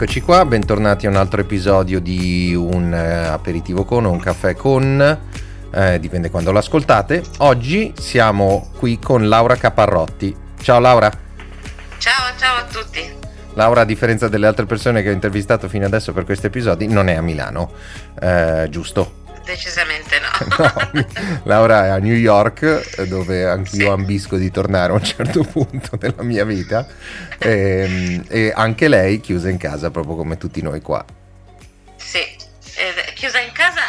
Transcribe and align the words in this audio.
Eccoci 0.00 0.20
qua, 0.20 0.44
bentornati 0.44 1.06
a 1.06 1.10
un 1.10 1.16
altro 1.16 1.40
episodio 1.40 1.98
di 1.98 2.54
un 2.54 2.94
eh, 2.94 3.26
aperitivo 3.26 3.84
con 3.84 4.04
un 4.04 4.20
caffè 4.20 4.54
con, 4.54 5.18
eh, 5.72 5.98
dipende 5.98 6.30
quando 6.30 6.52
lo 6.52 6.58
ascoltate. 6.58 7.20
Oggi 7.38 7.92
siamo 7.98 8.70
qui 8.78 9.00
con 9.00 9.26
Laura 9.26 9.56
Caparrotti. 9.56 10.32
Ciao 10.62 10.78
Laura. 10.78 11.10
Ciao, 11.98 12.32
ciao 12.38 12.58
a 12.58 12.64
tutti. 12.70 13.12
Laura, 13.54 13.80
a 13.80 13.84
differenza 13.84 14.28
delle 14.28 14.46
altre 14.46 14.66
persone 14.66 15.02
che 15.02 15.08
ho 15.08 15.12
intervistato 15.12 15.68
fino 15.68 15.84
adesso 15.84 16.12
per 16.12 16.24
questi 16.24 16.46
episodi, 16.46 16.86
non 16.86 17.08
è 17.08 17.16
a 17.16 17.20
Milano, 17.20 17.72
eh, 18.20 18.68
giusto? 18.70 19.17
Decisamente 19.48 20.20
no. 20.20 20.28
no. 20.92 21.40
Laura 21.44 21.86
è 21.86 21.88
a 21.88 21.96
New 21.96 22.14
York, 22.14 23.04
dove 23.04 23.48
anch'io 23.48 23.80
sì. 23.80 23.86
ambisco 23.86 24.36
di 24.36 24.50
tornare 24.50 24.92
a 24.92 24.96
un 24.96 25.02
certo 25.02 25.42
punto 25.42 25.96
della 25.96 26.22
mia 26.22 26.44
vita, 26.44 26.86
e, 27.38 27.50
ehm, 27.50 28.24
e 28.28 28.52
anche 28.54 28.88
lei 28.88 29.20
chiusa 29.20 29.48
in 29.48 29.56
casa, 29.56 29.90
proprio 29.90 30.16
come 30.16 30.36
tutti 30.36 30.60
noi 30.60 30.82
qua. 30.82 31.02
Sì, 31.96 32.18
eh, 32.18 33.12
chiusa 33.14 33.40
in 33.40 33.52
casa 33.52 33.80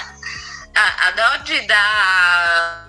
ad 0.72 1.20
oggi 1.38 1.66
da 1.66 2.86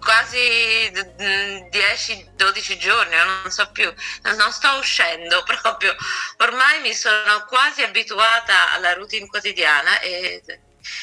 quasi 0.00 0.90
10-12 0.90 2.78
giorni, 2.78 3.14
non 3.14 3.48
so 3.48 3.70
più, 3.70 3.94
non 4.36 4.50
sto 4.50 4.76
uscendo 4.78 5.44
proprio, 5.44 5.94
ormai 6.38 6.80
mi 6.80 6.94
sono 6.94 7.44
quasi 7.46 7.82
abituata 7.84 8.72
alla 8.72 8.92
routine 8.94 9.28
quotidiana 9.28 10.00
e 10.00 10.42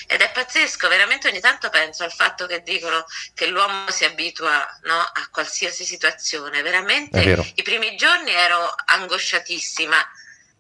ed 0.08 0.22
è 0.22 0.32
pazzesco, 0.32 0.88
veramente 0.88 1.28
ogni 1.28 1.40
tanto 1.40 1.70
penso 1.70 2.04
al 2.04 2.12
fatto 2.12 2.46
che 2.46 2.62
dicono 2.64 3.06
che 3.34 3.48
l'uomo 3.48 3.90
si 3.90 4.06
abitua 4.06 4.66
no, 4.84 5.00
a 5.00 5.28
qualsiasi 5.32 5.86
situazione, 5.86 6.62
veramente 6.62 7.54
i 7.56 7.62
primi 7.64 7.96
giorni 7.96 8.32
ero 8.32 8.74
angosciatissima, 8.86 9.98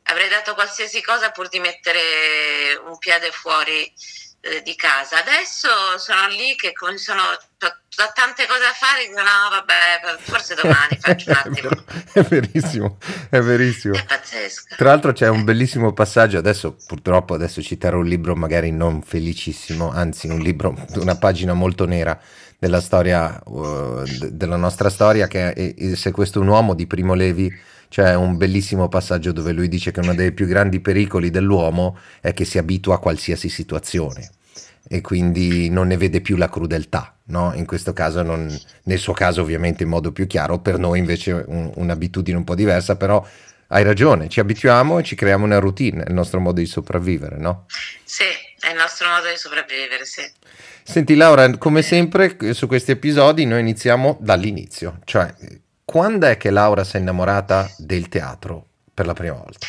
avrei 0.03 0.29
dato 0.29 0.53
qualsiasi 0.53 1.01
cosa 1.01 1.31
pur 1.31 1.49
di 1.49 1.59
mettere 1.59 2.75
un 2.83 2.97
piede 2.97 3.31
fuori 3.31 3.91
eh, 4.45 4.61
di 4.61 4.75
casa. 4.75 5.19
Adesso 5.19 5.97
sono 5.97 6.27
lì 6.27 6.55
che 6.55 6.73
sono, 6.95 7.21
ho 7.21 8.11
tante 8.13 8.45
cose 8.45 8.59
da 8.59 8.73
fare, 8.73 9.07
no 9.07 9.49
vabbè, 9.49 10.17
forse 10.19 10.55
domani 10.55 10.97
faccio 10.99 11.29
un 11.29 11.35
attimo. 11.35 11.69
è, 12.11 12.21
verissimo, 12.23 12.97
è 13.29 13.39
verissimo. 13.39 13.95
È 13.95 14.03
pazzesco. 14.33 14.75
Tra 14.75 14.89
l'altro 14.89 15.13
c'è 15.13 15.29
un 15.29 15.43
bellissimo 15.43 15.93
passaggio, 15.93 16.37
adesso 16.37 16.75
purtroppo 16.87 17.33
adesso 17.33 17.61
citerò 17.61 17.99
un 17.99 18.05
libro 18.05 18.35
magari 18.35 18.71
non 18.71 19.01
felicissimo, 19.01 19.91
anzi 19.91 20.27
un 20.27 20.39
libro, 20.39 20.75
una 20.95 21.15
pagina 21.15 21.53
molto 21.53 21.85
nera 21.85 22.19
della 22.57 22.81
storia, 22.81 23.39
uh, 23.45 24.03
della 24.31 24.55
nostra 24.55 24.89
storia, 24.89 25.27
che 25.27 25.53
è, 25.53 25.75
è 25.75 25.95
Se 25.95 26.11
questo 26.11 26.39
è 26.39 26.41
un 26.41 26.47
uomo 26.47 26.73
di 26.73 26.87
Primo 26.87 27.13
Levi 27.13 27.51
c'è 27.89 28.15
un 28.15 28.37
bellissimo 28.37 28.87
passaggio 28.87 29.31
dove 29.31 29.51
lui 29.51 29.67
dice 29.67 29.91
che 29.91 29.99
uno 29.99 30.15
dei 30.15 30.31
più 30.31 30.47
grandi 30.47 30.79
pericoli 30.79 31.29
dell'uomo 31.29 31.95
è 32.21 32.33
che 32.33 32.43
si 32.43 32.57
abitua 32.57 32.95
a 32.95 32.97
qualsiasi 32.97 33.49
situazione 33.49 34.31
e 34.87 35.01
quindi 35.01 35.69
non 35.69 35.87
ne 35.87 35.97
vede 35.97 36.19
più 36.19 36.35
la 36.35 36.49
crudeltà, 36.49 37.15
no? 37.25 37.53
In 37.53 37.67
questo 37.67 37.93
caso, 37.93 38.23
non, 38.23 38.49
nel 38.85 38.97
suo 38.97 39.13
caso 39.13 39.41
ovviamente 39.41 39.83
in 39.83 39.89
modo 39.89 40.11
più 40.11 40.25
chiaro, 40.25 40.59
per 40.59 40.79
noi 40.79 40.99
invece 40.99 41.31
un, 41.45 41.71
un'abitudine 41.75 42.35
un 42.35 42.43
po' 42.43 42.55
diversa, 42.55 42.95
però 42.95 43.23
hai 43.73 43.83
ragione, 43.83 44.29
ci 44.29 44.39
abituiamo 44.39 44.99
e 44.99 45.03
ci 45.03 45.15
creiamo 45.15 45.45
una 45.45 45.57
routine, 45.57 46.03
è 46.03 46.07
il 46.07 46.13
nostro 46.13 46.39
modo 46.39 46.59
di 46.59 46.67
sopravvivere, 46.67 47.37
no? 47.37 47.65
Sì, 48.03 48.23
è 48.59 48.69
il 48.69 48.75
nostro 48.75 49.09
modo 49.09 49.27
di 49.27 49.35
sopravvivere, 49.35 50.05
sì. 50.05 50.31
Senti 50.83 51.15
Laura, 51.15 51.57
come 51.57 51.81
sempre 51.81 52.37
su 52.53 52.67
questi 52.67 52.91
episodi 52.91 53.45
noi 53.45 53.61
iniziamo 53.61 54.17
dall'inizio, 54.21 54.99
cioè 55.05 55.33
quando 55.83 56.27
è 56.27 56.37
che 56.37 56.51
Laura 56.51 56.83
si 56.83 56.97
è 56.97 56.99
innamorata 56.99 57.69
del 57.77 58.09
teatro 58.09 58.67
per 58.93 59.07
la 59.07 59.13
prima 59.13 59.35
volta? 59.35 59.65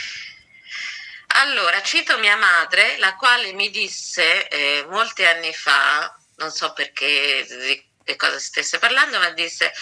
Allora, 1.42 1.80
cito 1.82 2.18
mia 2.18 2.36
madre, 2.36 2.96
la 2.98 3.14
quale 3.16 3.52
mi 3.54 3.70
disse 3.70 4.48
eh, 4.48 4.86
molti 4.90 5.24
anni 5.24 5.52
fa, 5.52 6.14
non 6.36 6.50
so 6.50 6.72
perché 6.74 7.46
di 7.48 7.92
che 8.04 8.16
cosa 8.16 8.38
stesse 8.38 8.78
parlando, 8.78 9.18
ma 9.18 9.30
disse, 9.30 9.72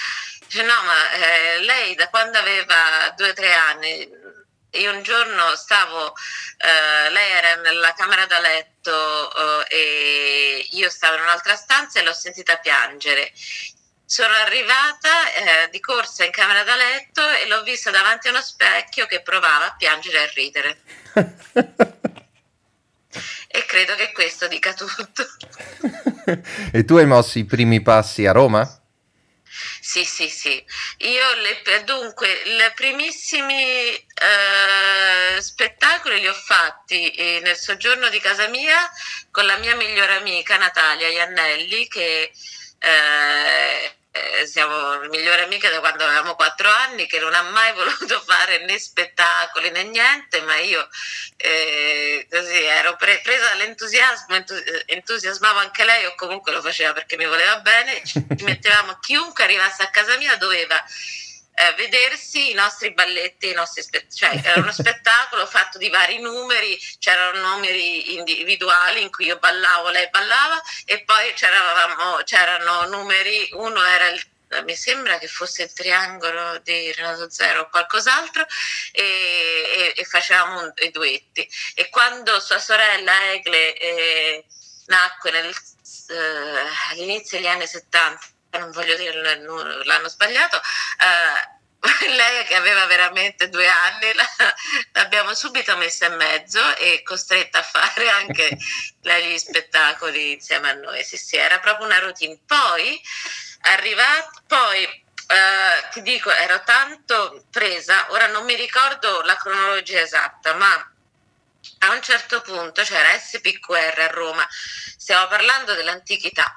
dice, 0.53 0.63
no, 0.65 0.83
ma 0.83 1.11
eh, 1.13 1.61
lei 1.61 1.95
da 1.95 2.11
quando 2.11 2.37
aveva 2.37 3.11
due 3.17 3.31
o 3.31 3.33
tre 3.33 3.55
anni, 3.55 4.07
io 4.73 4.93
un 4.93 5.03
giorno 5.03 5.57
stavo, 5.57 6.15
eh, 6.59 7.11
lei 7.11 7.31
era 7.33 7.55
nella 7.57 7.95
camera 7.95 8.27
da 8.27 8.39
letto 8.39 9.65
eh, 9.67 9.75
e 9.75 10.69
io 10.73 10.91
stavo 10.91 11.17
in 11.17 11.23
un'altra 11.23 11.57
stanza 11.57 12.01
e 12.01 12.03
l'ho 12.03 12.13
sentita 12.13 12.57
piangere 12.57 13.33
sono 14.05 14.35
arrivata 14.35 15.33
eh, 15.33 15.71
di 15.71 15.81
corsa 15.81 16.23
in 16.27 16.33
camera 16.33 16.63
da 16.65 16.77
letto 16.77 17.27
e 17.31 17.49
l'ho 17.49 17.63
vista 17.63 17.91
davanti 17.91 18.29
a 18.29 18.33
uno 18.33 18.43
specchio 18.43 19.07
che 19.07 19.23
provava 19.23 19.69
a 19.69 19.75
piangere 19.75 20.19
e 20.19 20.23
a 20.23 20.31
ridere. 20.35 20.81
e 23.49 23.65
credo 23.65 23.95
che 23.95 24.13
questo 24.13 24.49
dica 24.49 24.75
tutto. 24.75 25.25
e 26.73 26.85
tu 26.85 26.97
hai 26.97 27.07
mosso 27.07 27.39
i 27.39 27.47
primi 27.47 27.81
passi 27.81 28.27
a 28.27 28.33
Roma? 28.33 28.82
Sì, 29.85 30.05
sì, 30.05 30.29
sì. 30.29 30.65
Io 30.99 31.35
le, 31.35 31.83
dunque, 31.85 32.31
i 32.45 32.73
primissimi 32.73 33.93
eh, 33.97 35.41
spettacoli 35.41 36.21
li 36.21 36.29
ho 36.29 36.33
fatti 36.33 37.11
eh, 37.11 37.41
nel 37.43 37.57
soggiorno 37.57 38.09
di 38.09 38.21
casa 38.21 38.47
mia 38.47 38.79
con 39.33 39.45
la 39.45 39.57
mia 39.57 39.75
migliore 39.75 40.15
amica 40.15 40.57
Natalia 40.57 41.09
Iannelli 41.09 41.89
che 41.89 42.31
eh, 42.79 43.97
eh, 44.13 44.47
siamo 44.47 44.99
migliori 45.09 45.43
amiche 45.43 45.71
da 45.71 45.81
quando 45.81 46.05
avevamo 46.05 46.35
quattro 46.35 46.69
anni, 46.69 47.07
che 47.07 47.19
non 47.19 47.33
ha 47.33 47.43
mai 47.43 47.73
voluto 47.75 48.21
fare 48.21 48.65
né 48.65 48.79
spettacoli 48.79 49.71
né 49.71 49.85
niente, 49.85 50.43
ma 50.43 50.57
io 50.59 50.87
eh, 51.37 52.27
così 52.31 52.63
ero 52.63 52.95
pre- 52.97 53.21
presa 53.23 53.49
dall'entusiasmo, 53.49 54.37
entus- 54.37 54.83
entusiasmavo 54.87 55.59
anche 55.61 55.85
lei 55.85 56.05
o 56.05 56.15
comunque 56.15 56.53
lo 56.53 56.61
faceva 56.61 56.93
perché 56.93 57.17
mi 57.17 57.27
voleva 57.27 57.61
bene, 57.61 58.03
ci 58.05 58.23
mettevamo, 58.45 58.99
chiunque 59.01 59.45
arrivasse 59.45 59.83
a 59.83 59.91
casa 59.91 60.17
mia 60.19 60.37
doveva 60.37 60.83
eh, 61.55 61.75
vedersi 61.75 62.51
i 62.51 62.55
nostri 62.55 62.93
balletti, 62.93 63.51
i 63.51 63.55
nostri 63.55 63.83
spe- 63.83 64.07
cioè 64.13 64.41
era 64.43 64.61
uno 64.61 64.73
spettacolo 64.73 65.47
fatto 65.47 65.79
di 65.79 65.89
vari 65.89 66.19
numeri, 66.21 66.79
c'erano 66.99 67.49
numeri 67.49 68.15
individuali 68.15 69.03
in 69.03 69.11
cui 69.11 69.27
io 69.27 69.39
ballavo, 69.39 69.91
lei 69.91 70.09
ballava 70.11 70.61
e 70.85 71.05
poi 71.05 71.33
c'erano 71.35 72.87
numeri, 72.87 73.49
uno 73.53 73.85
era 73.85 74.09
il 74.09 74.31
mi 74.65 74.77
sembra 74.77 75.17
che 75.17 75.29
fosse 75.29 75.63
il 75.63 75.73
triangolo 75.73 76.59
di 76.59 76.93
Renato 76.93 77.31
Zero 77.31 77.63
o 77.63 77.69
qualcos'altro 77.71 78.45
e, 78.93 79.03
e, 79.03 79.93
e 79.97 80.05
facevamo 80.05 80.61
un, 80.61 80.73
i 80.83 80.91
duetti. 80.91 81.49
E 81.75 81.89
quando 81.89 82.39
sua 82.39 82.59
sorella 82.59 83.33
Egle 83.33 83.75
eh, 83.79 84.45
nacque 84.87 85.31
nel, 85.31 85.47
eh, 85.49 86.67
all'inizio 86.91 87.39
degli 87.39 87.47
anni 87.47 87.67
70 87.67 88.21
non 88.59 88.71
voglio 88.71 88.97
dire 88.97 89.15
l'hanno 89.85 90.09
sbagliato, 90.09 90.57
eh, 90.57 91.61
lei 92.15 92.45
che 92.45 92.55
aveva 92.55 92.87
veramente 92.87 93.49
due 93.49 93.67
anni 93.67 94.13
l'abbiamo 94.93 95.35
subito 95.35 95.77
messa 95.77 96.07
in 96.07 96.15
mezzo 96.15 96.77
e 96.77 97.03
costretta 97.03 97.59
a 97.59 97.63
fare 97.63 98.09
anche 98.09 98.57
gli 99.01 99.39
spettacoli 99.39 100.33
insieme 100.33 100.71
a 100.71 100.75
noi. 100.75 101.03
Sì, 101.05 101.17
sì, 101.17 101.37
era 101.37 101.59
proprio 101.59 101.87
una 101.87 101.99
routine. 101.99 102.39
Poi, 102.47 103.01
arrivato, 103.63 104.43
poi 104.47 104.85
eh, 104.85 105.89
ti 105.91 106.03
dico, 106.03 106.31
ero 106.31 106.63
tanto 106.63 107.47
presa, 107.51 108.07
ora 108.11 108.27
non 108.29 108.45
mi 108.45 108.55
ricordo 108.55 109.23
la 109.23 109.37
cronologia 109.37 110.01
esatta, 110.01 110.55
ma 110.55 110.93
a 111.79 111.91
un 111.91 112.03
certo 112.03 112.41
punto 112.43 112.83
c'era 112.83 113.19
SPQR 113.19 113.99
a 113.99 114.07
Roma, 114.09 114.47
stiamo 114.97 115.27
parlando 115.27 115.75
dell'antichità, 115.75 116.53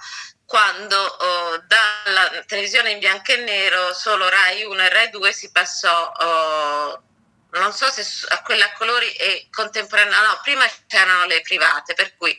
quando 0.46 0.96
oh, 0.96 1.64
dalla 1.66 2.44
televisione 2.46 2.92
in 2.92 3.00
bianco 3.00 3.32
e 3.32 3.38
nero 3.38 3.94
solo 3.94 4.30
Rai 4.30 4.64
1 4.64 4.82
e 4.82 4.90
Rai 4.90 5.10
2 5.10 5.34
si 5.34 5.52
passò, 5.52 6.12
oh, 6.12 7.04
non 7.52 7.74
so 7.74 7.90
se 7.90 8.28
a 8.30 8.42
quelle 8.44 8.64
a 8.64 8.74
colori 8.74 9.12
e 9.14 9.48
contemporaneamente, 9.52 10.28
no, 10.28 10.40
prima 10.44 10.66
c'erano 10.88 11.26
le 11.26 11.42
private, 11.42 11.94
per 11.96 12.16
cui, 12.16 12.38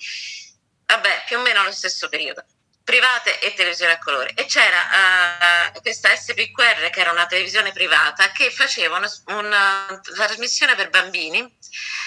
vabbè, 0.87 1.25
più 1.27 1.39
o 1.39 1.41
meno 1.41 1.65
lo 1.65 1.73
stesso 1.73 2.09
periodo. 2.09 2.45
Private 2.85 3.41
e 3.41 3.53
televisione 3.55 3.95
a 3.95 3.99
colore 3.99 4.33
e 4.35 4.45
c'era 4.45 5.73
uh, 5.75 5.81
questa 5.81 6.15
SPQR 6.15 6.89
che 6.91 7.01
era 7.01 7.11
una 7.11 7.27
televisione 7.27 7.73
privata 7.73 8.31
che 8.31 8.53
faceva 8.53 8.97
una, 8.97 9.11
una 9.27 10.01
trasmissione 10.15 10.77
per 10.77 10.91
bambini 10.91 11.59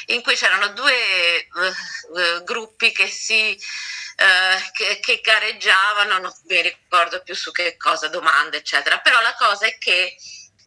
in 0.06 0.22
cui 0.22 0.36
c'erano 0.36 0.70
due 0.70 1.50
uh, 1.52 2.18
uh, 2.18 2.44
gruppi 2.46 2.94
che 2.94 3.08
si 3.08 3.60
eh, 4.20 4.72
che, 4.74 5.00
che, 5.00 5.22
gareggiavano, 5.24 6.18
non 6.18 6.34
mi 6.48 6.62
ricordo 6.62 7.22
più 7.24 7.34
su 7.34 7.52
che 7.52 7.78
cosa, 7.78 8.10
domande, 8.10 8.58
eccetera. 8.58 9.00
Però 9.00 9.22
la 9.22 9.34
cosa 9.36 9.66
è 9.66 9.78
che 9.78 10.18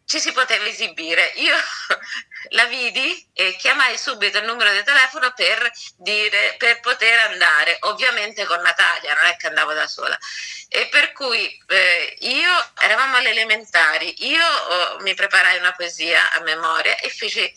ci 0.07 0.19
si 0.21 0.33
poteva 0.33 0.65
esibire. 0.65 1.33
Io 1.37 1.55
la 2.51 2.65
vidi 2.65 3.29
e 3.35 3.55
chiamai 3.57 3.99
subito 3.99 4.39
il 4.39 4.45
numero 4.45 4.73
di 4.73 4.83
telefono 4.83 5.33
per, 5.35 5.71
dire, 5.99 6.55
per 6.57 6.81
poter 6.81 7.19
andare, 7.31 7.77
ovviamente 7.81 8.47
con 8.47 8.61
Natalia, 8.61 9.15
non 9.15 9.27
è 9.27 9.37
che 9.37 9.49
andavo 9.49 9.75
da 9.75 9.87
sola. 9.87 10.19
E 10.69 10.89
per 10.89 11.13
cui 11.13 11.63
eh, 11.69 12.17
io, 12.21 12.71
eravamo 12.81 13.17
alle 13.17 13.31
elementari, 13.31 14.27
io 14.29 14.47
oh, 14.47 15.01
mi 15.01 15.13
preparai 15.13 15.59
una 15.59 15.73
poesia 15.73 16.33
a 16.33 16.41
memoria 16.41 16.97
e 16.97 17.11
feci 17.11 17.55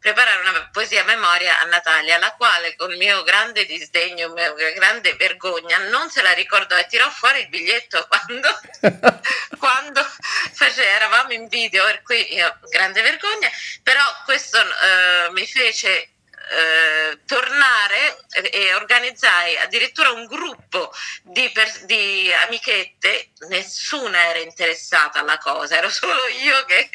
preparare 0.00 0.40
una 0.40 0.68
poesia 0.72 1.02
a 1.02 1.04
memoria 1.04 1.58
a 1.58 1.64
Natalia, 1.64 2.18
la 2.18 2.32
quale 2.32 2.76
con 2.76 2.94
mio 2.96 3.22
grande 3.22 3.66
disdegno, 3.66 4.28
mia 4.30 4.52
grande 4.74 5.14
vergogna, 5.14 5.78
non 5.88 6.10
se 6.10 6.22
la 6.22 6.32
ricordò 6.32 6.76
e 6.76 6.86
tirò 6.86 7.08
fuori 7.10 7.40
il 7.40 7.48
biglietto 7.48 8.06
quando, 8.08 8.48
quando 9.58 10.06
face, 10.52 10.86
eravamo 10.86 11.32
in 11.32 11.48
video, 11.48 11.84
per 11.84 12.02
cui 12.02 12.34
io 12.34 12.58
grande 12.68 13.02
vergogna, 13.02 13.50
però 13.82 14.02
questo 14.24 14.58
eh, 14.58 15.30
mi 15.30 15.46
fece 15.46 16.10
eh, 16.48 17.18
tornare 17.26 18.24
e 18.50 18.72
organizzai 18.74 19.56
addirittura 19.56 20.10
un 20.10 20.26
gruppo 20.26 20.92
di, 21.22 21.50
per, 21.50 21.84
di, 21.84 22.32
amichette, 22.32 23.30
nessuna 23.48 24.26
era 24.26 24.38
interessata 24.38 25.20
alla 25.20 25.38
cosa, 25.38 25.76
ero 25.76 25.90
solo 25.90 26.26
io 26.28 26.64
che 26.64 26.90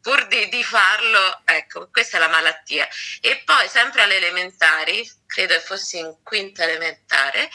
pur 0.00 0.26
di, 0.26 0.48
di, 0.48 0.64
farlo, 0.64 1.42
ecco, 1.44 1.88
questa 1.90 2.16
è 2.16 2.20
la 2.20 2.28
malattia. 2.28 2.88
E 3.20 3.42
poi 3.44 3.68
sempre 3.68 4.02
alle 4.02 4.16
elementari, 4.16 5.10
credo 5.26 5.54
che 5.54 5.60
fossi 5.60 5.98
in 5.98 6.16
quinta 6.22 6.62
elementare, 6.62 7.50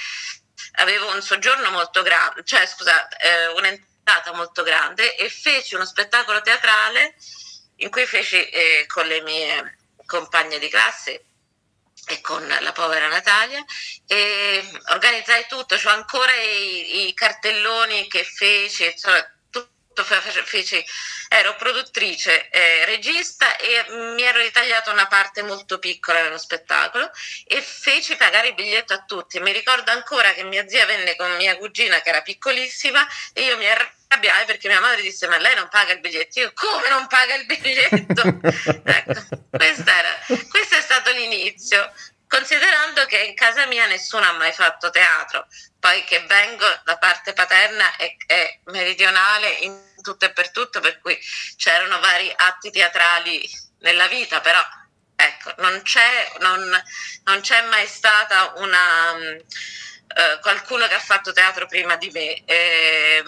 avevo 0.74 1.12
un 1.14 1.22
soggiorno 1.22 1.72
molto 1.72 2.02
grande, 2.04 2.44
cioè 2.44 2.66
scusa, 2.66 3.08
eh, 3.08 3.48
un'entrata 3.48 4.34
molto 4.34 4.64
grande 4.64 5.16
e 5.16 5.30
feci 5.30 5.76
uno 5.76 5.86
spettacolo 5.86 6.42
teatrale 6.42 7.16
in 7.78 7.90
cui 7.90 8.06
feci 8.06 8.50
eh, 8.50 8.86
con 8.88 9.06
le 9.08 9.22
mie 9.22 9.78
compagne 10.06 10.58
di 10.60 10.70
classe 10.70 11.24
e 12.10 12.22
con 12.22 12.46
la 12.48 12.72
povera 12.72 13.08
Natalia 13.08 13.64
e 14.08 14.64
organizzai 14.90 15.46
tutto, 15.48 15.76
ho 15.76 15.90
ancora 15.90 16.32
i, 16.34 17.08
i, 17.08 17.14
cartelloni 17.14 18.08
che 18.08 18.24
feci, 18.24 18.86
insomma, 18.86 19.24
tutto 20.04 20.46
feci, 20.46 20.84
ero 21.28 21.56
produttrice, 21.56 22.50
eh, 22.50 22.86
regista 22.86 23.58
e 23.58 23.86
mi 24.16 24.24
ero 24.24 24.40
ritagliata 24.40 24.92
una 24.92 25.08
parte 25.08 25.44
molto 25.44 25.80
piccola 25.80 26.22
nello 26.22 26.38
spettacolo 26.38 27.10
e 27.46 27.62
feci 27.62 28.16
pagare 28.16 28.50
il 28.50 28.54
biglietto 28.54 28.94
a 28.94 29.04
tutti. 29.06 29.40
Mi 29.40 29.52
ricordo 29.52 29.92
ancora 29.92 30.34
che 30.34 30.44
mia 30.44 30.68
zia 30.68 30.86
venne 30.86 31.16
con 31.16 31.36
mia 31.36 31.58
cugina 31.58 32.02
che 32.02 32.10
era 32.10 32.22
piccolissima 32.22 33.06
e 33.34 33.44
io 33.44 33.58
mi 33.58 33.68
arrabbiai 33.68 34.46
perché 34.46 34.68
mia 34.68 34.80
madre 34.80 35.02
disse 35.02 35.28
ma 35.28 35.38
lei 35.38 35.56
non 35.56 35.68
paga 35.70 35.94
il 35.94 36.00
biglietto. 36.00 36.40
Io 36.40 36.52
come 36.54 36.90
non 36.90 37.08
paga 37.08 37.36
il 37.36 37.46
biglietto? 37.46 38.22
ecco, 38.84 39.26
era, 39.52 40.20
questo 40.50 40.76
è 40.76 40.82
stato 40.82 41.12
l'inizio 41.12 41.92
considerando 42.28 43.06
che 43.06 43.18
in 43.18 43.34
casa 43.34 43.66
mia 43.66 43.88
nessuno 43.88 44.24
ha 44.24 44.34
mai 44.34 44.54
fatto 44.54 44.92
teatro, 44.92 45.48
poi 45.80 46.04
che 46.04 46.24
vengo 46.28 46.66
da 46.84 46.96
parte 47.00 47.34
paterna 47.34 47.96
e, 47.96 48.18
e 48.28 48.60
meridionale 48.66 49.50
in 49.62 49.89
tutto 50.02 50.26
e 50.26 50.32
per 50.32 50.52
tutto, 50.52 50.80
per 50.80 51.00
cui 51.00 51.18
c'erano 51.58 52.00
vari 52.00 52.32
atti 52.36 52.72
teatrali 52.72 53.50
nella 53.80 54.08
vita, 54.08 54.42
però 54.42 54.62
ecco, 55.16 55.54
non 55.58 55.82
c'è, 55.84 56.32
non, 56.40 56.84
non 57.26 57.42
c'è 57.42 57.62
mai 57.64 57.88
stata 57.88 58.54
una, 58.58 59.14
uh, 59.14 60.40
qualcuno 60.42 60.88
che 60.88 60.96
ha 60.96 61.00
fatto 61.00 61.34
teatro 61.34 61.66
prima 61.68 61.96
di 61.98 62.10
me. 62.12 62.44
E, 62.46 63.24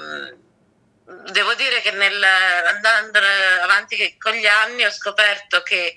devo 1.32 1.54
dire 1.56 1.82
che 1.82 1.92
nel, 1.92 2.24
andando 2.24 3.20
avanti 3.62 4.18
con 4.18 4.34
gli 4.34 4.46
anni 4.46 4.86
ho 4.86 4.92
scoperto 4.92 5.62
che 5.62 5.96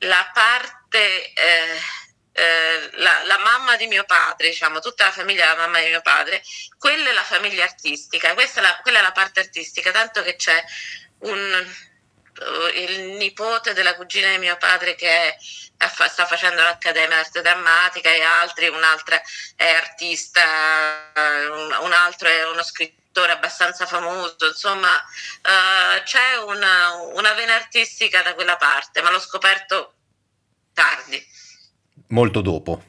la 0.00 0.28
parte 0.32 1.32
eh, 1.32 1.80
eh, 2.32 2.90
la, 2.94 3.22
la, 3.24 3.38
mamma 3.38 3.76
di 3.76 3.86
mio 3.86 4.04
padre, 4.04 4.48
diciamo, 4.48 4.80
tutta 4.80 5.06
la 5.06 5.12
famiglia 5.12 5.46
della 5.46 5.66
mamma 5.66 5.80
di 5.80 5.88
mio 5.88 6.00
padre, 6.00 6.42
quella 6.78 7.10
è 7.10 7.12
la 7.12 7.24
famiglia 7.24 7.64
artistica, 7.64 8.34
questa 8.34 8.60
è 8.60 8.62
la, 8.62 8.78
quella 8.82 8.98
è 8.98 9.02
la 9.02 9.12
parte 9.12 9.40
artistica, 9.40 9.90
tanto 9.90 10.22
che 10.22 10.36
c'è 10.36 10.62
un, 11.20 11.66
il 12.74 13.00
nipote 13.16 13.74
della 13.74 13.94
cugina 13.96 14.30
di 14.30 14.38
mio 14.38 14.56
padre 14.56 14.94
che 14.94 15.08
è, 15.08 15.36
sta 16.08 16.26
facendo 16.26 16.62
l'Accademia 16.62 17.16
d'Arte 17.16 17.42
Drammatica 17.42 18.10
e 18.10 18.22
altri, 18.22 18.68
un'altra 18.68 19.20
è 19.56 19.68
artista, 19.68 21.12
un 21.80 21.92
altro 21.92 22.28
è 22.28 22.48
uno 22.48 22.62
scrittore 22.62 23.32
abbastanza 23.32 23.86
famoso, 23.86 24.46
insomma 24.46 24.94
uh, 24.96 26.02
c'è 26.04 26.36
una, 26.36 26.94
una 27.14 27.32
vena 27.32 27.54
artistica 27.54 28.22
da 28.22 28.34
quella 28.34 28.56
parte, 28.56 29.02
ma 29.02 29.10
l'ho 29.10 29.20
scoperto 29.20 29.94
tardi. 30.72 31.38
Molto 32.10 32.40
dopo. 32.40 32.82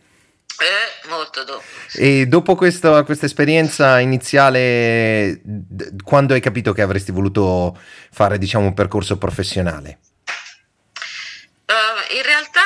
Eh, 0.61 1.07
molto 1.07 1.43
dopo. 1.43 1.63
E 1.93 2.27
dopo 2.27 2.55
questa, 2.55 3.03
questa 3.03 3.25
esperienza 3.25 3.99
iniziale, 3.99 5.39
d- 5.43 6.03
quando 6.03 6.33
hai 6.33 6.39
capito 6.39 6.71
che 6.73 6.81
avresti 6.81 7.11
voluto 7.11 7.79
fare, 8.11 8.37
diciamo, 8.37 8.67
un 8.67 8.73
percorso 8.73 9.17
professionale? 9.17 9.99
Uh, 11.65 12.15
in 12.15 12.23
realtà, 12.23 12.61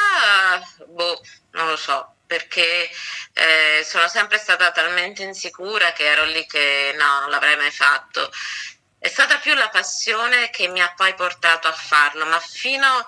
boh, 0.87 1.21
non 1.51 1.67
lo 1.67 1.77
so, 1.77 2.15
perché 2.25 2.89
eh, 3.33 3.83
sono 3.83 4.07
sempre 4.07 4.37
stata 4.37 4.71
talmente 4.71 5.23
insicura 5.23 5.93
che 5.93 6.05
ero 6.05 6.25
lì 6.25 6.45
che 6.45 6.93
no, 6.97 7.21
non 7.21 7.29
l'avrei 7.29 7.55
mai 7.55 7.71
fatto. 7.71 8.29
È 8.97 9.07
stata 9.07 9.37
più 9.37 9.53
la 9.53 9.69
passione 9.69 10.49
che 10.49 10.67
mi 10.67 10.81
ha 10.81 10.91
poi 10.95 11.13
portato 11.13 11.67
a 11.67 11.73
farlo, 11.73 12.25
ma 12.25 12.39
fino 12.39 12.85
a 12.85 13.05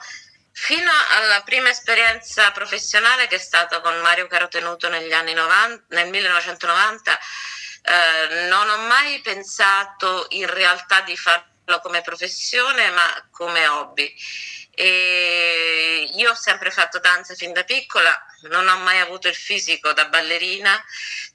Fino 0.60 0.92
alla 1.10 1.44
prima 1.44 1.70
esperienza 1.70 2.52
professionale 2.52 3.28
che 3.28 3.36
è 3.36 3.40
stata 3.40 3.80
con 3.80 3.96
Mario 4.00 4.26
Carotenuto 4.26 4.90
negli 4.90 5.14
anni 5.14 5.34
90, 5.34 5.86
nel 5.90 6.10
1990, 6.10 7.20
eh, 7.84 8.48
non 8.50 8.68
ho 8.68 8.78
mai 8.88 9.22
pensato 9.22 10.26
in 10.30 10.48
realtà 10.48 11.02
di 11.02 11.16
farlo 11.16 11.80
come 11.84 12.02
professione, 12.02 12.90
ma 12.90 13.28
come 13.30 13.68
hobby. 13.68 14.14
E 14.72 16.10
io 16.16 16.32
ho 16.32 16.36
sempre 16.36 16.72
fatto 16.72 17.00
danza 17.00 17.36
fin 17.36 17.54
da 17.54 17.64
piccola, 17.64 18.20
non 18.50 18.68
ho 18.68 18.78
mai 18.80 19.00
avuto 19.00 19.28
il 19.28 19.36
fisico 19.36 19.94
da 19.94 20.08
ballerina, 20.08 20.84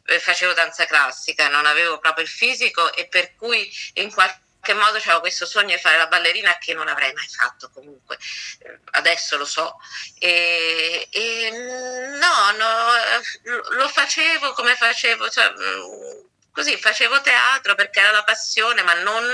eh, 0.06 0.18
facevo 0.18 0.52
danza 0.52 0.84
classica, 0.84 1.48
non 1.48 1.64
avevo 1.64 2.00
proprio 2.00 2.24
il 2.24 2.30
fisico 2.30 2.92
e 2.92 3.06
per 3.06 3.36
cui 3.36 3.72
in 3.94 4.12
qualche 4.12 4.41
qualche 4.62 4.74
modo 4.74 4.96
avevo 4.98 5.20
questo 5.20 5.44
sogno 5.44 5.74
di 5.74 5.80
fare 5.80 5.98
la 5.98 6.06
ballerina 6.06 6.56
che 6.58 6.72
non 6.72 6.86
avrei 6.86 7.12
mai 7.12 7.26
fatto 7.26 7.68
comunque, 7.70 8.16
eh, 8.60 8.78
adesso 8.92 9.36
lo 9.36 9.44
so. 9.44 9.76
E, 10.18 11.08
e 11.10 11.50
no, 11.50 12.50
no, 12.56 13.70
lo 13.70 13.88
facevo 13.88 14.52
come 14.52 14.76
facevo, 14.76 15.28
cioè, 15.28 15.50
mm, 15.50 16.26
così 16.52 16.76
facevo 16.78 17.20
teatro 17.20 17.74
perché 17.74 18.00
era 18.00 18.12
la 18.12 18.22
passione, 18.22 18.82
ma 18.82 18.94
non 18.94 19.24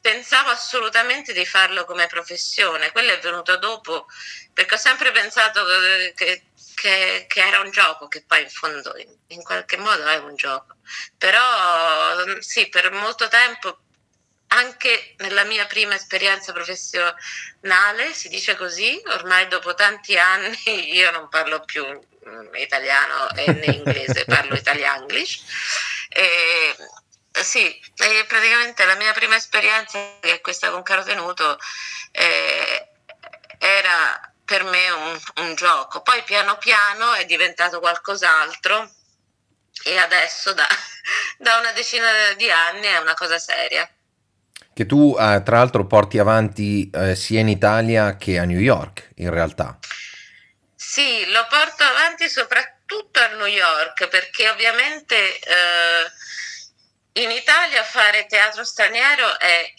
pensavo 0.00 0.50
assolutamente 0.50 1.32
di 1.32 1.46
farlo 1.46 1.84
come 1.84 2.08
professione. 2.08 2.90
Quello 2.90 3.12
è 3.12 3.20
venuto 3.20 3.56
dopo, 3.58 4.06
perché 4.52 4.74
ho 4.74 4.78
sempre 4.78 5.12
pensato 5.12 5.64
che, 6.16 6.46
che, 6.74 7.26
che 7.28 7.46
era 7.46 7.60
un 7.60 7.70
gioco, 7.70 8.08
che 8.08 8.24
poi 8.26 8.42
in 8.42 8.50
fondo 8.50 8.96
in, 8.96 9.16
in 9.28 9.42
qualche 9.44 9.76
modo 9.76 10.04
è 10.06 10.16
un 10.16 10.34
gioco. 10.34 10.78
Però 11.16 12.40
sì, 12.40 12.68
per 12.68 12.90
molto 12.90 13.28
tempo 13.28 13.78
anche 14.52 15.14
nella 15.18 15.44
mia 15.44 15.66
prima 15.66 15.94
esperienza 15.94 16.52
professionale, 16.52 18.12
si 18.12 18.28
dice 18.28 18.56
così, 18.56 19.00
ormai 19.06 19.48
dopo 19.48 19.74
tanti 19.74 20.18
anni 20.18 20.58
io 20.94 21.10
non 21.10 21.28
parlo 21.28 21.60
più 21.64 21.84
mm, 21.84 22.54
italiano 22.56 23.28
né 23.34 23.64
inglese, 23.66 24.24
parlo 24.26 24.54
italiano-english. 24.54 25.42
E, 26.08 26.76
sì, 27.30 27.80
e 27.96 28.24
praticamente 28.26 28.84
la 28.84 28.94
mia 28.96 29.12
prima 29.12 29.36
esperienza, 29.36 29.98
che 30.20 30.34
è 30.34 30.40
questa 30.40 30.70
con 30.70 30.82
Caro 30.82 31.02
Tenuto, 31.02 31.58
eh, 32.10 32.88
era 33.58 34.32
per 34.44 34.64
me 34.64 34.90
un, 34.90 35.20
un 35.36 35.54
gioco. 35.54 36.02
Poi 36.02 36.22
piano 36.24 36.58
piano 36.58 37.14
è 37.14 37.24
diventato 37.24 37.80
qualcos'altro 37.80 38.90
e 39.84 39.96
adesso 39.96 40.52
da, 40.52 40.66
da 41.38 41.56
una 41.56 41.72
decina 41.72 42.32
di 42.34 42.50
anni 42.50 42.86
è 42.86 42.98
una 42.98 43.14
cosa 43.14 43.38
seria 43.38 43.90
che 44.74 44.86
tu 44.86 45.16
eh, 45.18 45.42
tra 45.44 45.58
l'altro 45.58 45.86
porti 45.86 46.18
avanti 46.18 46.90
eh, 46.90 47.14
sia 47.14 47.40
in 47.40 47.48
Italia 47.48 48.16
che 48.16 48.38
a 48.38 48.44
New 48.44 48.58
York 48.58 49.10
in 49.16 49.30
realtà. 49.30 49.78
Sì, 50.74 51.24
lo 51.30 51.46
porto 51.48 51.84
avanti 51.84 52.28
soprattutto 52.28 53.20
a 53.20 53.28
New 53.28 53.46
York 53.46 54.08
perché 54.08 54.48
ovviamente 54.48 55.38
eh, 55.38 57.22
in 57.22 57.30
Italia 57.30 57.82
fare 57.82 58.26
teatro 58.26 58.64
straniero 58.64 59.38
è 59.38 59.72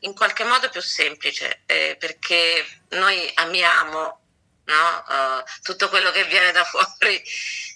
in 0.00 0.14
qualche 0.14 0.44
modo 0.44 0.68
più 0.70 0.80
semplice 0.80 1.62
eh, 1.66 1.96
perché 1.98 2.64
noi 2.90 3.30
amiamo 3.34 4.20
no? 4.64 5.04
uh, 5.08 5.42
tutto 5.62 5.88
quello 5.88 6.10
che 6.10 6.24
viene 6.24 6.52
da 6.52 6.64
fuori 6.64 7.22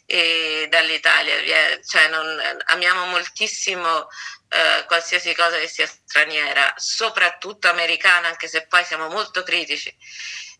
dall'Italia, 0.07 1.35
cioè 1.85 2.09
non, 2.09 2.39
amiamo 2.67 3.07
moltissimo 3.07 4.09
eh, 4.49 4.85
qualsiasi 4.87 5.35
cosa 5.35 5.59
che 5.59 5.67
sia 5.67 5.87
straniera, 5.87 6.73
soprattutto 6.77 7.69
americana, 7.69 8.29
anche 8.29 8.47
se 8.47 8.67
poi 8.67 8.85
siamo 8.85 9.09
molto 9.09 9.43
critici. 9.43 9.95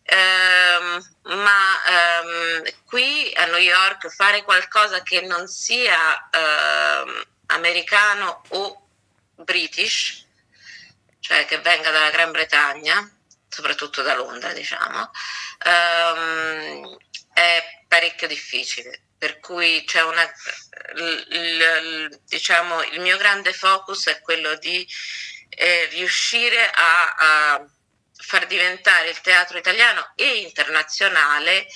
Um, 0.09 1.05
ma 1.35 2.21
um, 2.23 2.63
qui 2.85 3.29
a 3.35 3.45
New 3.45 3.57
York 3.57 4.07
fare 4.09 4.43
qualcosa 4.43 5.03
che 5.03 5.19
non 5.19 5.47
sia 5.47 6.29
uh, 6.31 7.27
americano 7.47 8.43
o 8.49 8.87
british, 9.35 10.25
cioè 11.19 11.45
che 11.45 11.59
venga 11.59 11.91
dalla 11.91 12.09
Gran 12.09 12.31
Bretagna, 12.31 13.09
soprattutto 13.49 14.01
da 14.01 14.15
Londra, 14.15 14.53
diciamo, 14.53 15.11
ehm, 15.65 16.97
è 17.33 17.83
parecchio 17.87 18.27
difficile. 18.27 19.06
Per 19.17 19.39
cui 19.39 19.83
una, 19.93 20.31
il, 20.95 21.27
il, 21.29 22.21
diciamo, 22.25 22.83
il 22.83 22.99
mio 22.99 23.17
grande 23.17 23.51
focus 23.51 24.07
è 24.07 24.21
quello 24.21 24.55
di 24.55 24.87
eh, 25.49 25.85
riuscire 25.91 26.69
a, 26.69 27.15
a 27.17 27.65
far 28.15 28.45
diventare 28.45 29.09
il 29.09 29.21
teatro 29.21 29.57
italiano 29.57 30.11
e 30.15 30.39
internazionale 30.39 31.67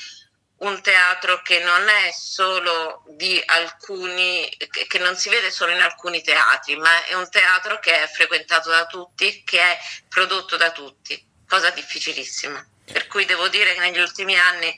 un 0.61 0.81
teatro 0.81 1.41
che 1.41 1.59
non 1.59 1.87
è 1.87 2.11
solo 2.11 3.03
di 3.07 3.41
alcuni, 3.45 4.47
che 4.87 4.99
non 4.99 5.15
si 5.15 5.29
vede 5.29 5.49
solo 5.49 5.71
in 5.71 5.81
alcuni 5.81 6.21
teatri, 6.21 6.75
ma 6.75 7.03
è 7.05 7.13
un 7.15 7.29
teatro 7.29 7.79
che 7.79 8.03
è 8.03 8.07
frequentato 8.07 8.69
da 8.69 8.85
tutti, 8.85 9.43
che 9.43 9.59
è 9.59 9.79
prodotto 10.07 10.57
da 10.57 10.71
tutti, 10.71 11.19
cosa 11.47 11.71
difficilissima. 11.71 12.63
Per 12.85 13.07
cui 13.07 13.25
devo 13.25 13.47
dire 13.47 13.73
che 13.73 13.79
negli 13.79 13.99
ultimi 13.99 14.37
anni 14.37 14.77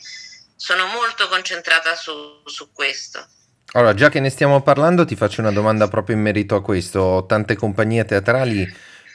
sono 0.55 0.85
molto 0.87 1.27
concentrata 1.29 1.95
su, 1.95 2.11
su 2.45 2.71
questo. 2.71 3.25
Allora, 3.73 3.93
già 3.93 4.09
che 4.09 4.19
ne 4.19 4.29
stiamo 4.29 4.61
parlando, 4.61 5.03
ti 5.03 5.15
faccio 5.15 5.41
una 5.41 5.51
domanda 5.51 5.87
proprio 5.87 6.15
in 6.15 6.21
merito 6.21 6.55
a 6.55 6.61
questo. 6.61 7.25
Tante 7.27 7.55
compagnie 7.55 8.05
teatrali 8.05 8.71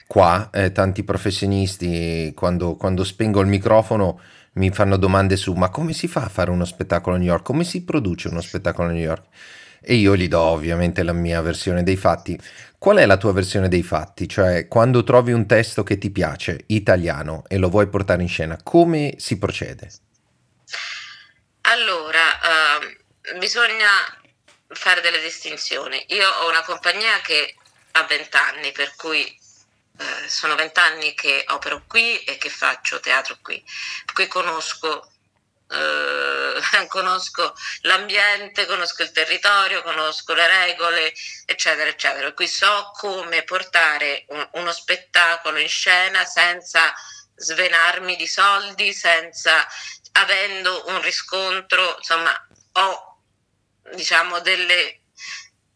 qua, 0.06 0.50
eh, 0.52 0.72
tanti 0.72 1.04
professionisti, 1.04 2.32
quando, 2.34 2.74
quando 2.74 3.04
spengo 3.04 3.40
il 3.40 3.46
microfono 3.46 4.20
mi 4.54 4.70
fanno 4.70 4.96
domande 4.96 5.36
su 5.36 5.52
ma 5.52 5.68
come 5.68 5.92
si 5.92 6.08
fa 6.08 6.24
a 6.24 6.28
fare 6.28 6.50
uno 6.50 6.64
spettacolo 6.64 7.14
a 7.14 7.18
New 7.18 7.28
York? 7.28 7.44
Come 7.44 7.62
si 7.62 7.84
produce 7.84 8.28
uno 8.28 8.40
spettacolo 8.40 8.88
a 8.88 8.92
New 8.92 9.00
York? 9.00 9.26
E 9.80 9.94
io 9.94 10.16
gli 10.16 10.26
do 10.26 10.40
ovviamente 10.40 11.04
la 11.04 11.12
mia 11.12 11.40
versione 11.40 11.84
dei 11.84 11.96
fatti. 11.96 12.36
Qual 12.78 12.96
è 12.96 13.06
la 13.06 13.16
tua 13.16 13.32
versione 13.32 13.68
dei 13.68 13.84
fatti? 13.84 14.28
Cioè, 14.28 14.66
quando 14.66 15.04
trovi 15.04 15.30
un 15.32 15.46
testo 15.46 15.84
che 15.84 15.98
ti 15.98 16.10
piace, 16.10 16.64
italiano, 16.66 17.44
e 17.46 17.58
lo 17.58 17.68
vuoi 17.68 17.86
portare 17.86 18.22
in 18.22 18.28
scena, 18.28 18.58
come 18.60 19.14
si 19.18 19.38
procede? 19.38 19.88
Allora, 21.70 22.80
uh, 22.80 23.36
bisogna 23.36 23.90
fare 24.68 25.02
delle 25.02 25.20
distinzioni. 25.20 26.02
Io 26.08 26.26
ho 26.26 26.48
una 26.48 26.62
compagnia 26.62 27.20
che 27.20 27.56
ha 27.92 28.04
20 28.04 28.36
anni, 28.38 28.72
per 28.72 28.94
cui 28.96 29.22
eh, 29.26 30.28
sono 30.28 30.54
vent'anni 30.54 31.12
che 31.12 31.44
opero 31.48 31.84
qui 31.86 32.22
e 32.24 32.38
che 32.38 32.48
faccio 32.48 33.00
teatro 33.00 33.36
qui, 33.42 33.62
qui 34.14 34.26
conosco, 34.28 35.10
eh, 35.70 36.86
conosco 36.88 37.54
l'ambiente, 37.82 38.64
conosco 38.64 39.02
il 39.02 39.12
territorio, 39.12 39.82
conosco 39.82 40.32
le 40.32 40.46
regole, 40.46 41.12
eccetera, 41.44 41.90
eccetera. 41.90 42.32
Qui 42.32 42.48
so 42.48 42.92
come 42.94 43.42
portare 43.42 44.24
un, 44.28 44.48
uno 44.52 44.72
spettacolo 44.72 45.58
in 45.58 45.68
scena 45.68 46.24
senza 46.24 46.94
svenarmi 47.38 48.16
di 48.16 48.26
soldi, 48.26 48.92
senza 48.92 49.66
avendo 50.18 50.84
un 50.88 51.00
riscontro, 51.00 51.96
insomma, 51.98 52.48
ho 52.72 53.22
diciamo 53.94 54.40
delle 54.40 55.00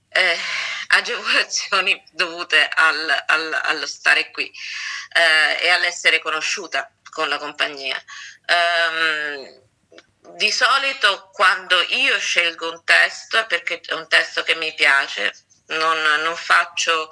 eh, 0.09 0.39
agevolazioni 0.89 2.03
dovute 2.13 2.69
al, 2.69 3.25
al, 3.27 3.61
allo 3.65 3.87
stare 3.87 4.31
qui 4.31 4.53
eh, 5.15 5.65
e 5.65 5.69
all'essere 5.71 6.21
conosciuta 6.21 6.91
con 7.11 7.29
la 7.29 7.39
compagnia. 7.39 8.03
Um, 8.47 9.61
di 10.37 10.51
solito 10.51 11.31
quando 11.33 11.81
io 11.89 12.19
scelgo 12.19 12.71
un 12.71 12.85
testo 12.85 13.39
è 13.39 13.47
perché 13.47 13.81
è 13.81 13.95
un 13.95 14.09
testo 14.09 14.43
che 14.43 14.55
mi 14.55 14.73
piace, 14.75 15.33
non, 15.69 15.99
non 16.23 16.37
faccio... 16.37 17.09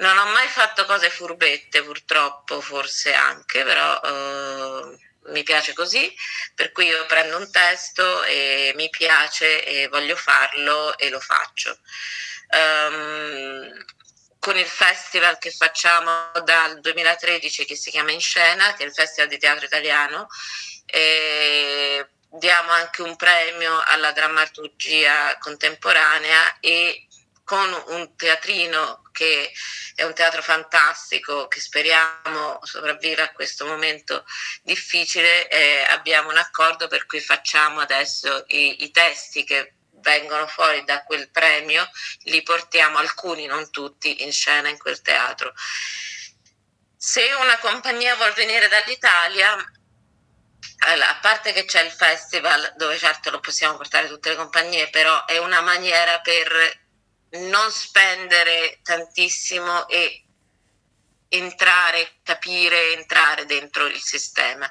Non 0.00 0.16
ho 0.16 0.24
mai 0.30 0.48
fatto 0.48 0.86
cose 0.86 1.10
furbette, 1.10 1.82
purtroppo, 1.82 2.62
forse 2.62 3.12
anche, 3.12 3.62
però 3.64 4.00
uh, 4.00 4.98
mi 5.26 5.42
piace 5.42 5.72
così, 5.72 6.12
per 6.54 6.72
cui 6.72 6.86
io 6.86 7.06
prendo 7.06 7.36
un 7.36 7.50
testo 7.50 8.22
e 8.24 8.72
mi 8.76 8.88
piace 8.90 9.64
e 9.64 9.88
voglio 9.88 10.16
farlo 10.16 10.96
e 10.98 11.08
lo 11.10 11.20
faccio. 11.20 11.78
Um, 12.50 13.84
con 14.38 14.56
il 14.56 14.66
festival 14.66 15.38
che 15.38 15.50
facciamo 15.50 16.30
dal 16.44 16.80
2013 16.80 17.66
che 17.66 17.76
si 17.76 17.90
chiama 17.90 18.10
In 18.10 18.20
Scena, 18.20 18.72
che 18.74 18.84
è 18.84 18.86
il 18.86 18.94
Festival 18.94 19.28
di 19.28 19.38
Teatro 19.38 19.66
Italiano, 19.66 20.28
diamo 22.30 22.70
anche 22.70 23.02
un 23.02 23.16
premio 23.16 23.82
alla 23.84 24.12
drammaturgia 24.12 25.36
contemporanea 25.38 26.58
e 26.60 27.06
con 27.50 27.84
un 27.88 28.14
teatrino 28.14 29.02
che 29.10 29.50
è 29.96 30.04
un 30.04 30.14
teatro 30.14 30.40
fantastico 30.40 31.48
che 31.48 31.58
speriamo 31.58 32.60
sopravviva 32.62 33.24
a 33.24 33.32
questo 33.32 33.66
momento 33.66 34.24
difficile, 34.62 35.48
eh, 35.48 35.82
abbiamo 35.90 36.30
un 36.30 36.36
accordo 36.36 36.86
per 36.86 37.06
cui 37.06 37.18
facciamo 37.18 37.80
adesso 37.80 38.44
i, 38.46 38.84
i 38.84 38.92
testi 38.92 39.42
che 39.42 39.74
vengono 39.94 40.46
fuori 40.46 40.84
da 40.84 41.02
quel 41.02 41.28
premio, 41.32 41.90
li 42.26 42.40
portiamo 42.44 42.98
alcuni, 42.98 43.46
non 43.46 43.68
tutti, 43.72 44.22
in 44.22 44.30
scena 44.30 44.68
in 44.68 44.78
quel 44.78 45.02
teatro. 45.02 45.52
Se 46.96 47.32
una 47.32 47.58
compagnia 47.58 48.14
vuol 48.14 48.32
venire 48.34 48.68
dall'Italia, 48.68 49.54
a 49.54 51.18
parte 51.20 51.52
che 51.52 51.64
c'è 51.64 51.82
il 51.82 51.90
festival 51.90 52.74
dove 52.76 52.96
certo 52.96 53.30
lo 53.30 53.40
possiamo 53.40 53.76
portare 53.76 54.06
tutte 54.06 54.28
le 54.28 54.36
compagnie, 54.36 54.88
però 54.90 55.24
è 55.24 55.38
una 55.38 55.60
maniera 55.60 56.20
per 56.20 56.79
non 57.30 57.70
spendere 57.70 58.80
tantissimo 58.82 59.88
e 59.88 60.24
entrare, 61.28 62.18
capire, 62.22 62.94
entrare 62.94 63.46
dentro 63.46 63.86
il 63.86 64.00
sistema. 64.00 64.68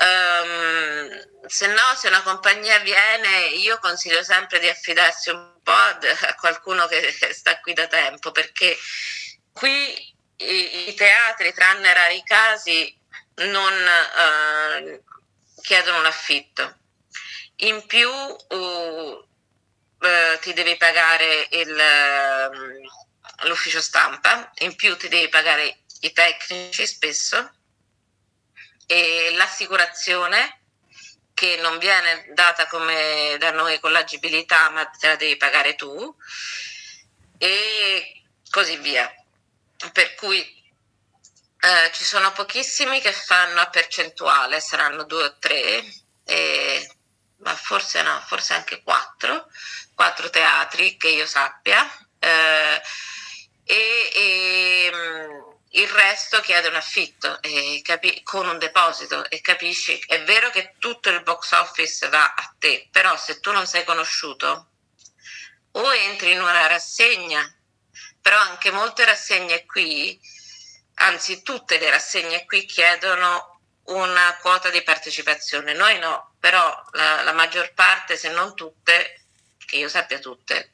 Um, 0.00 1.46
se 1.46 1.66
no, 1.66 1.94
se 1.96 2.08
una 2.08 2.22
compagnia 2.22 2.78
viene, 2.78 3.48
io 3.56 3.78
consiglio 3.78 4.22
sempre 4.22 4.60
di 4.60 4.68
affidarsi 4.68 5.30
un 5.30 5.60
po' 5.62 5.72
a 5.72 6.34
qualcuno 6.38 6.86
che 6.86 7.12
sta 7.34 7.58
qui 7.60 7.72
da 7.72 7.86
tempo, 7.86 8.30
perché 8.30 8.76
qui 9.52 10.16
i, 10.36 10.88
i 10.88 10.94
teatri, 10.94 11.52
tranne 11.52 11.92
rari 11.92 12.22
casi, 12.22 12.96
non 13.36 13.72
uh, 13.72 15.02
chiedono 15.60 15.98
un 15.98 16.06
affitto. 16.06 16.76
In 17.62 17.84
più 17.86 18.08
uh, 18.08 19.27
eh, 20.00 20.38
ti 20.40 20.52
devi 20.52 20.76
pagare 20.76 21.48
il, 21.50 21.70
uh, 23.42 23.48
l'ufficio 23.48 23.80
stampa, 23.80 24.52
in 24.58 24.74
più 24.76 24.96
ti 24.96 25.08
devi 25.08 25.28
pagare 25.28 25.80
i 26.00 26.12
tecnici 26.12 26.86
spesso 26.86 27.52
e 28.86 29.32
l'assicurazione 29.32 30.60
che 31.34 31.58
non 31.60 31.78
viene 31.78 32.30
data 32.32 32.66
come 32.66 33.36
da 33.38 33.50
noi 33.52 33.78
con 33.80 33.92
l'agibilità 33.92 34.70
ma 34.70 34.86
te 34.86 35.08
la 35.08 35.16
devi 35.16 35.36
pagare 35.36 35.74
tu 35.74 36.16
e 37.38 38.22
così 38.50 38.76
via. 38.76 39.12
Per 39.92 40.14
cui 40.14 40.40
eh, 41.60 41.90
ci 41.92 42.04
sono 42.04 42.32
pochissimi 42.32 43.00
che 43.00 43.12
fanno 43.12 43.60
a 43.60 43.68
percentuale, 43.68 44.60
saranno 44.60 45.04
due 45.04 45.24
o 45.24 45.38
tre, 45.38 45.84
e, 46.24 46.96
ma 47.38 47.54
forse 47.54 48.02
no, 48.02 48.20
forse 48.26 48.54
anche 48.54 48.82
quattro, 48.82 49.48
quattro 49.98 50.30
teatri 50.30 50.96
che 50.96 51.08
io 51.08 51.26
sappia. 51.26 51.84
Eh, 52.20 52.80
e, 53.64 54.10
e 54.14 54.90
mm, 54.94 55.40
il 55.70 55.88
resto 55.88 56.40
chiede 56.40 56.68
un 56.68 56.76
affitto 56.76 57.40
capi- 57.82 58.22
con 58.22 58.46
un 58.46 58.58
deposito 58.58 59.28
e 59.28 59.40
capisci, 59.40 60.00
è 60.06 60.22
vero 60.22 60.50
che 60.50 60.74
tutto 60.78 61.10
il 61.10 61.22
box 61.24 61.50
office 61.50 62.08
va 62.08 62.32
a 62.32 62.54
te, 62.58 62.88
però 62.92 63.16
se 63.16 63.40
tu 63.40 63.50
non 63.50 63.66
sei 63.66 63.82
conosciuto 63.82 64.70
o 65.72 65.94
entri 65.94 66.30
in 66.30 66.40
una 66.40 66.66
rassegna, 66.68 67.42
però 68.22 68.38
anche 68.38 68.70
molte 68.70 69.04
rassegne 69.04 69.66
qui, 69.66 70.18
anzi 70.94 71.42
tutte 71.42 71.78
le 71.78 71.90
rassegne 71.90 72.44
qui 72.46 72.64
chiedono 72.64 73.60
una 73.86 74.36
quota 74.40 74.70
di 74.70 74.82
partecipazione, 74.82 75.72
noi 75.74 75.98
no, 75.98 76.36
però 76.38 76.84
la, 76.92 77.22
la 77.22 77.32
maggior 77.32 77.74
parte, 77.74 78.16
se 78.16 78.30
non 78.30 78.54
tutte, 78.54 79.17
che 79.68 79.76
io 79.76 79.88
sappia 79.88 80.18
tutte, 80.18 80.72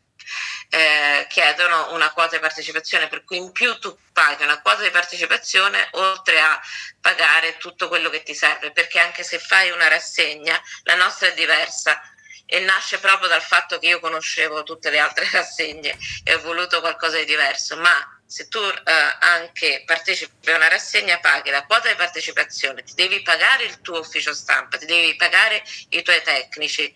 eh, 0.71 1.27
chiedono 1.29 1.93
una 1.93 2.13
quota 2.13 2.37
di 2.37 2.41
partecipazione, 2.41 3.09
per 3.09 3.25
cui 3.25 3.39
in 3.39 3.51
più 3.51 3.77
tu 3.79 3.97
paghi 4.13 4.45
una 4.45 4.61
quota 4.63 4.83
di 4.83 4.91
partecipazione 4.91 5.89
oltre 5.93 6.41
a 6.41 6.61
pagare 7.01 7.57
tutto 7.59 7.89
quello 7.89 8.09
che 8.09 8.23
ti 8.23 8.35
serve, 8.35 8.71
perché 8.71 9.01
anche 9.01 9.25
se 9.25 9.39
fai 9.39 9.71
una 9.71 9.89
rassegna, 9.89 10.61
la 10.85 10.95
nostra 10.95 11.29
è 11.29 11.35
diversa 11.35 12.01
e 12.47 12.61
nasce 12.61 12.99
proprio 12.99 13.29
dal 13.29 13.43
fatto 13.43 13.79
che 13.79 13.89
io 13.89 14.01
conoscevo 14.01 14.63
tutte 14.63 14.91
le 14.91 14.99
altre 14.99 15.29
rassegne 15.33 15.99
e 16.23 16.35
ho 16.35 16.41
voluto 16.41 16.81
qualcosa 16.81 17.17
di 17.17 17.25
diverso, 17.25 17.77
ma 17.77 18.21
se 18.27 18.49
tu 18.49 18.59
eh, 18.59 19.17
anche 19.21 19.83
partecipi 19.85 20.51
a 20.51 20.57
una 20.57 20.69
rassegna 20.69 21.19
paghi 21.21 21.51
la 21.51 21.65
quota 21.65 21.89
di 21.89 21.95
partecipazione, 21.95 22.83
ti 22.83 22.95
devi 22.95 23.23
pagare 23.23 23.65
il 23.65 23.81
tuo 23.81 23.99
ufficio 23.99 24.33
stampa, 24.33 24.79
ti 24.79 24.87
devi 24.87 25.15
pagare 25.17 25.63
i 25.91 26.03
tuoi 26.03 26.23
tecnici 26.23 26.95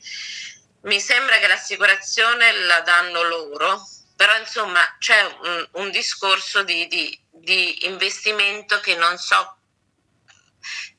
mi 0.88 1.00
sembra 1.00 1.36
che 1.38 1.46
l'assicurazione 1.46 2.50
la 2.64 2.80
danno 2.80 3.22
loro, 3.22 3.86
però 4.16 4.36
insomma 4.38 4.96
c'è 4.98 5.22
un, 5.22 5.68
un 5.72 5.90
discorso 5.90 6.62
di, 6.62 6.86
di, 6.88 7.16
di, 7.30 7.86
investimento 7.86 8.80
che 8.80 8.96
non 8.96 9.16
so 9.18 9.58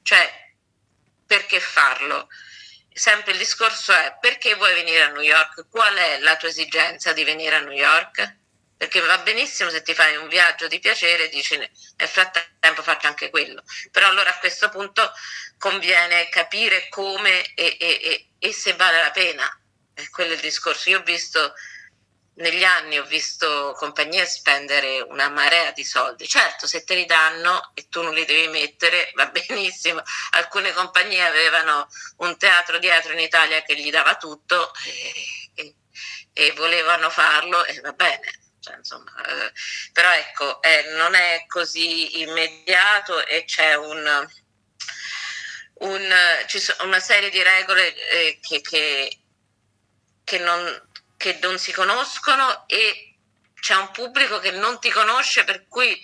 Cioè, 0.04 0.54
perché 1.26 1.60
farlo? 1.60 2.30
Sempre 2.94 3.34
il 3.34 3.40
discorso 3.40 3.92
è 3.92 4.18
perché 4.22 4.54
vuoi 4.56 4.74
venire 4.76 5.02
a 5.04 5.08
New 5.10 5.22
York? 5.22 5.68
Qual 5.70 5.96
è 5.96 6.20
la 6.20 6.38
tua 6.38 6.50
esigenza 6.50 7.12
di 7.14 7.24
venire 7.24 7.56
a 7.56 7.60
New 7.60 7.72
York? 7.72 8.38
Perché 8.78 9.00
va 9.02 9.18
benissimo 9.20 9.70
se 9.70 9.82
ti 9.82 9.94
fai 9.94 10.16
un 10.18 10.28
viaggio 10.28 10.68
di 10.68 10.80
piacere 10.80 11.26
e 11.26 11.30
dici 11.30 11.58
nel 11.58 11.70
frattempo 12.08 12.84
faccio 12.84 13.08
anche 13.08 13.30
quello. 13.30 13.64
Però 13.92 14.08
allora 14.08 14.30
a 14.30 14.38
questo 14.38 14.70
punto 14.70 15.12
conviene 15.58 16.30
capire 16.30 16.88
come 16.90 17.54
e, 17.56 17.78
e, 17.80 18.00
e, 18.02 18.30
e 18.40 18.54
se 18.54 18.74
vale 18.74 19.02
la 19.02 19.12
pena. 19.12 19.59
E 20.02 20.10
quello 20.10 20.32
è 20.32 20.36
il 20.36 20.42
discorso. 20.42 20.90
Io 20.90 21.00
ho 21.00 21.04
visto 21.04 21.54
negli 22.40 22.64
anni 22.64 22.98
ho 22.98 23.04
visto 23.04 23.76
compagnie 23.78 24.26
spendere 24.26 25.02
una 25.02 25.30
marea 25.30 25.72
di 25.72 25.84
soldi. 25.84 26.28
Certo, 26.28 26.68
se 26.68 26.84
te 26.84 26.96
li 26.96 27.06
danno 27.06 27.72
e 27.74 27.88
tu 27.90 28.02
non 28.02 28.14
li 28.14 28.26
devi 28.26 28.48
mettere, 28.48 29.12
va 29.16 29.28
benissimo. 29.48 30.02
Alcune 30.32 30.72
compagnie 30.74 31.26
avevano 31.26 31.88
un 32.18 32.38
teatro 32.38 32.80
dietro 32.80 33.14
in 33.14 33.20
Italia 33.20 33.62
che 33.62 33.76
gli 33.76 33.90
dava 33.92 34.16
tutto 34.16 34.74
e, 34.86 35.52
e, 35.54 35.76
e 36.34 36.52
volevano 36.54 37.10
farlo 37.10 37.66
e 37.66 37.80
va 37.82 37.92
bene. 37.92 38.40
Cioè, 38.60 38.76
insomma, 38.76 39.12
eh, 39.26 39.52
però 39.94 40.12
ecco, 40.14 40.62
eh, 40.62 40.94
non 40.96 41.16
è 41.16 41.46
così 41.48 42.22
immediato 42.22 43.26
e 43.26 43.46
c'è 43.46 43.76
un, 43.76 44.28
un, 45.76 46.14
una 46.84 47.00
serie 47.00 47.30
di 47.30 47.42
regole 47.42 47.96
eh, 47.96 48.40
che, 48.42 48.62
che, 48.62 49.19
che 50.30 50.38
non 50.38 50.88
che 51.18 51.40
non 51.42 51.58
si 51.58 51.74
conoscono 51.74 52.64
e 52.68 53.16
c'è 53.60 53.76
un 53.76 53.90
pubblico 53.92 54.40
che 54.40 54.52
non 54.52 54.80
ti 54.80 54.90
conosce, 54.90 55.44
per 55.44 55.66
cui 55.68 56.00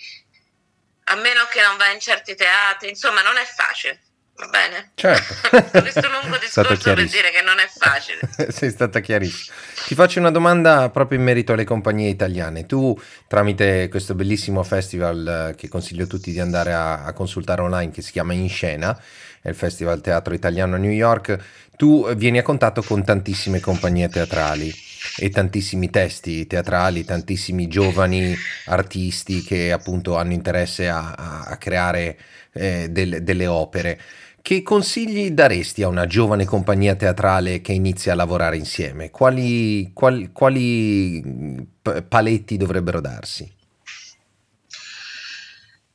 a 1.04 1.14
meno 1.14 1.46
che 1.50 1.62
non 1.62 1.78
vai 1.78 1.94
in 1.94 2.00
certi 2.00 2.34
teatri, 2.34 2.90
insomma, 2.90 3.22
non 3.22 3.38
è 3.38 3.44
facile. 3.44 4.00
Va 4.34 4.48
bene? 4.48 4.90
Certo. 4.94 5.70
Questo 5.80 6.08
lungo 6.10 6.36
discorso 6.42 6.92
per 6.92 7.08
dire 7.08 7.30
che 7.30 7.40
non 7.40 7.58
è 7.58 7.66
facile. 7.66 8.20
Sei 8.52 8.70
stata 8.70 9.00
chiarissima. 9.00 9.56
Ti 9.86 9.94
faccio 9.94 10.18
una 10.18 10.30
domanda 10.30 10.90
proprio 10.90 11.18
in 11.18 11.24
merito 11.24 11.54
alle 11.54 11.64
compagnie 11.64 12.10
italiane. 12.10 12.66
Tu, 12.66 12.94
tramite 13.26 13.88
questo 13.88 14.14
bellissimo 14.14 14.62
festival 14.62 15.52
eh, 15.52 15.54
che 15.56 15.68
consiglio 15.68 16.04
a 16.04 16.08
tutti 16.08 16.30
di 16.30 16.40
andare 16.40 16.74
a, 16.74 17.04
a 17.04 17.12
consultare 17.14 17.62
online, 17.62 17.90
che 17.90 18.02
si 18.02 18.12
chiama 18.12 18.34
In 18.34 18.50
Scena, 18.50 19.00
è 19.40 19.48
il 19.48 19.54
Festival 19.54 20.02
Teatro 20.02 20.34
Italiano 20.34 20.74
a 20.74 20.78
New 20.78 20.90
York, 20.90 21.38
tu 21.76 22.06
vieni 22.14 22.38
a 22.38 22.42
contatto 22.42 22.82
con 22.82 23.04
tantissime 23.04 23.60
compagnie 23.60 24.08
teatrali 24.08 24.72
e 25.18 25.28
tantissimi 25.30 25.90
testi 25.90 26.46
teatrali, 26.46 27.04
tantissimi 27.04 27.68
giovani 27.68 28.34
artisti 28.66 29.42
che 29.42 29.72
appunto 29.72 30.16
hanno 30.16 30.32
interesse 30.32 30.88
a, 30.88 31.12
a 31.12 31.56
creare 31.58 32.18
eh, 32.52 32.88
del, 32.90 33.22
delle 33.22 33.46
opere. 33.46 34.00
Che 34.40 34.62
consigli 34.62 35.30
daresti 35.30 35.82
a 35.82 35.88
una 35.88 36.06
giovane 36.06 36.44
compagnia 36.44 36.94
teatrale 36.94 37.60
che 37.60 37.72
inizia 37.72 38.12
a 38.12 38.16
lavorare 38.16 38.56
insieme? 38.56 39.10
Quali, 39.10 39.90
quali, 39.92 40.30
quali 40.32 41.66
paletti 42.08 42.56
dovrebbero 42.56 43.00
darsi? 43.00 43.52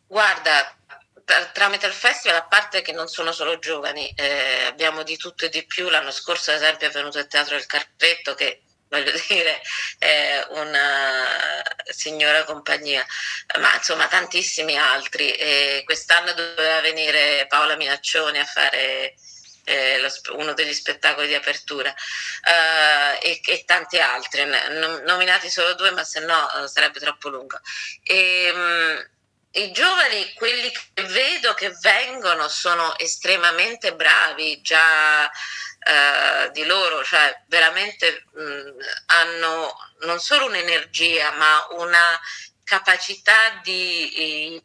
Guarda, 0.06 0.76
tramite 1.52 1.88
il 1.88 1.94
festival, 1.94 2.38
a 2.38 2.44
parte 2.44 2.82
che 2.82 2.92
non 2.92 3.08
sono 3.08 3.32
solo 3.32 3.60
giovani, 3.60 4.12
eh, 4.16 4.66
abbiamo 4.66 5.04
di 5.04 5.18
tutto 5.18 5.46
e 5.46 5.50
di 5.50 5.66
più. 5.66 5.90
L'anno 5.90 6.12
scorso, 6.12 6.52
ad 6.52 6.58
esempio, 6.58 6.88
è 6.88 6.92
venuto 6.92 7.20
il 7.20 7.28
Teatro 7.28 7.56
del 7.56 7.66
Carretto 7.66 8.36
che 8.36 8.64
voglio 8.90 9.12
dire, 9.28 9.62
è 9.98 10.46
una 10.50 11.64
signora 11.86 12.44
compagnia, 12.44 13.06
ma 13.60 13.76
insomma 13.76 14.08
tantissimi 14.08 14.78
altri. 14.78 15.32
E 15.32 15.82
quest'anno 15.86 16.34
doveva 16.34 16.82
venire 16.82 17.46
Paola 17.48 17.76
Minaccioni 17.76 18.40
a 18.40 18.46
fare 18.46 19.16
eh, 19.64 20.00
uno 20.34 20.54
degli 20.54 20.74
spettacoli 20.74 21.28
di 21.28 21.36
apertura 21.36 21.90
uh, 21.90 23.18
e, 23.22 23.40
e, 23.44 23.64
tanti 23.66 24.00
altri, 24.00 24.44
nominati 25.06 25.50
solo 25.50 25.74
due, 25.76 25.92
ma 25.92 26.04
se 26.04 26.20
no 26.22 26.50
uh, 26.56 26.66
sarebbe 26.68 27.00
troppo 27.00 27.30
lungo. 27.30 27.60
E, 28.04 28.52
um, 28.54 29.10
i 29.54 29.72
giovani, 29.72 30.34
quelli 30.34 30.72
che 30.72 31.04
vedo 31.04 31.54
che 31.54 31.76
vengono, 31.82 32.48
sono 32.48 32.98
estremamente 32.98 33.94
bravi, 33.96 34.62
già 34.62 35.30
eh, 35.30 36.52
di 36.52 36.64
loro, 36.64 37.04
cioè 37.04 37.44
veramente 37.48 38.26
mh, 38.34 38.70
hanno 39.08 39.76
non 40.02 40.20
solo 40.20 40.46
un'energia, 40.46 41.32
ma 41.32 41.68
una 41.72 42.20
capacità 42.64 43.60
di, 43.62 44.62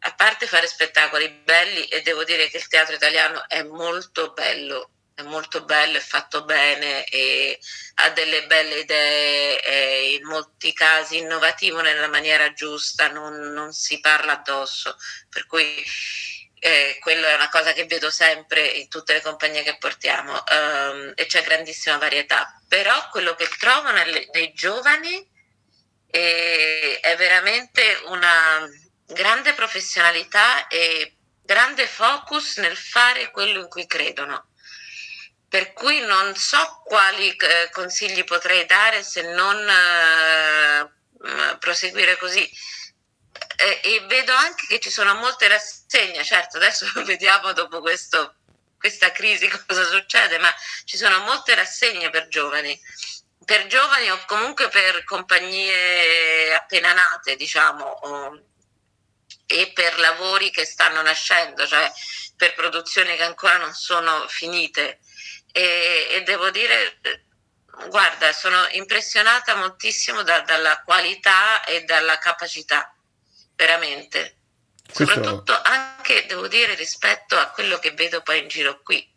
a 0.00 0.14
parte 0.14 0.46
fare 0.46 0.66
spettacoli 0.66 1.28
belli, 1.44 1.86
e 1.88 2.00
devo 2.00 2.24
dire 2.24 2.48
che 2.48 2.56
il 2.56 2.68
teatro 2.68 2.94
italiano 2.94 3.46
è 3.48 3.62
molto 3.62 4.32
bello, 4.32 4.90
è 5.14 5.22
molto 5.22 5.64
bello, 5.64 5.98
è 5.98 6.00
fatto 6.00 6.44
bene 6.44 7.04
e 7.04 7.58
ha 7.96 8.10
delle 8.10 8.46
belle 8.46 8.80
idee, 8.80 9.60
è 9.60 9.84
in 10.18 10.24
molti 10.24 10.72
casi 10.72 11.18
innovativo 11.18 11.80
nella 11.80 12.08
maniera 12.08 12.52
giusta, 12.52 13.08
non, 13.08 13.34
non 13.52 13.72
si 13.72 14.00
parla 14.00 14.32
addosso, 14.32 14.96
per 15.28 15.46
cui 15.46 15.84
eh, 16.64 16.98
quello 17.00 17.26
è 17.26 17.34
una 17.34 17.48
cosa 17.48 17.72
che 17.72 17.86
vedo 17.86 18.08
sempre 18.10 18.64
in 18.64 18.88
tutte 18.88 19.12
le 19.14 19.20
compagnie 19.20 19.62
che 19.62 19.78
portiamo 19.78 20.32
um, 20.32 21.12
e 21.14 21.26
c'è 21.26 21.42
grandissima 21.42 21.98
varietà, 21.98 22.60
però 22.68 23.08
quello 23.10 23.34
che 23.34 23.48
trovo 23.58 23.90
nelle, 23.90 24.28
nei 24.32 24.52
giovani 24.54 25.28
è, 26.08 27.00
è 27.02 27.16
veramente 27.16 28.00
una 28.06 28.68
grande 29.06 29.54
professionalità 29.54 30.68
e 30.68 31.16
grande 31.42 31.86
focus 31.86 32.58
nel 32.58 32.76
fare 32.76 33.30
quello 33.30 33.60
in 33.60 33.68
cui 33.68 33.86
credono. 33.86 34.51
Per 35.52 35.74
cui 35.74 36.00
non 36.00 36.34
so 36.34 36.80
quali 36.82 37.28
eh, 37.36 37.68
consigli 37.72 38.24
potrei 38.24 38.64
dare 38.64 39.02
se 39.02 39.20
non 39.34 39.58
eh, 39.68 40.90
proseguire 41.58 42.16
così. 42.16 42.50
E, 43.56 44.02
vedo 44.06 44.32
anche 44.32 44.64
che 44.66 44.80
ci 44.80 44.88
sono 44.88 45.12
molte 45.16 45.48
rassegne, 45.48 46.24
certo 46.24 46.56
adesso 46.56 46.86
vediamo 47.04 47.52
dopo 47.52 47.80
questo, 47.82 48.36
questa 48.78 49.12
crisi 49.12 49.46
cosa 49.68 49.84
succede, 49.84 50.38
ma 50.38 50.48
ci 50.86 50.96
sono 50.96 51.18
molte 51.18 51.54
rassegne 51.54 52.08
per 52.08 52.28
giovani, 52.28 52.80
per 53.44 53.66
giovani 53.66 54.10
o 54.10 54.24
comunque 54.24 54.70
per 54.70 55.04
compagnie 55.04 56.54
appena 56.54 56.94
nate, 56.94 57.36
diciamo, 57.36 58.40
e 59.46 59.70
per 59.74 59.98
lavori 59.98 60.50
che 60.50 60.64
stanno 60.64 61.02
nascendo, 61.02 61.66
cioè 61.66 61.92
per 62.36 62.54
produzioni 62.54 63.16
che 63.16 63.24
ancora 63.24 63.58
non 63.58 63.74
sono 63.74 64.26
finite. 64.28 65.00
E, 65.52 66.08
e 66.10 66.22
devo 66.24 66.50
dire, 66.50 66.98
guarda, 67.88 68.32
sono 68.32 68.56
impressionata 68.72 69.54
moltissimo 69.54 70.22
da, 70.22 70.40
dalla 70.40 70.82
qualità 70.84 71.64
e 71.64 71.84
dalla 71.84 72.18
capacità 72.18 72.94
veramente. 73.54 74.36
Questo... 74.92 75.14
Soprattutto 75.14 75.52
anche, 75.62 76.26
devo 76.26 76.48
dire, 76.48 76.74
rispetto 76.74 77.36
a 77.36 77.50
quello 77.50 77.78
che 77.78 77.92
vedo 77.92 78.20
poi 78.22 78.40
in 78.40 78.48
giro 78.48 78.80
qui. 78.82 79.08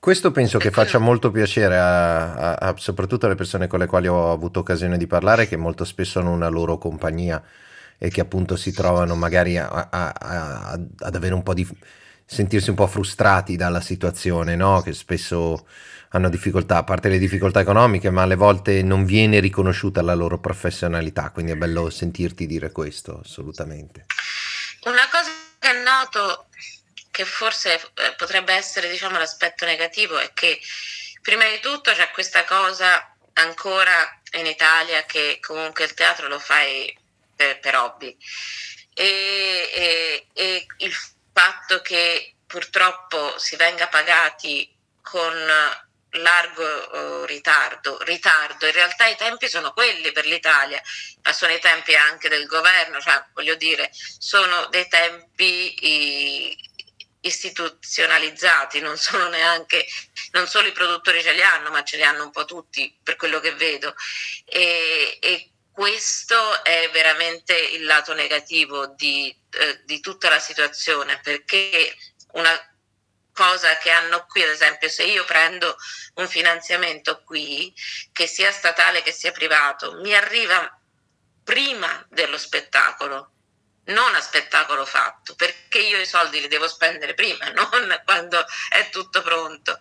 Questo 0.00 0.30
penso 0.30 0.58
che 0.58 0.70
faccia 0.70 0.98
molto 0.98 1.30
piacere 1.32 1.76
a, 1.76 2.34
a, 2.34 2.54
a, 2.54 2.74
soprattutto 2.76 3.26
alle 3.26 3.34
persone 3.34 3.66
con 3.66 3.80
le 3.80 3.86
quali 3.86 4.06
ho 4.06 4.30
avuto 4.30 4.60
occasione 4.60 4.96
di 4.96 5.08
parlare, 5.08 5.48
che 5.48 5.56
molto 5.56 5.84
spesso 5.84 6.20
hanno 6.20 6.30
una 6.30 6.48
loro 6.48 6.78
compagnia 6.78 7.42
e 7.98 8.08
che 8.08 8.20
appunto 8.20 8.54
si 8.54 8.72
trovano 8.72 9.16
magari 9.16 9.58
ad 9.58 10.88
avere 11.00 11.34
un 11.34 11.42
po' 11.42 11.52
di 11.52 11.66
sentirsi 12.30 12.68
un 12.68 12.76
po' 12.76 12.86
frustrati 12.86 13.56
dalla 13.56 13.80
situazione, 13.80 14.54
no? 14.54 14.82
Che 14.82 14.92
spesso 14.92 15.66
hanno 16.10 16.28
difficoltà, 16.28 16.76
a 16.76 16.84
parte 16.84 17.08
le 17.08 17.18
difficoltà 17.18 17.60
economiche, 17.60 18.10
ma 18.10 18.22
alle 18.22 18.34
volte 18.34 18.82
non 18.82 19.06
viene 19.06 19.40
riconosciuta 19.40 20.02
la 20.02 20.14
loro 20.14 20.38
professionalità, 20.38 21.30
quindi 21.30 21.52
è 21.52 21.56
bello 21.56 21.88
sentirti 21.88 22.46
dire 22.46 22.70
questo, 22.70 23.22
assolutamente. 23.24 24.04
Una 24.82 25.08
cosa 25.10 25.30
che 25.58 25.72
noto, 25.72 26.48
che 27.10 27.24
forse 27.24 27.74
eh, 27.74 28.14
potrebbe 28.18 28.52
essere 28.52 28.90
diciamo, 28.90 29.16
l'aspetto 29.16 29.64
negativo, 29.64 30.18
è 30.18 30.30
che 30.34 30.60
prima 31.22 31.44
di 31.44 31.60
tutto 31.60 31.92
c'è 31.92 32.10
questa 32.10 32.44
cosa 32.44 33.10
ancora 33.34 33.92
in 34.38 34.44
Italia 34.44 35.04
che 35.04 35.38
comunque 35.40 35.84
il 35.84 35.94
teatro 35.94 36.28
lo 36.28 36.38
fai 36.38 36.94
per, 37.34 37.58
per 37.60 37.74
hobby 37.76 38.14
e, 38.92 39.70
e, 39.72 40.26
e 40.34 40.66
il 40.78 40.92
fatto 41.38 41.80
che 41.82 42.34
purtroppo 42.48 43.38
si 43.38 43.54
venga 43.54 43.86
pagati 43.86 44.76
con 45.00 45.32
largo 46.12 47.20
uh, 47.22 47.24
ritardo, 47.26 48.02
ritardo, 48.02 48.66
in 48.66 48.72
realtà 48.72 49.06
i 49.06 49.14
tempi 49.14 49.48
sono 49.48 49.72
quelli 49.72 50.10
per 50.10 50.26
l'Italia, 50.26 50.82
ma 51.22 51.32
sono 51.32 51.52
i 51.52 51.60
tempi 51.60 51.94
anche 51.94 52.28
del 52.28 52.46
governo, 52.46 53.00
cioè 53.00 53.24
voglio 53.34 53.54
dire, 53.54 53.88
sono 54.18 54.66
dei 54.66 54.88
tempi 54.88 56.56
istituzionalizzati, 57.20 58.80
non 58.80 58.96
sono 58.96 59.28
neanche, 59.28 59.86
non 60.32 60.48
solo 60.48 60.66
i 60.66 60.72
produttori 60.72 61.22
ce 61.22 61.34
li 61.34 61.42
hanno, 61.42 61.70
ma 61.70 61.84
ce 61.84 61.98
li 61.98 62.02
hanno 62.02 62.24
un 62.24 62.30
po' 62.32 62.46
tutti 62.46 62.98
per 63.00 63.14
quello 63.14 63.38
che 63.38 63.52
vedo. 63.52 63.94
E, 64.44 65.18
e 65.20 65.50
questo 65.78 66.64
è 66.64 66.90
veramente 66.92 67.56
il 67.56 67.84
lato 67.84 68.12
negativo 68.12 68.88
di, 68.96 69.32
eh, 69.50 69.80
di 69.84 70.00
tutta 70.00 70.28
la 70.28 70.40
situazione, 70.40 71.20
perché 71.20 71.94
una 72.32 72.50
cosa 73.32 73.76
che 73.76 73.92
hanno 73.92 74.26
qui, 74.26 74.42
ad 74.42 74.48
esempio 74.48 74.88
se 74.88 75.04
io 75.04 75.24
prendo 75.24 75.76
un 76.14 76.26
finanziamento 76.26 77.22
qui, 77.22 77.72
che 78.10 78.26
sia 78.26 78.50
statale 78.50 79.02
che 79.02 79.12
sia 79.12 79.30
privato, 79.30 80.00
mi 80.00 80.12
arriva 80.16 80.68
prima 81.44 82.04
dello 82.10 82.38
spettacolo, 82.38 83.30
non 83.84 84.16
a 84.16 84.20
spettacolo 84.20 84.84
fatto, 84.84 85.36
perché 85.36 85.78
io 85.78 86.00
i 86.00 86.06
soldi 86.06 86.40
li 86.40 86.48
devo 86.48 86.66
spendere 86.66 87.14
prima, 87.14 87.50
non 87.54 88.02
quando 88.04 88.44
è 88.68 88.88
tutto 88.90 89.22
pronto. 89.22 89.78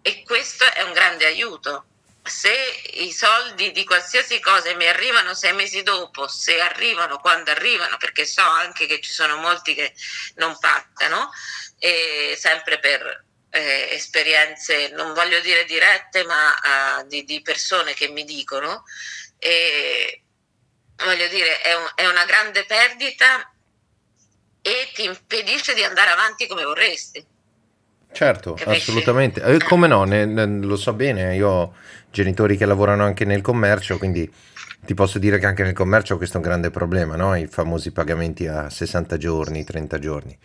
E 0.00 0.22
questo 0.22 0.64
è 0.64 0.80
un 0.80 0.94
grande 0.94 1.26
aiuto. 1.26 1.84
Se 2.22 2.52
i 2.94 3.12
soldi 3.12 3.72
di 3.72 3.84
qualsiasi 3.84 4.38
cosa 4.40 4.74
mi 4.74 4.86
arrivano 4.86 5.34
sei 5.34 5.54
mesi 5.54 5.82
dopo, 5.82 6.28
se 6.28 6.60
arrivano 6.60 7.18
quando 7.18 7.50
arrivano, 7.50 7.96
perché 7.96 8.26
so 8.26 8.42
anche 8.42 8.86
che 8.86 9.00
ci 9.00 9.12
sono 9.12 9.36
molti 9.36 9.74
che 9.74 9.94
non 10.34 10.58
pagano, 10.58 11.30
e 11.78 12.36
sempre 12.38 12.78
per 12.80 13.24
eh, 13.50 13.88
esperienze, 13.92 14.90
non 14.90 15.14
voglio 15.14 15.40
dire 15.40 15.64
dirette, 15.64 16.24
ma 16.24 17.00
uh, 17.00 17.06
di, 17.06 17.24
di, 17.24 17.40
persone 17.40 17.94
che 17.94 18.08
mi 18.08 18.24
dicono, 18.24 18.84
e, 19.38 20.22
voglio 21.04 21.28
dire, 21.28 21.60
è, 21.60 21.74
un, 21.74 21.90
è 21.94 22.06
una 22.06 22.24
grande 22.24 22.64
perdita 22.66 23.50
e 24.60 24.90
ti 24.94 25.04
impedisce 25.04 25.74
di 25.74 25.82
andare 25.82 26.10
avanti 26.10 26.46
come 26.46 26.64
vorresti. 26.64 27.24
Certo, 28.12 28.54
Capisci? 28.54 28.90
assolutamente. 28.90 29.42
Eh, 29.42 29.58
come 29.64 29.86
no, 29.86 30.04
ne, 30.04 30.24
ne, 30.24 30.46
lo 30.46 30.76
so 30.76 30.92
bene, 30.92 31.36
io 31.36 31.74
genitori 32.10 32.56
che 32.56 32.66
lavorano 32.66 33.04
anche 33.04 33.24
nel 33.24 33.42
commercio, 33.42 33.98
quindi 33.98 34.30
ti 34.84 34.94
posso 34.94 35.18
dire 35.18 35.38
che 35.38 35.46
anche 35.46 35.62
nel 35.62 35.74
commercio 35.74 36.16
questo 36.16 36.36
è 36.36 36.40
un 36.40 36.46
grande 36.46 36.70
problema, 36.70 37.16
no? 37.16 37.34
i 37.34 37.46
famosi 37.46 37.90
pagamenti 37.92 38.46
a 38.46 38.70
60 38.70 39.16
giorni, 39.16 39.64
30 39.64 39.98
giorni 39.98 40.38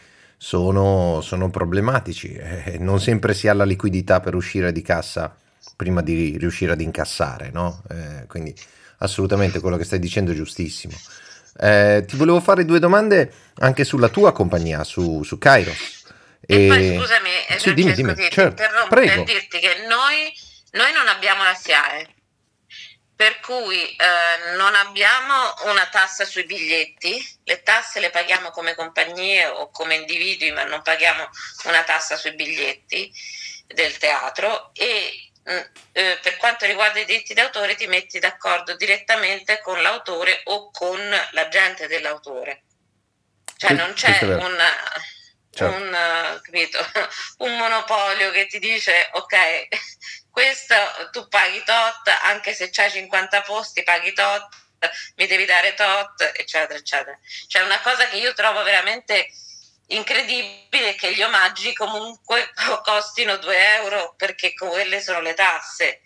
sono, 0.43 1.21
sono 1.21 1.49
problematici. 1.49 2.34
Eh, 2.34 2.76
non 2.78 2.99
sempre 2.99 3.34
si 3.34 3.47
ha 3.47 3.54
la 3.54 3.63
liquidità 3.63 4.19
per 4.19 4.36
uscire 4.36 4.73
di 4.73 4.82
cassa 4.82 5.34
prima 5.78 6.02
di 6.02 6.38
riuscire 6.38 6.73
ad 6.73 6.82
incassare, 6.82 7.49
no? 7.52 7.82
Eh, 7.89 8.26
quindi 8.28 8.54
assolutamente 8.97 9.62
quello 9.62 9.78
che 9.78 9.86
stai 9.86 9.99
dicendo 9.99 10.32
è 10.32 10.36
giustissimo. 10.36 10.93
Eh, 11.58 12.04
ti 12.06 12.17
volevo 12.17 12.41
fare 12.41 12.65
due 12.65 12.80
domande 12.80 13.32
anche 13.60 13.86
sulla 13.86 14.10
tua 14.10 14.34
compagnia, 14.34 14.84
su, 14.84 15.23
su 15.23 15.38
Kairos. 15.38 16.02
E, 16.45 16.65
e 16.65 16.67
poi 16.67 16.97
scusami, 16.97 17.30
sì, 17.58 17.73
dimmi, 17.73 17.93
dimmi. 17.93 18.13
Certo. 18.30 18.63
per 18.89 19.23
dirti 19.23 19.60
che 19.60 19.86
noi, 19.88 20.34
noi 20.73 20.91
non 20.93 21.07
abbiamo 21.07 21.43
la 21.43 21.55
SIAE 21.55 22.13
per 23.15 23.39
cui 23.39 23.95
eh, 23.95 24.55
non 24.55 24.73
abbiamo 24.75 25.53
una 25.65 25.88
tassa 25.88 26.25
sui 26.25 26.45
biglietti, 26.45 27.39
le 27.43 27.62
tasse 27.62 27.99
le 27.99 28.09
paghiamo 28.09 28.49
come 28.49 28.75
compagnie 28.75 29.45
o 29.45 29.69
come 29.69 29.95
individui, 29.95 30.51
ma 30.51 30.63
non 30.63 30.81
paghiamo 30.81 31.29
una 31.65 31.83
tassa 31.83 32.17
sui 32.17 32.33
biglietti 32.33 33.12
del 33.67 33.97
teatro. 33.97 34.71
E 34.73 35.31
mm, 35.49 35.57
eh, 35.93 36.19
per 36.21 36.38
quanto 36.38 36.65
riguarda 36.65 36.99
i 36.99 37.05
diritti 37.05 37.33
d'autore 37.33 37.75
ti 37.75 37.88
metti 37.88 38.19
d'accordo 38.19 38.75
direttamente 38.75 39.62
con 39.62 39.81
l'autore 39.81 40.41
o 40.45 40.71
con 40.71 40.99
l'agente 41.31 41.88
dell'autore. 41.88 42.63
Cioè 43.55 43.73
non 43.73 43.93
c'è 43.93 44.21
un, 44.23 44.57
certo. 45.53 45.75
un, 45.75 46.41
un 47.49 47.57
monopolio 47.57 48.31
che 48.31 48.47
ti 48.47 48.59
dice 48.59 49.09
ok 49.11 49.67
questo 50.33 50.75
tu 51.11 51.27
paghi 51.27 51.63
tot, 51.63 52.07
anche 52.23 52.55
se 52.55 52.71
c'hai 52.71 52.89
50 52.89 53.41
posti, 53.43 53.83
paghi 53.83 54.13
tot, 54.13 54.47
mi 55.15 55.27
devi 55.27 55.45
dare 55.45 55.75
tot, 55.75 56.31
eccetera, 56.35 56.77
eccetera. 56.79 57.17
Cioè 57.47 57.61
una 57.61 57.79
cosa 57.81 58.07
che 58.07 58.17
io 58.17 58.33
trovo 58.33 58.63
veramente 58.63 59.29
incredibile 59.87 60.95
che 60.95 61.13
gli 61.13 61.21
omaggi 61.21 61.73
comunque 61.73 62.51
costino 62.83 63.37
2 63.37 63.73
euro 63.75 64.15
perché 64.17 64.53
quelle 64.55 65.01
sono 65.01 65.21
le 65.21 65.35
tasse. 65.35 66.01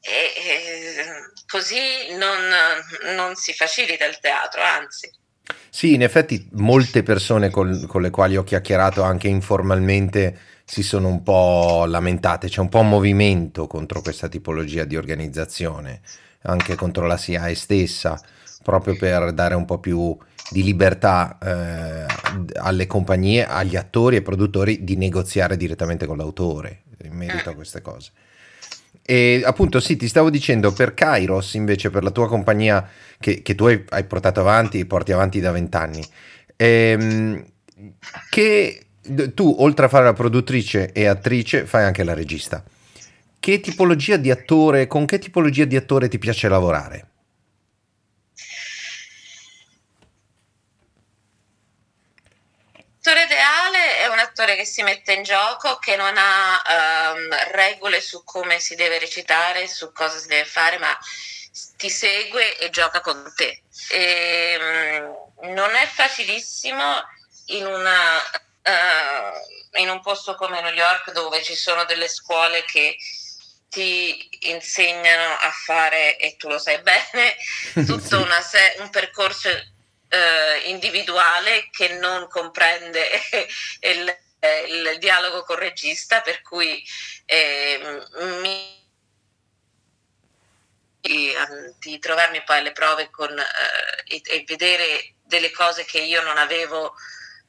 E, 0.00 0.32
e 0.36 1.06
così 1.46 2.14
non, 2.14 2.84
non, 3.14 3.34
si 3.34 3.54
facilita 3.54 4.04
il 4.04 4.20
teatro, 4.20 4.62
anzi. 4.62 5.10
Sì, 5.68 5.94
in 5.94 6.02
effetti 6.02 6.48
molte 6.52 7.02
persone 7.02 7.50
con, 7.50 7.84
con 7.86 8.00
le 8.00 8.10
quali 8.10 8.36
ho 8.36 8.44
chiacchierato 8.44 9.02
anche 9.02 9.28
informalmente 9.28 10.38
si 10.64 10.82
sono 10.82 11.08
un 11.08 11.22
po' 11.22 11.84
lamentate, 11.86 12.48
c'è 12.48 12.60
un 12.60 12.68
po' 12.68 12.78
un 12.78 12.88
movimento 12.88 13.66
contro 13.66 14.00
questa 14.00 14.28
tipologia 14.28 14.84
di 14.84 14.96
organizzazione, 14.96 16.00
anche 16.42 16.74
contro 16.74 17.06
la 17.06 17.18
SIAE 17.18 17.54
stessa, 17.54 18.18
proprio 18.62 18.96
per 18.96 19.32
dare 19.32 19.54
un 19.54 19.66
po' 19.66 19.78
più 19.78 20.16
di 20.50 20.62
libertà 20.62 21.38
eh, 21.42 22.06
alle 22.54 22.86
compagnie, 22.86 23.46
agli 23.46 23.76
attori 23.76 24.16
e 24.16 24.22
produttori 24.22 24.84
di 24.84 24.96
negoziare 24.96 25.56
direttamente 25.56 26.06
con 26.06 26.16
l'autore 26.16 26.82
in 27.02 27.14
merito 27.14 27.50
a 27.50 27.54
queste 27.54 27.82
cose. 27.82 28.10
E 29.06 29.42
appunto 29.44 29.80
sì, 29.80 29.96
ti 29.96 30.08
stavo 30.08 30.30
dicendo 30.30 30.72
per 30.72 30.94
Kairos 30.94 31.54
invece, 31.54 31.90
per 31.90 32.02
la 32.02 32.10
tua 32.10 32.26
compagnia 32.26 32.88
che, 33.20 33.42
che 33.42 33.54
tu 33.54 33.66
hai, 33.66 33.84
hai, 33.90 34.04
portato 34.04 34.40
avanti 34.40 34.78
e 34.78 34.86
porti 34.86 35.12
avanti 35.12 35.40
da 35.40 35.52
vent'anni, 35.52 36.02
ehm, 36.56 37.44
che 38.30 38.86
tu 39.34 39.54
oltre 39.58 39.84
a 39.84 39.88
fare 39.88 40.04
la 40.04 40.14
produttrice 40.14 40.90
e 40.92 41.06
attrice 41.06 41.66
fai 41.66 41.84
anche 41.84 42.02
la 42.02 42.14
regista. 42.14 42.64
Che 43.38 43.60
tipologia 43.60 44.16
di 44.16 44.30
attore, 44.30 44.86
con 44.86 45.04
che 45.04 45.18
tipologia 45.18 45.66
di 45.66 45.76
attore 45.76 46.08
ti 46.08 46.18
piace 46.18 46.48
lavorare? 46.48 47.08
L'attore 53.06 53.24
ideale 53.26 53.98
è 54.02 54.06
un 54.08 54.18
attore 54.34 54.56
che 54.56 54.64
si 54.64 54.82
mette 54.82 55.12
in 55.12 55.22
gioco, 55.22 55.78
che 55.78 55.94
non 55.94 56.12
ha 56.16 57.12
um, 57.14 57.28
regole 57.52 58.00
su 58.00 58.24
come 58.24 58.58
si 58.58 58.74
deve 58.74 58.98
recitare, 58.98 59.68
su 59.68 59.92
cosa 59.92 60.18
si 60.18 60.26
deve 60.26 60.44
fare, 60.44 60.76
ma 60.78 60.98
ti 61.76 61.88
segue 61.88 62.58
e 62.58 62.68
gioca 62.70 63.00
con 63.00 63.32
te. 63.36 63.62
E, 63.90 64.58
um, 65.40 65.52
non 65.52 65.74
è 65.76 65.86
facilissimo 65.86 67.02
in 67.46 67.64
una 67.66 68.18
uh, 68.18 69.78
in 69.80 69.88
un 69.88 70.00
posto 70.00 70.34
come 70.34 70.60
New 70.60 70.72
York 70.72 71.12
dove 71.12 71.42
ci 71.42 71.54
sono 71.54 71.84
delle 71.84 72.08
scuole 72.08 72.64
che 72.64 72.96
ti 73.68 74.28
insegnano 74.48 75.36
a 75.36 75.50
fare, 75.50 76.16
e 76.16 76.36
tu 76.36 76.48
lo 76.48 76.58
sai 76.58 76.80
bene, 76.82 77.36
tutto 77.86 78.26
se- 78.42 78.76
un 78.78 78.90
percorso 78.90 79.48
uh, 79.48 80.68
individuale 80.68 81.68
che 81.70 81.88
non 81.94 82.28
comprende 82.28 83.08
il, 83.80 84.16
il, 84.66 84.98
dialogo 84.98 85.42
col 85.44 85.58
regista, 85.58 86.20
per 86.20 86.42
cui 86.42 86.84
eh, 87.26 88.02
mi 88.40 88.82
di 91.78 91.98
trovarmi 91.98 92.42
poi 92.44 92.58
alle 92.58 92.72
prove 92.72 93.10
con, 93.10 93.30
uh, 93.30 94.02
e, 94.06 94.22
e, 94.24 94.44
vedere 94.46 95.16
delle 95.22 95.50
cose 95.50 95.84
che 95.84 95.98
io 95.98 96.22
non 96.22 96.38
avevo 96.38 96.94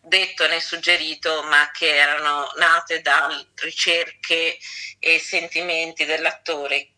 detto 0.02 0.46
né 0.48 0.60
suggerito, 0.60 1.44
ma 1.44 1.72
che 1.72 1.96
erano 1.96 2.52
nate 2.58 3.02
da 3.02 3.28
ricerche 3.56 4.58
e 5.00 5.20
sentimenti 5.20 6.06
dell'attore. 6.06 6.90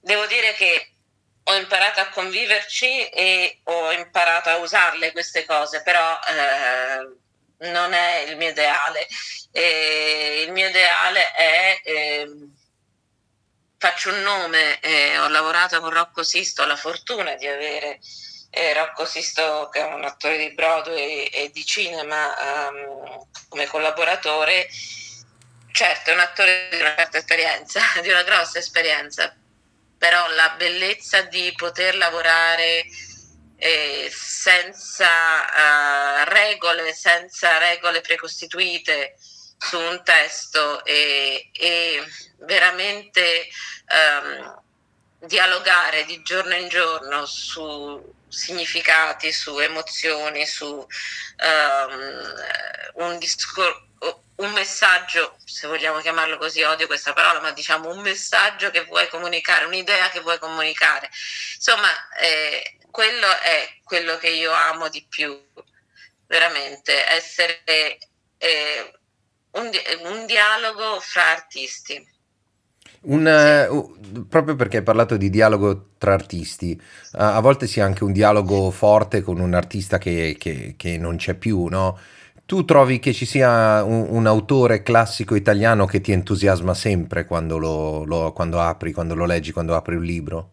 Devo 0.00 0.26
dire 0.26 0.52
che 0.54 0.90
ho 1.44 1.54
imparato 1.54 2.00
a 2.00 2.08
conviverci 2.08 3.08
e 3.08 3.60
ho 3.64 3.92
imparato 3.92 4.50
a 4.50 4.56
usarle 4.56 5.12
queste 5.12 5.44
cose, 5.46 5.82
però 5.82 6.18
eh, 6.28 7.16
non 7.58 7.92
è 7.92 8.24
il 8.28 8.36
mio 8.36 8.50
ideale. 8.50 9.06
E 9.52 10.44
il 10.46 10.52
mio 10.52 10.68
ideale 10.68 11.32
è... 11.32 11.80
Eh, 11.82 12.28
faccio 13.78 14.10
un 14.10 14.22
nome, 14.22 14.80
eh, 14.80 15.18
ho 15.18 15.28
lavorato 15.28 15.80
con 15.80 15.90
Rocco 15.90 16.24
Sisto, 16.24 16.62
ho 16.62 16.66
la 16.66 16.76
fortuna 16.76 17.34
di 17.36 17.46
avere 17.46 18.00
eh, 18.50 18.74
Rocco 18.74 19.04
Sisto 19.04 19.68
che 19.70 19.80
è 19.80 19.94
un 19.94 20.04
attore 20.04 20.36
di 20.38 20.52
Broadway 20.52 21.24
e 21.26 21.50
di 21.52 21.64
cinema 21.64 22.34
um, 22.68 23.26
come 23.48 23.66
collaboratore, 23.66 24.68
certo 25.72 26.10
è 26.10 26.14
un 26.14 26.20
attore 26.20 26.68
di 26.70 26.80
una 26.80 26.94
certa 26.96 27.18
esperienza, 27.18 27.80
di 28.02 28.08
una 28.08 28.22
grossa 28.24 28.58
esperienza, 28.58 29.34
però 29.96 30.26
la 30.30 30.54
bellezza 30.56 31.22
di 31.22 31.52
poter 31.56 31.96
lavorare 31.96 32.84
eh, 33.58 34.08
senza 34.12 35.08
uh, 35.08 36.24
regole, 36.30 36.92
senza 36.94 37.58
regole 37.58 38.00
precostituite 38.00 39.16
su 39.58 39.78
un 39.78 40.00
testo 40.04 40.84
e, 40.84 41.50
e 41.52 42.04
veramente 42.38 43.48
um, 44.22 44.62
dialogare 45.26 46.04
di 46.04 46.22
giorno 46.22 46.54
in 46.54 46.68
giorno 46.68 47.26
su 47.26 48.14
significati, 48.28 49.32
su 49.32 49.58
emozioni, 49.58 50.46
su 50.46 50.66
um, 50.66 52.34
un 53.04 53.18
discorso 53.18 53.86
un 54.38 54.52
messaggio, 54.52 55.36
se 55.44 55.66
vogliamo 55.66 55.98
chiamarlo 55.98 56.36
così, 56.38 56.62
odio 56.62 56.86
questa 56.86 57.12
parola, 57.12 57.40
ma 57.40 57.50
diciamo 57.50 57.90
un 57.90 58.00
messaggio 58.00 58.70
che 58.70 58.84
vuoi 58.84 59.08
comunicare, 59.08 59.64
un'idea 59.64 60.10
che 60.10 60.20
vuoi 60.20 60.38
comunicare. 60.38 61.10
Insomma, 61.56 61.88
eh, 62.18 62.77
quello 62.90 63.26
è 63.42 63.80
quello 63.84 64.16
che 64.18 64.28
io 64.28 64.52
amo 64.52 64.88
di 64.88 65.04
più, 65.08 65.36
veramente, 66.26 66.92
essere 67.10 67.62
eh, 68.38 68.92
un, 69.52 69.70
un 70.04 70.26
dialogo 70.26 71.00
fra 71.00 71.30
artisti. 71.30 72.16
Un, 73.00 73.24
uh, 73.70 74.26
proprio 74.26 74.56
perché 74.56 74.78
hai 74.78 74.82
parlato 74.82 75.16
di 75.16 75.30
dialogo 75.30 75.90
tra 75.98 76.14
artisti, 76.14 76.72
uh, 77.12 77.16
a 77.18 77.40
volte 77.40 77.66
si 77.66 77.80
ha 77.80 77.84
anche 77.84 78.02
un 78.02 78.12
dialogo 78.12 78.70
forte 78.70 79.22
con 79.22 79.38
un 79.38 79.54
artista 79.54 79.98
che, 79.98 80.36
che, 80.38 80.74
che 80.76 80.98
non 80.98 81.16
c'è 81.16 81.34
più, 81.34 81.66
no? 81.66 81.98
Tu 82.44 82.64
trovi 82.64 82.98
che 82.98 83.12
ci 83.12 83.26
sia 83.26 83.84
un, 83.84 84.06
un, 84.08 84.26
autore 84.26 84.82
classico 84.82 85.34
italiano 85.34 85.84
che 85.84 86.00
ti 86.00 86.12
entusiasma 86.12 86.72
sempre 86.74 87.26
quando 87.26 87.58
lo, 87.58 88.04
lo, 88.04 88.32
quando 88.32 88.58
apri, 88.58 88.92
quando 88.92 89.14
lo 89.14 89.26
leggi, 89.26 89.52
quando 89.52 89.76
apri 89.76 89.96
un 89.96 90.04
libro? 90.04 90.50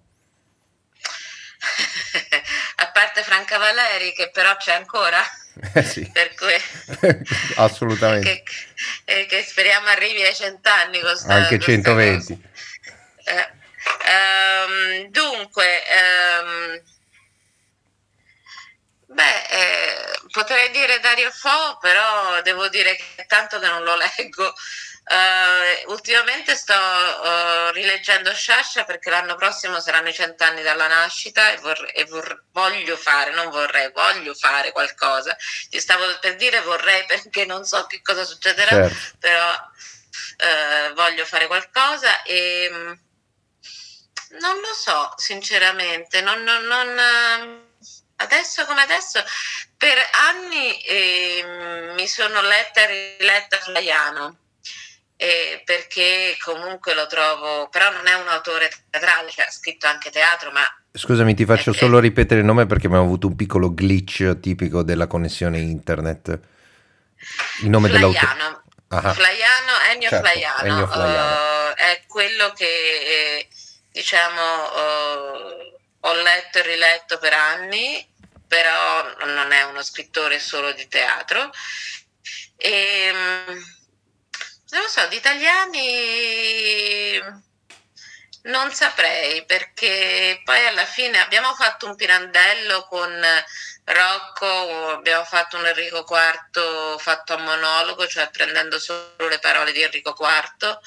a 2.78 2.91
parte 2.91 3.23
Franca 3.23 3.58
Valeri, 3.58 4.13
che 4.13 4.30
però 4.30 4.56
c'è 4.58 4.73
ancora. 4.73 5.21
Eh 5.73 5.84
sì. 5.84 6.06
per 6.12 6.34
cui 6.36 6.54
assolutamente 7.56 8.43
che, 9.06 9.25
che, 9.25 9.41
speriamo 9.41 9.88
arrivi 9.88 10.21
ai 10.21 10.36
cent'anni 10.36 10.99
anche 11.28 11.60
120 11.60 12.41
eh, 13.23 13.51
um, 14.67 15.10
dunque 15.12 15.82
um, 16.43 16.82
beh 19.06 19.43
eh, 19.49 20.19
potrei 20.30 20.69
dire 20.71 20.99
Dario 20.99 21.32
Fo 21.32 21.78
però 21.80 22.41
devo 22.41 22.67
dire 22.67 22.97
che 23.15 23.25
tanto 23.25 23.58
che 23.60 23.67
non 23.67 23.84
lo 23.84 23.95
leggo 23.95 24.54
Uh, 25.08 25.91
ultimamente 25.91 26.56
sto 26.56 26.74
uh, 26.74 27.70
rileggendo 27.74 28.34
Sciascia 28.34 28.86
perché 28.86 29.12
l'anno 29.12 29.36
prossimo 29.36 29.80
saranno 29.80 30.10
i 30.10 30.13
cent'anni 30.13 30.63
dalla 30.63 30.88
nascita 30.88 31.52
e, 31.52 31.58
vorrei, 31.58 31.91
e 31.91 32.06
vor, 32.06 32.46
voglio 32.52 32.98
fare, 32.98 33.32
non 33.32 33.52
vorrei, 33.52 33.91
voglio 33.91 34.34
fare 34.34 34.72
qualcosa. 34.72 35.38
Ti 35.70 35.80
stavo 35.80 36.06
per 36.20 36.36
dire 36.38 36.60
vorrei 36.62 37.06
perché 37.06 37.46
non 37.46 37.65
so 37.65 37.86
che 37.86 38.02
cosa 38.02 38.24
succederà, 38.24 38.72
certo. 38.89 39.18
però 39.20 39.52
uh, 39.52 40.94
voglio 40.96 41.26
fare 41.26 41.46
qualcosa 41.46 42.24
e 42.24 42.98
non 44.39 44.60
lo 44.60 44.74
so 44.74 45.13
sinceramente, 45.18 46.22
non, 46.22 46.41
non, 46.41 46.63
non, 46.63 47.70
adesso 48.15 48.65
come 48.65 48.82
adesso 48.82 49.24
per 49.78 49.98
anni 50.30 50.82
eh, 50.82 51.91
mi 51.96 52.08
sono 52.08 52.41
letta 52.41 52.82
e 52.82 53.18
riletta 53.20 53.60
Flaiano 53.60 54.39
eh, 55.17 55.62
perché 55.63 56.36
comunque 56.43 56.93
lo 56.93 57.08
trovo, 57.08 57.69
però 57.69 57.91
non 57.91 58.08
è 58.08 58.13
un 58.13 58.28
autore 58.28 58.69
teatrale, 58.89 59.30
cioè, 59.30 59.45
ha 59.45 59.51
scritto 59.51 59.88
anche 59.88 60.10
teatro, 60.10 60.51
ma... 60.51 60.62
Scusami, 60.91 61.34
ti 61.34 61.45
faccio 61.45 61.71
è, 61.71 61.73
solo 61.73 61.99
ripetere 61.99 62.41
il 62.41 62.45
nome 62.45 62.65
perché 62.65 62.88
abbiamo 62.88 63.06
avuto 63.06 63.28
un 63.28 63.36
piccolo 63.36 63.73
glitch 63.73 64.39
tipico 64.39 64.84
della 64.84 65.08
connessione 65.08 65.60
internet. 65.60 66.39
Il 67.62 67.69
nome 67.69 67.89
dell'autore. 67.89 68.63
Ah. 68.89 69.13
Flaiano, 69.13 69.71
Ennio 69.91 70.10
certo, 70.10 70.28
Flaiano, 70.28 70.63
Ennio 70.63 70.88
Flaiano. 70.88 71.71
Uh, 71.71 71.73
è 71.75 72.04
quello 72.08 72.54
che 72.54 72.65
eh, 72.65 73.47
diciamo 73.91 74.41
uh, 74.41 76.08
ho 76.08 76.13
letto 76.21 76.60
e 76.60 76.62
riletto 76.62 77.17
per 77.17 77.34
anni, 77.34 78.08
però 78.47 79.04
non 79.25 79.51
è 79.51 79.63
uno 79.63 79.82
scrittore 79.82 80.39
solo 80.39 80.71
di 80.71 80.88
teatro. 80.88 81.49
E, 82.58 83.12
um, 83.12 83.75
non 84.76 84.84
lo 84.84 84.90
so, 84.90 85.08
di 85.08 85.16
italiani 85.16 85.94
non 88.44 88.72
saprei 88.74 89.46
perché 89.46 90.42
poi 90.44 90.66
alla 90.68 90.86
fine 90.86 91.18
abbiamo 91.20 91.56
fatto 91.56 91.88
un 91.88 91.96
pirandello 91.96 92.86
con 92.90 93.10
Rocco, 93.86 94.90
abbiamo 94.90 95.24
fatto 95.24 95.58
un 95.58 95.66
Enrico 95.66 96.06
IV 96.08 97.00
fatto 97.00 97.34
a 97.34 97.38
monologo, 97.38 98.06
cioè 98.06 98.30
prendendo 98.30 98.78
solo 98.78 99.28
le 99.30 99.40
parole 99.40 99.72
di 99.72 99.82
Enrico 99.82 100.14
IV 100.20 100.78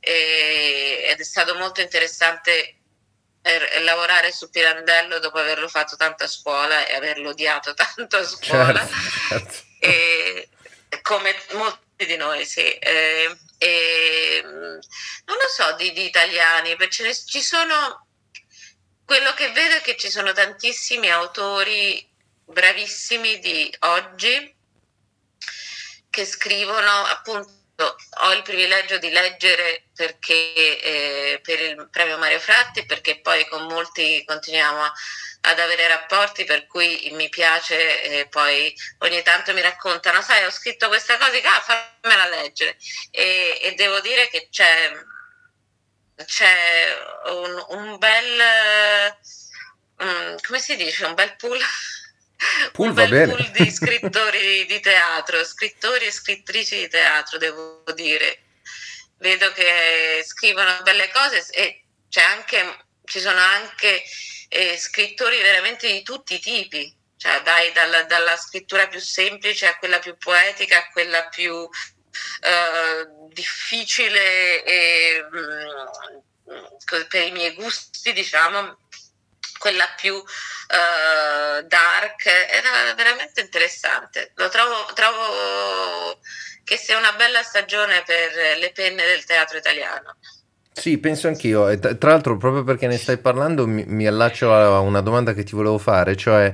e, 0.00 1.06
ed 1.08 1.18
è 1.18 1.24
stato 1.24 1.54
molto 1.54 1.80
interessante 1.80 2.76
er, 3.40 3.82
lavorare 3.82 4.32
su 4.32 4.50
Pirandello 4.50 5.18
dopo 5.18 5.38
averlo 5.38 5.68
fatto 5.68 5.96
tanto 5.96 6.24
a 6.24 6.28
scuola 6.28 6.86
e 6.86 6.94
averlo 6.94 7.30
odiato 7.30 7.72
tanto 7.96 8.18
a 8.18 8.24
scuola. 8.24 8.86
Certo, 8.86 8.94
certo. 9.28 9.62
E, 9.78 10.48
come 11.02 11.34
molti 11.52 11.83
di 11.96 12.16
noi, 12.16 12.44
sì. 12.44 12.60
Eh, 12.60 13.36
eh, 13.58 14.40
non 14.44 15.36
lo 15.36 15.48
so 15.48 15.74
di, 15.76 15.92
di 15.92 16.04
italiani, 16.04 16.76
perché 16.76 17.14
ci 17.14 17.40
sono. 17.40 18.06
Quello 19.04 19.34
che 19.34 19.50
vedo 19.52 19.76
è 19.76 19.80
che 19.82 19.96
ci 19.96 20.10
sono 20.10 20.32
tantissimi 20.32 21.10
autori 21.10 22.10
bravissimi 22.46 23.38
di 23.38 23.74
oggi 23.80 24.54
che 26.08 26.24
scrivono 26.24 26.90
appunto 27.04 27.63
ho 27.76 28.32
il 28.32 28.42
privilegio 28.42 28.98
di 28.98 29.10
leggere 29.10 29.88
perché, 29.94 30.80
eh, 30.80 31.40
per 31.42 31.60
il 31.60 31.88
premio 31.90 32.18
Mario 32.18 32.38
Fratti 32.38 32.86
perché 32.86 33.20
poi 33.20 33.46
con 33.48 33.64
molti 33.66 34.22
continuiamo 34.24 34.80
a, 34.80 34.92
ad 35.46 35.58
avere 35.58 35.88
rapporti 35.88 36.44
per 36.44 36.66
cui 36.66 37.10
mi 37.12 37.28
piace 37.28 38.02
e 38.02 38.28
poi 38.28 38.74
ogni 38.98 39.22
tanto 39.22 39.52
mi 39.52 39.60
raccontano, 39.60 40.22
sai, 40.22 40.44
ho 40.44 40.50
scritto 40.50 40.88
questa 40.88 41.18
cosa, 41.18 41.32
ah, 41.32 41.90
fammela 42.00 42.28
leggere. 42.28 42.76
E, 43.10 43.58
e 43.62 43.74
devo 43.74 44.00
dire 44.00 44.28
che 44.28 44.48
c'è, 44.50 44.90
c'è 46.24 46.96
un, 47.26 47.64
un 47.68 47.98
bel, 47.98 49.16
um, 49.98 50.36
come 50.46 50.58
si 50.60 50.76
dice, 50.76 51.04
un 51.04 51.14
bel 51.14 51.36
pool. 51.36 51.60
Pool 52.72 52.88
un 52.88 52.94
bel 52.94 53.28
pool 53.28 53.50
di 53.50 53.70
scrittori 53.70 54.66
di 54.66 54.80
teatro, 54.80 55.44
scrittori 55.44 56.06
e 56.06 56.10
scrittrici 56.10 56.76
di 56.78 56.88
teatro, 56.88 57.38
devo 57.38 57.82
dire. 57.94 58.40
Vedo 59.18 59.52
che 59.52 60.22
scrivono 60.26 60.82
belle 60.82 61.10
cose 61.10 61.46
e 61.52 61.84
c'è 62.08 62.22
anche, 62.22 62.86
ci 63.04 63.20
sono 63.20 63.38
anche 63.38 64.02
eh, 64.48 64.76
scrittori 64.76 65.40
veramente 65.40 65.90
di 65.90 66.02
tutti 66.02 66.34
i 66.34 66.40
tipi, 66.40 66.94
cioè 67.16 67.42
dai 67.42 67.72
dalla, 67.72 68.02
dalla, 68.04 68.36
scrittura 68.36 68.86
più 68.86 69.00
semplice 69.00 69.66
a 69.66 69.76
quella 69.78 69.98
più 69.98 70.16
poetica 70.16 70.78
a 70.78 70.88
quella 70.92 71.26
più 71.28 71.68
eh, 72.40 73.06
difficile 73.32 74.62
e, 74.64 75.24
mh, 75.30 76.52
mm, 76.52 77.02
per 77.08 77.26
i 77.26 77.32
miei 77.32 77.54
gusti, 77.54 78.12
diciamo, 78.12 78.78
quella 79.64 79.88
più 79.96 80.12
uh, 80.12 81.64
dark, 81.66 82.26
era 82.26 82.92
veramente 82.94 83.40
interessante. 83.40 84.32
Lo 84.34 84.50
trovo, 84.50 84.74
trovo 84.92 86.18
che 86.64 86.76
sia 86.76 86.98
una 86.98 87.12
bella 87.12 87.42
stagione 87.42 88.02
per 88.04 88.58
le 88.58 88.72
penne 88.72 89.06
del 89.06 89.24
teatro 89.24 89.56
italiano. 89.56 90.16
Sì, 90.70 90.98
penso 90.98 91.28
anch'io. 91.28 91.70
E 91.70 91.78
tra 91.78 92.10
l'altro, 92.10 92.36
proprio 92.36 92.62
perché 92.62 92.86
ne 92.86 92.98
stai 92.98 93.16
parlando, 93.16 93.66
mi, 93.66 93.84
mi 93.86 94.06
allaccio 94.06 94.52
a 94.52 94.80
una 94.80 95.00
domanda 95.00 95.32
che 95.32 95.44
ti 95.44 95.54
volevo 95.54 95.78
fare, 95.78 96.14
cioè, 96.14 96.52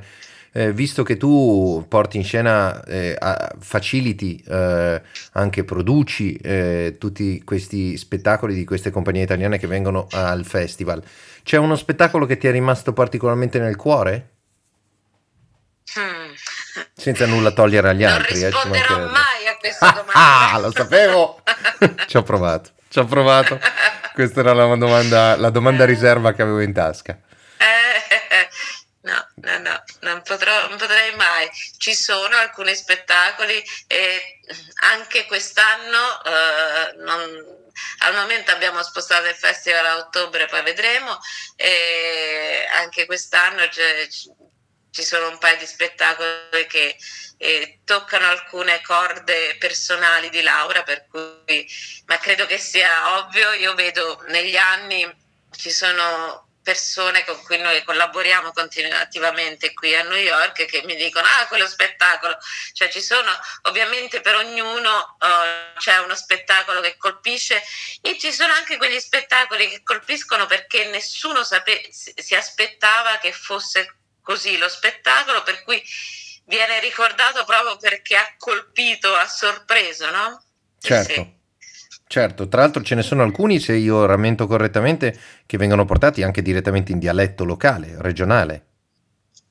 eh, 0.53 0.73
visto 0.73 1.03
che 1.03 1.17
tu 1.17 1.85
porti 1.89 2.17
in 2.17 2.23
scena, 2.23 2.81
eh, 2.85 3.19
faciliti, 3.59 4.41
eh, 4.47 5.03
anche 5.33 5.65
produci 5.65 6.37
eh, 6.37 6.95
tutti 6.97 7.43
questi 7.43 7.97
spettacoli 7.97 8.55
di 8.55 8.65
queste 8.65 8.91
compagnie 8.91 9.25
italiane 9.25 9.59
che 9.59 9.67
vengono 9.67 10.07
al 10.13 10.45
festival, 10.45 11.03
c'è 11.43 11.57
uno 11.57 11.77
spettacolo 11.77 12.27
che 12.27 12.37
ti 12.37 12.47
è 12.47 12.51
rimasto 12.51 12.93
particolarmente 12.93 13.59
nel 13.59 13.77
cuore? 13.77 14.31
Hmm. 15.99 16.33
Senza 16.95 17.27
nulla 17.27 17.51
togliere 17.51 17.89
agli 17.89 18.03
non 18.03 18.13
altri. 18.13 18.41
Non 18.41 18.51
risponderò 18.51 18.97
eh, 18.97 19.07
mai 19.07 19.47
a 19.49 19.57
questa 19.57 19.91
domanda. 19.91 20.13
Ah, 20.13 20.59
lo 20.59 20.71
sapevo! 20.71 21.43
ci 22.07 22.17
ho 22.17 22.23
provato, 22.23 22.71
ci 22.89 22.99
ho 22.99 23.05
provato. 23.05 23.59
Questa 24.13 24.41
era 24.41 24.53
la 24.53 24.75
domanda, 24.77 25.37
la 25.37 25.51
domanda 25.51 25.85
riserva 25.85 26.33
che 26.33 26.43
avevo 26.43 26.61
in 26.61 26.73
tasca. 26.73 27.19
Eh, 27.57 28.49
no, 29.09 29.27
no, 29.35 29.59
no, 29.59 29.83
non, 30.01 30.23
potrò, 30.23 30.69
non 30.69 30.79
potrei 30.79 31.15
mai. 31.17 31.49
Ci 31.79 31.95
sono 31.95 32.37
alcuni 32.37 32.75
spettacoli 32.75 33.63
e 33.87 34.41
anche 34.93 35.27
quest'anno 35.27 36.23
eh, 36.25 37.03
non, 37.03 37.59
al 37.99 38.15
momento 38.15 38.51
abbiamo 38.51 38.83
spostato 38.83 39.27
il 39.27 39.35
festival 39.35 39.87
a 39.87 39.97
ottobre, 39.97 40.47
poi 40.47 40.63
vedremo. 40.63 41.19
E 41.57 42.67
anche 42.77 43.07
quest'anno 43.07 43.69
ci 43.71 45.03
sono 45.05 45.29
un 45.29 45.39
paio 45.39 45.59
di 45.59 45.67
spettacoli 45.67 46.67
che 46.69 46.97
eh, 47.39 47.81
toccano 47.85 48.27
alcune 48.27 48.83
corde 48.83 49.57
personali 49.59 50.29
di 50.29 50.43
Laura, 50.43 50.85
cui, 51.09 51.67
ma 52.07 52.19
credo 52.19 52.45
che 52.47 52.59
sia 52.59 53.19
ovvio, 53.19 53.53
io 53.53 53.75
vedo 53.75 54.23
negli 54.29 54.57
anni 54.57 55.11
ci 55.57 55.71
sono 55.71 56.50
persone 56.63 57.25
con 57.25 57.43
cui 57.43 57.59
noi 57.59 57.83
collaboriamo 57.85 58.53
continuativamente 58.53 59.73
qui 59.73 59.95
a 59.95 60.03
New 60.03 60.19
York 60.19 60.67
che 60.67 60.83
mi 60.85 60.95
dicono 60.95 61.27
ah 61.27 61.47
quello 61.47 61.67
spettacolo 61.67 62.37
cioè 62.73 62.89
ci 62.91 63.01
sono 63.01 63.31
ovviamente 63.63 64.21
per 64.21 64.35
ognuno 64.35 65.17
uh, 65.19 65.79
c'è 65.79 65.99
uno 65.99 66.15
spettacolo 66.15 66.81
che 66.81 66.97
colpisce 66.97 67.63
e 68.03 68.19
ci 68.19 68.33
sono 68.33 68.53
anche 68.53 68.77
quegli 68.77 69.01
spettacoli 69.01 69.69
che 69.69 69.83
colpiscono 69.83 70.47
perché 70.47 70.87
nessuno 70.87 71.45
sape- 71.45 71.89
si 71.91 72.35
aspettava 72.35 73.19
che 73.19 73.33
fosse 73.33 73.97
così 74.23 74.59
lo 74.59 74.69
spettacolo 74.69 75.43
per 75.43 75.63
cui 75.63 75.83
viene 76.45 76.81
ricordato 76.81 77.45
proprio 77.45 77.77
perché 77.77 78.17
ha 78.17 78.35
colpito, 78.37 79.15
ha 79.15 79.27
sorpreso, 79.27 80.11
no? 80.11 80.45
Certo. 80.81 81.13
Sì. 81.13 81.40
Certo, 82.13 82.49
tra 82.49 82.63
l'altro 82.63 82.83
ce 82.83 82.97
ne 82.97 83.03
sono 83.03 83.23
alcuni, 83.23 83.61
se 83.61 83.73
io 83.75 84.05
rammento 84.05 84.49
correttamente, 84.49 85.17
che 85.47 85.57
vengono 85.57 85.85
portati 85.85 86.25
anche 86.25 86.43
direttamente 86.43 86.91
in 86.91 86.99
dialetto 86.99 87.45
locale, 87.45 87.95
regionale. 87.99 88.65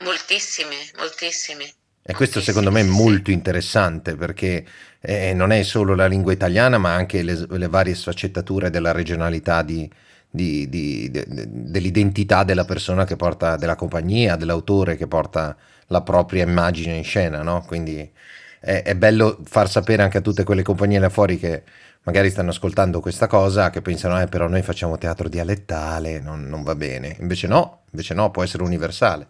Moltissimi, 0.04 0.76
moltissimi. 0.98 1.64
E 2.02 2.14
questo 2.14 2.42
secondo 2.42 2.70
me 2.70 2.82
è 2.82 2.84
molto 2.84 3.32
interessante 3.32 4.18
perché 4.18 4.66
eh, 5.00 5.34
non 5.34 5.54
è 5.54 5.64
solo 5.64 5.96
la 5.96 6.06
lingua 6.06 6.34
italiana, 6.34 6.78
ma 6.78 6.94
anche 6.94 7.24
le, 7.24 7.46
le 7.48 7.68
varie 7.70 7.96
sfaccettature 7.96 8.70
della 8.70 8.92
regionalità 8.92 9.62
di, 9.62 9.90
di, 10.30 10.68
di, 10.68 11.10
de, 11.10 11.26
dell'identità 11.30 12.44
della 12.44 12.66
persona 12.66 13.06
che 13.06 13.16
porta, 13.16 13.56
della 13.56 13.76
compagnia, 13.76 14.36
dell'autore 14.36 14.98
che 14.98 15.08
porta 15.08 15.56
la 15.88 16.02
propria 16.02 16.44
immagine 16.44 16.98
in 16.98 17.06
scena, 17.06 17.42
no? 17.42 17.64
Quindi 17.66 18.12
è, 18.60 18.82
è 18.84 18.96
bello 18.96 19.40
far 19.46 19.70
sapere 19.70 20.04
anche 20.04 20.18
a 20.18 20.22
tutte 20.22 20.44
quelle 20.44 20.64
compagnie 20.64 21.00
là 21.00 21.10
fuori 21.10 21.40
che 21.40 21.64
magari 22.10 22.32
stanno 22.32 22.50
ascoltando 22.50 23.02
questa 23.02 23.28
cosa, 23.28 23.70
che 23.70 23.82
pensano, 23.82 24.20
eh, 24.20 24.26
però 24.26 24.48
noi 24.48 24.64
facciamo 24.64 24.98
teatro 24.98 25.30
dialettale, 25.30 26.20
non, 26.20 26.42
non 26.48 26.64
va 26.64 26.74
bene. 26.74 27.16
Invece 27.20 27.46
no, 27.46 27.84
invece 27.92 28.16
no, 28.16 28.32
può 28.32 28.42
essere 28.42 28.64
universale. 28.64 29.28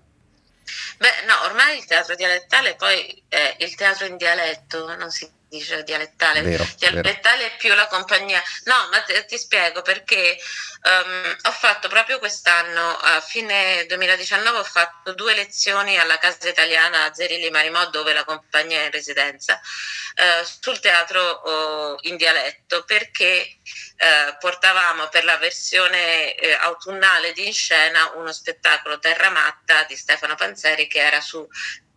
Beh, 0.97 1.25
no, 1.27 1.33
ormai 1.45 1.77
il 1.77 1.85
teatro 1.85 2.15
dialettale 2.15 2.75
poi 2.75 3.21
è 3.27 3.55
il 3.59 3.75
teatro 3.75 4.05
in 4.05 4.15
dialetto, 4.15 4.95
non 4.95 5.09
si 5.09 5.29
dice 5.49 5.83
dialettale, 5.83 6.41
vero, 6.41 6.65
dialettale 6.77 7.43
vero. 7.43 7.53
è 7.53 7.57
più 7.57 7.73
la 7.73 7.87
compagnia. 7.87 8.41
No, 8.63 8.75
ma 8.91 9.01
te, 9.01 9.25
ti 9.25 9.37
spiego 9.37 9.81
perché 9.81 10.37
um, 10.81 11.35
ho 11.43 11.51
fatto 11.51 11.87
proprio 11.87 12.19
quest'anno, 12.19 12.97
a 12.97 13.19
fine 13.21 13.85
2019, 13.87 14.57
ho 14.57 14.63
fatto 14.63 15.13
due 15.13 15.35
lezioni 15.35 15.97
alla 15.97 16.17
Casa 16.17 16.47
Italiana 16.47 17.13
Zerilli 17.13 17.49
Marimò, 17.49 17.89
dove 17.89 18.13
la 18.13 18.23
compagnia 18.23 18.81
è 18.81 18.85
in 18.85 18.91
residenza, 18.91 19.59
uh, 19.59 20.45
sul 20.59 20.79
teatro 20.79 21.41
uh, 21.43 21.97
in 22.07 22.17
dialetto, 22.17 22.83
perché 22.85 23.57
uh, 23.99 24.37
portavamo 24.39 25.09
per 25.09 25.25
la 25.25 25.37
versione 25.37 26.35
eh, 26.35 26.53
autunnale 26.53 27.33
di 27.33 27.47
In 27.47 27.53
Scena 27.53 28.11
uno 28.15 28.31
spettacolo 28.31 28.99
Terra 28.99 29.29
Matta 29.29 29.83
di 29.83 29.95
Stefano 29.95 30.35
Panzeri 30.35 30.87
che 30.87 30.99
era 30.99 31.19
su 31.19 31.47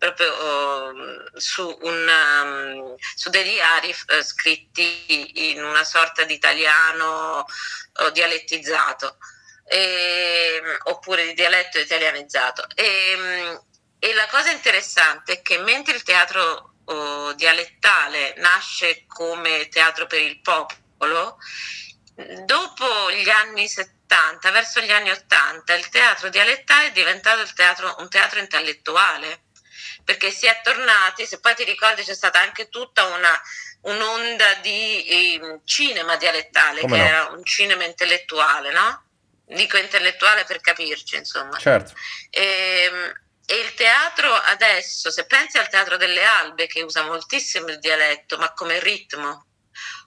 proprio 0.03 0.35
uh, 0.35 1.39
su, 1.39 1.79
una, 1.83 2.43
um, 2.43 2.95
su, 3.15 3.31
dei 3.31 3.45
diari 3.45 3.91
uh, 3.91 4.21
scritti 4.21 5.53
in 5.53 5.63
una 5.63 5.85
sorta 5.85 6.25
di 6.25 6.35
italiano 6.35 7.45
uh, 8.01 8.11
dialettizzato 8.11 9.19
e, 9.65 10.61
oppure 10.85 11.27
di 11.27 11.35
dialetto 11.35 11.79
italianizzato. 11.79 12.67
E, 12.75 13.15
um, 13.15 13.65
e, 14.01 14.13
la 14.15 14.27
cosa 14.27 14.51
interessante 14.51 15.35
è 15.35 15.43
che 15.43 15.59
mentre 15.59 15.95
il 15.95 16.03
teatro 16.03 16.71
dialettale 17.37 18.35
nasce 18.39 19.05
come 19.07 19.69
teatro 19.69 20.07
per 20.07 20.21
il 20.21 20.41
popolo, 20.41 21.39
dopo 22.45 23.11
gli 23.11 23.29
anni 23.29 23.69
70, 23.69 24.51
verso 24.51 24.81
gli 24.81 24.91
anni 24.91 25.11
80, 25.11 25.75
il 25.75 25.89
teatro 25.89 26.29
dialettale 26.29 26.89
è 26.89 26.93
diventato 26.93 27.45
teatro, 27.55 27.97
un 27.99 28.09
teatro 28.09 28.39
intellettuale 28.39 29.43
perché 30.05 30.31
si 30.31 30.47
è 30.47 30.61
tornati, 30.63 31.27
se 31.27 31.41
poi 31.41 31.55
ti 31.55 31.65
ricordi 31.65 32.03
c'è 32.03 32.15
stata 32.15 32.41
anche 32.41 32.69
tutta 32.69 33.07
una, 33.07 33.41
un'onda 33.83 34.55
di 34.55 35.07
eh, 35.07 35.61
cinema 35.65 36.17
dialettale, 36.17 36.81
Come 36.81 36.97
che 36.97 37.03
no? 37.03 37.09
era 37.09 37.27
un 37.29 37.45
cinema 37.45 37.85
intellettuale, 37.85 38.73
no? 38.73 39.05
Dico 39.47 39.77
intellettuale 39.77 40.45
per 40.45 40.61
capirci, 40.61 41.17
insomma. 41.17 41.57
Certo. 41.59 41.95
E, 42.31 42.91
ehm, 42.91 43.21
e 43.45 43.55
il 43.57 43.75
teatro 43.75 44.33
adesso, 44.33 45.11
se 45.11 45.27
pensi 45.27 45.59
al 45.59 45.69
teatro 45.69 45.97
delle 45.97 46.25
albe, 46.25 46.67
che 46.67 46.83
usa 46.83 47.03
moltissimo 47.03 47.69
il 47.69 47.79
dialetto, 47.79 48.39
ma 48.39 48.53
come 48.53 48.81
ritmo, 48.81 49.47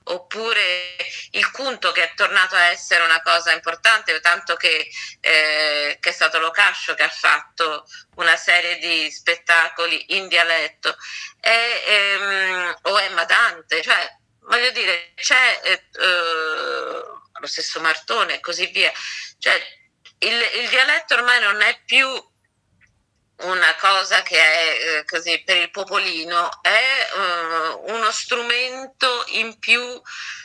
oppure 0.08 0.96
il 1.32 1.50
cunto 1.52 1.92
che 1.92 2.04
è 2.04 2.14
tornato 2.16 2.56
a 2.56 2.66
essere 2.66 3.04
una 3.04 3.22
cosa 3.22 3.52
importante, 3.52 4.20
tanto 4.20 4.56
che, 4.56 4.90
eh, 5.20 5.98
che 6.00 6.10
è 6.10 6.14
stato 6.14 6.40
Locascio 6.40 6.94
che 6.94 7.04
ha 7.04 7.10
fatto 7.10 7.88
una 8.16 8.36
serie 8.36 8.78
di 8.78 9.10
spettacoli 9.12 10.18
in 10.18 10.28
dialetto, 10.28 10.96
è, 11.40 11.84
ehm, 11.88 12.78
o 12.84 13.00
Emma 13.00 13.26
Dante, 13.26 13.82
cioè 13.82 14.18
voglio 14.42 14.72
dire, 14.72 15.14
c'è 15.16 15.60
eh, 15.64 15.72
eh, 15.72 17.04
lo 17.38 17.48
stesso 17.48 17.80
Martone 17.80 18.36
e 18.36 18.40
così 18.40 18.68
via, 18.68 18.92
cioè 19.40 19.60
il, 20.20 20.50
il 20.62 20.70
dialetto 20.70 21.16
ormai 21.16 21.40
non 21.42 21.62
è 21.62 21.82
più 21.86 22.08
una 23.42 23.76
cosa 23.76 24.22
che 24.22 24.38
è 24.38 24.78
eh, 24.80 25.06
così 25.06 25.44
per 25.44 25.58
il 25.58 25.72
popolino, 25.72 26.50
è 26.62 27.08
uh, 27.14 27.94
uno 27.94 28.12
strumento 28.12 29.26
in 29.28 29.60
più 29.60 29.82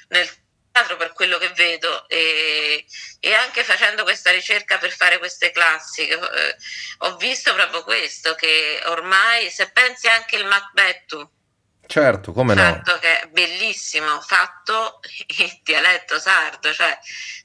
nel 0.09 0.29
teatro 0.73 0.97
per 0.97 1.13
quello 1.13 1.39
che 1.39 1.51
vedo 1.51 2.09
e, 2.09 2.85
e 3.19 3.35
anche 3.35 3.65
facendo 3.65 4.03
questa 4.03 4.31
ricerca 4.31 4.79
per 4.79 4.93
fare 4.93 5.19
queste 5.19 5.51
classiche 5.51 6.15
eh, 6.15 6.57
ho 6.99 7.17
visto 7.17 7.53
proprio 7.55 7.83
questo 7.83 8.35
che 8.35 8.81
ormai 8.87 9.51
se 9.51 9.71
pensi 9.71 10.09
anche 10.09 10.37
il 10.37 10.47
Macbeth 10.47 11.29
Certo, 11.91 12.31
come 12.33 12.55
fatto 12.55 12.93
no? 12.93 12.99
che 12.99 13.21
è 13.21 13.27
bellissimo, 13.31 14.21
fatto 14.21 15.01
in 15.39 15.59
dialetto 15.65 16.21
sardo, 16.21 16.73
cioè 16.73 16.97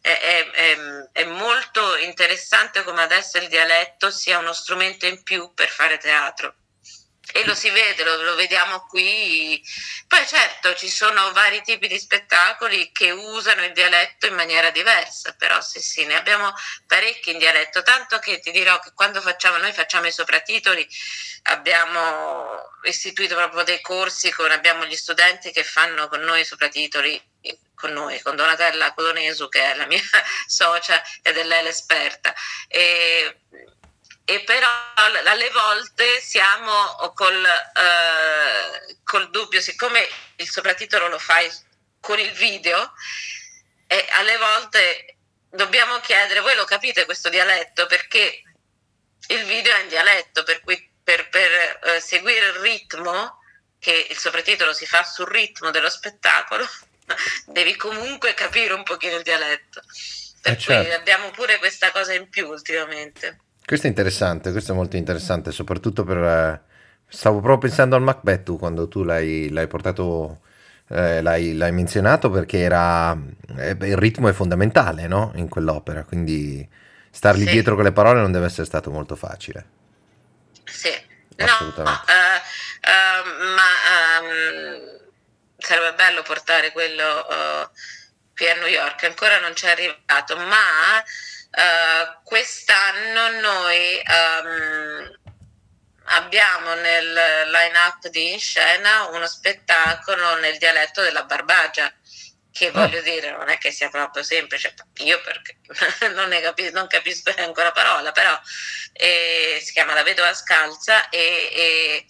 è, 0.02 0.20
è, 0.20 0.52
è, 0.52 0.78
è, 1.14 1.26
molto 1.26 1.96
interessante 1.98 2.84
come 2.84 3.02
adesso 3.02 3.40
il 3.40 3.48
dialetto 3.48 4.12
sia 4.12 4.38
uno 4.38 4.54
strumento 4.54 5.08
in 5.08 5.24
più 5.24 5.52
per 5.56 5.70
fare 5.70 5.98
teatro. 5.98 6.54
E 7.36 7.43
lo 7.43 7.54
si 7.54 7.69
vede, 7.69 8.06
lo, 8.06 8.15
lo 8.21 8.36
vediamo 8.36 8.86
qui. 8.86 9.62
Poi 10.08 10.26
certo 10.26 10.74
ci 10.74 10.89
sono 10.89 11.34
vari 11.34 11.62
tipi 11.63 11.89
di 11.89 12.00
spettacoli 12.00 12.93
che 12.93 13.12
usano 13.12 13.65
il 13.65 13.74
dialetto 13.74 14.28
in 14.28 14.36
maniera 14.36 14.69
diversa, 14.69 15.36
però 15.38 15.60
sì 15.60 15.82
sì, 15.82 16.06
ne 16.06 16.15
abbiamo 16.15 16.54
parecchi 16.88 17.32
in 17.32 17.38
dialetto, 17.38 17.84
tanto 17.84 18.19
che 18.19 18.39
ti 18.39 18.52
dirò 18.52 18.80
che 18.80 18.93
quando 18.93 19.19
facciamo, 19.19 19.58
noi 19.58 19.74
facciamo 19.74 20.08
i 20.08 20.13
sopratitoli, 20.13 20.88
abbiamo 21.43 22.71
istituito 22.84 23.36
proprio 23.36 23.63
dei 23.63 23.82
corsi, 23.82 24.32
con, 24.32 24.50
abbiamo 24.52 24.86
gli 24.86 24.95
studenti 24.95 25.52
che 25.52 25.65
fanno 25.65 26.08
con 26.08 26.21
noi 26.21 26.39
i 26.39 26.45
sopratitoli, 26.45 27.21
con 27.76 27.91
noi, 27.91 28.21
con 28.21 28.38
Donatella 28.38 28.93
Colonesu 28.93 29.50
che 29.50 29.74
è 29.74 29.76
la 29.76 29.86
mia 29.86 30.02
socia 30.48 31.04
ed 31.21 31.38
è 31.38 31.43
lei 31.43 31.63
l'esperta. 31.63 32.34
E, 32.69 33.41
e 34.26 34.42
però 34.42 34.68
alle 34.96 35.50
volte 35.52 36.20
siamo 36.20 37.12
col, 37.14 37.46
eh, 37.46 38.98
col 39.04 39.30
dubbio, 39.30 39.62
siccome 39.62 40.08
il 40.38 40.50
sopratitolo 40.50 41.08
lo 41.08 41.20
fai 41.20 41.48
con 42.00 42.18
il 42.20 42.32
video, 42.32 42.92
e 43.86 44.08
alle 44.14 44.38
volte 44.38 45.18
dobbiamo 45.50 46.00
chiedere, 46.00 46.40
voi 46.40 46.56
lo 46.56 46.66
capite 46.66 47.06
questo 47.06 47.30
dialetto? 47.30 47.86
Perché 47.86 48.42
il 49.28 49.44
video 49.46 49.76
è 49.76 49.82
in 49.82 49.90
dialetto, 49.90 50.42
per 50.44 50.62
cui 50.62 50.92
per, 51.04 51.30
per 51.30 51.80
eh, 51.84 52.00
seguire 52.02 52.48
il 52.48 52.54
ritmo, 52.54 53.44
che 53.78 54.08
il 54.10 54.18
sopratitolo 54.18 54.74
si 54.74 54.88
fa 54.88 55.04
sul 55.04 55.28
ritmo 55.28 55.70
dello 55.70 55.90
spettacolo, 55.90 56.68
devi 57.46 57.76
comunque 57.76 58.34
capire 58.34 58.74
un 58.74 58.82
pochino 58.82 59.18
il 59.18 59.24
dialetto. 59.24 59.82
Per 60.42 60.54
eh 60.54 60.56
cui 60.56 60.64
certo. 60.64 60.96
abbiamo 60.96 61.30
pure 61.30 61.60
questa 61.60 61.92
cosa 61.92 62.14
in 62.14 62.28
più 62.28 62.48
ultimamente. 62.48 63.42
Questo 63.65 63.88
è 63.88 63.89
interessante, 63.89 64.51
questo 64.51 64.73
è 64.73 64.75
molto 64.75 64.95
interessante, 64.95 65.51
soprattutto 65.51 66.04
per... 66.04 66.17
Eh, 66.17 66.62
stavo 67.08 67.39
proprio 67.39 67.58
pensando 67.58 67.95
al 67.95 68.04
Macbeth 68.04 68.43
tu, 68.43 68.60
quando 68.60 68.88
tu 68.88 69.04
l'hai, 69.04 69.49
l'hai 69.49 69.65
portato, 69.65 70.41
eh, 70.89 71.20
l'hai, 71.24 71.55
l'hai, 71.55 71.72
menzionato 71.72 72.30
perché 72.30 72.59
era... 72.59 73.18
Eh, 73.57 73.76
il 73.82 73.97
ritmo 73.97 74.30
è 74.30 74.34
fondamentale, 74.34 75.07
no? 75.07 75.32
In 75.36 75.49
quell'opera, 75.49 76.03
quindi 76.03 76.68
stargli 77.09 77.45
sì. 77.45 77.51
dietro 77.53 77.74
con 77.74 77.86
le 77.86 77.91
parole 77.91 78.22
non 78.22 78.32
deve 78.32 78.45
essere 78.45 78.66
stato 78.66 78.91
molto 78.91 79.16
facile. 79.16 79.66
Sì, 80.63 80.91
assolutamente. 81.38 82.01
No, 82.05 82.13
uh, 82.13 83.47
uh, 83.47 83.53
ma 83.55 84.22
um, 84.22 84.99
sarebbe 85.57 85.95
bello 85.95 86.22
portare 86.22 86.72
quello 86.72 87.26
qui 88.36 88.47
a 88.47 88.55
New 88.55 88.68
York, 88.68 89.05
ancora 89.05 89.39
non 89.39 89.55
ci 89.55 89.66
è 89.66 89.70
arrivato, 89.70 90.38
ma 90.38 91.01
Uh, 91.56 92.22
quest'anno 92.24 93.39
noi 93.39 94.01
um, 94.06 95.20
abbiamo 96.06 96.74
nel 96.76 97.14
line-up 97.49 98.08
di 98.10 98.34
In 98.34 98.39
Scena 98.39 99.06
uno 99.08 99.26
spettacolo 99.26 100.36
nel 100.39 100.58
dialetto 100.58 101.01
della 101.01 101.24
Barbagia, 101.24 101.93
che 102.51 102.68
ah. 102.68 102.72
voglio 102.72 103.01
dire 103.01 103.32
non 103.32 103.49
è 103.49 103.58
che 103.58 103.72
sia 103.72 103.89
proprio 103.89 104.24
semplice, 104.24 104.74
io 104.97 105.22
perché 105.22 105.58
non, 106.14 106.30
capisco, 106.41 106.74
non 106.74 106.88
capisco 106.88 107.34
neanche 107.36 107.64
la 107.64 107.72
parola, 107.72 108.12
però 108.12 108.38
eh, 108.93 109.62
si 109.64 109.72
chiama 109.72 109.93
La 109.93 110.03
Vedova 110.03 110.34
Scalza 110.34 111.10
e, 111.10 111.49
e, 111.53 112.06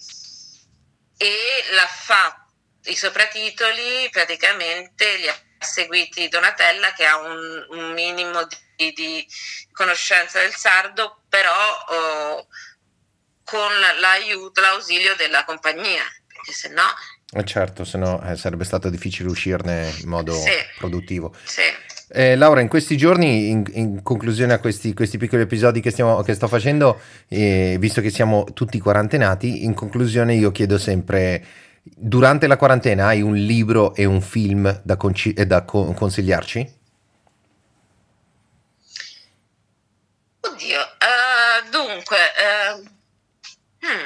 e 1.16 1.64
l'ha 1.70 1.86
fatto, 1.86 2.52
i 2.84 2.96
sopratitoli 2.96 4.08
praticamente 4.10 5.16
li 5.16 5.28
ha 5.28 5.40
seguiti 5.58 6.28
Donatella 6.28 6.92
che 6.92 7.04
ha 7.04 7.18
un, 7.18 7.66
un 7.70 7.92
minimo 7.92 8.44
di 8.44 8.56
di 8.76 9.26
conoscenza 9.72 10.38
del 10.40 10.52
sardo, 10.54 11.22
però 11.30 11.50
oh, 11.50 12.46
con 13.42 13.70
l'aiuto, 14.00 14.60
l'ausilio 14.60 15.14
della 15.16 15.44
compagnia, 15.44 16.02
perché 16.26 16.52
se 16.52 16.68
no... 16.68 16.82
Eh 17.32 17.44
certo, 17.44 17.84
se 17.84 17.96
no 17.98 18.22
eh, 18.22 18.36
sarebbe 18.36 18.64
stato 18.64 18.90
difficile 18.90 19.30
uscirne 19.30 19.92
in 20.02 20.08
modo 20.08 20.32
Sì, 20.32 20.50
produttivo. 20.78 21.34
sì. 21.44 21.62
Eh, 22.08 22.36
Laura, 22.36 22.60
in 22.60 22.68
questi 22.68 22.96
giorni, 22.96 23.48
in, 23.48 23.64
in 23.72 24.02
conclusione 24.02 24.52
a 24.52 24.60
questi, 24.60 24.94
questi 24.94 25.18
piccoli 25.18 25.42
episodi 25.42 25.80
che, 25.80 25.90
stiamo, 25.90 26.22
che 26.22 26.34
sto 26.34 26.46
facendo, 26.46 27.00
eh, 27.28 27.76
visto 27.80 28.00
che 28.00 28.10
siamo 28.10 28.44
tutti 28.52 28.78
quarantenati, 28.78 29.64
in 29.64 29.74
conclusione 29.74 30.34
io 30.34 30.52
chiedo 30.52 30.78
sempre, 30.78 31.44
durante 31.94 32.46
la 32.46 32.56
quarantena 32.56 33.06
hai 33.06 33.22
un 33.22 33.34
libro 33.34 33.94
e 33.94 34.04
un 34.04 34.20
film 34.20 34.80
da, 34.82 34.96
conci- 34.96 35.32
eh, 35.34 35.46
da 35.46 35.62
co- 35.62 35.92
consigliarci? 35.92 36.74
Oddio, 40.40 40.80
eh, 40.80 41.68
dunque, 41.70 42.18
eh, 42.36 42.82
hmm, 43.86 44.04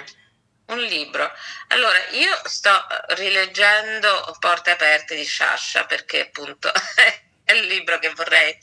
un 0.67 0.81
libro. 0.81 1.31
Allora, 1.69 1.99
io 2.11 2.33
sto 2.45 2.71
rileggendo 3.17 4.37
Porte 4.39 4.71
aperte 4.71 5.15
di 5.15 5.25
Sciascia 5.25 5.85
perché 5.87 6.23
appunto 6.23 6.71
è 7.45 7.53
il 7.53 7.67
libro 7.67 7.99
che 7.99 8.13
vorrei, 8.15 8.57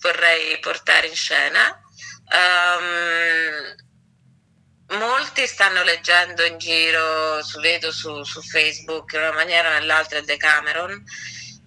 vorrei 0.00 0.58
portare 0.58 1.06
in 1.08 1.14
scena. 1.14 1.80
Ehm, 2.32 3.85
molti 4.88 5.46
stanno 5.46 5.82
leggendo 5.82 6.44
in 6.44 6.58
giro, 6.58 7.40
vedo 7.60 7.90
su, 7.92 8.22
su 8.22 8.42
Facebook, 8.42 9.12
in 9.12 9.20
una 9.20 9.32
maniera 9.32 9.68
o 9.68 9.72
nell'altra 9.72 10.18
il 10.18 10.24
Decameron, 10.24 11.02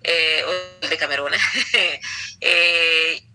e, 0.01 0.43
o 0.43 0.51
il 0.81 0.87
Decamerone, 0.87 1.37
e 2.39 3.28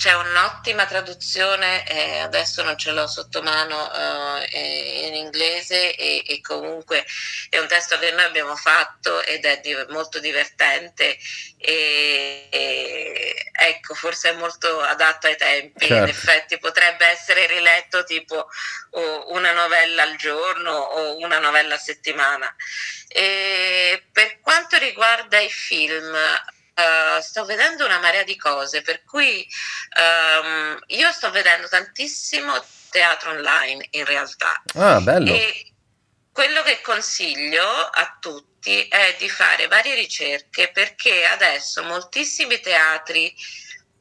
c'è 0.00 0.14
un'ottima 0.14 0.86
traduzione, 0.86 1.86
eh, 1.86 2.20
adesso 2.20 2.62
non 2.62 2.78
ce 2.78 2.90
l'ho 2.90 3.06
sotto 3.06 3.42
mano 3.42 3.92
eh, 4.50 5.08
in 5.08 5.14
inglese 5.14 5.94
e, 5.94 6.24
e, 6.26 6.40
comunque 6.40 7.04
è 7.50 7.58
un 7.58 7.66
testo 7.66 7.98
che 7.98 8.10
noi 8.12 8.24
abbiamo 8.24 8.56
fatto 8.56 9.22
ed 9.22 9.44
è 9.44 9.60
di, 9.60 9.76
molto 9.90 10.18
divertente 10.18 11.18
e, 11.58 12.48
e, 12.50 13.50
ecco, 13.52 13.92
forse 13.92 14.30
è 14.30 14.36
molto 14.36 14.80
adatto 14.80 15.26
ai 15.26 15.36
tempi, 15.36 15.88
certo. 15.88 16.02
in 16.02 16.08
effetti 16.08 16.58
potrebbe 16.58 17.04
essere 17.04 17.46
riletto 17.46 18.02
tipo 18.04 18.48
oh, 18.92 19.32
una 19.34 19.52
novella 19.52 20.04
al 20.04 20.16
giorno 20.16 20.72
o 20.72 21.18
una 21.18 21.38
novella 21.38 21.74
a 21.74 21.78
settimana. 21.78 22.50
E 23.06 24.02
per 24.10 24.40
quanto 24.40 24.78
riguarda 24.78 25.38
i 25.40 25.50
film, 25.50 26.16
Uh, 26.74 27.20
sto 27.20 27.44
vedendo 27.44 27.84
una 27.84 27.98
marea 27.98 28.22
di 28.22 28.36
cose, 28.36 28.82
per 28.82 29.04
cui 29.04 29.46
um, 30.42 30.78
io 30.86 31.12
sto 31.12 31.30
vedendo 31.30 31.68
tantissimo 31.68 32.62
teatro 32.90 33.30
online 33.30 33.86
in 33.90 34.04
realtà. 34.04 34.62
Ah, 34.74 35.00
bello. 35.00 35.32
E 35.32 35.72
quello 36.32 36.62
che 36.62 36.80
consiglio 36.80 37.64
a 37.64 38.16
tutti 38.20 38.86
è 38.88 39.16
di 39.18 39.28
fare 39.28 39.66
varie 39.66 39.94
ricerche 39.94 40.70
perché 40.72 41.24
adesso 41.24 41.82
moltissimi 41.82 42.60
teatri 42.60 43.34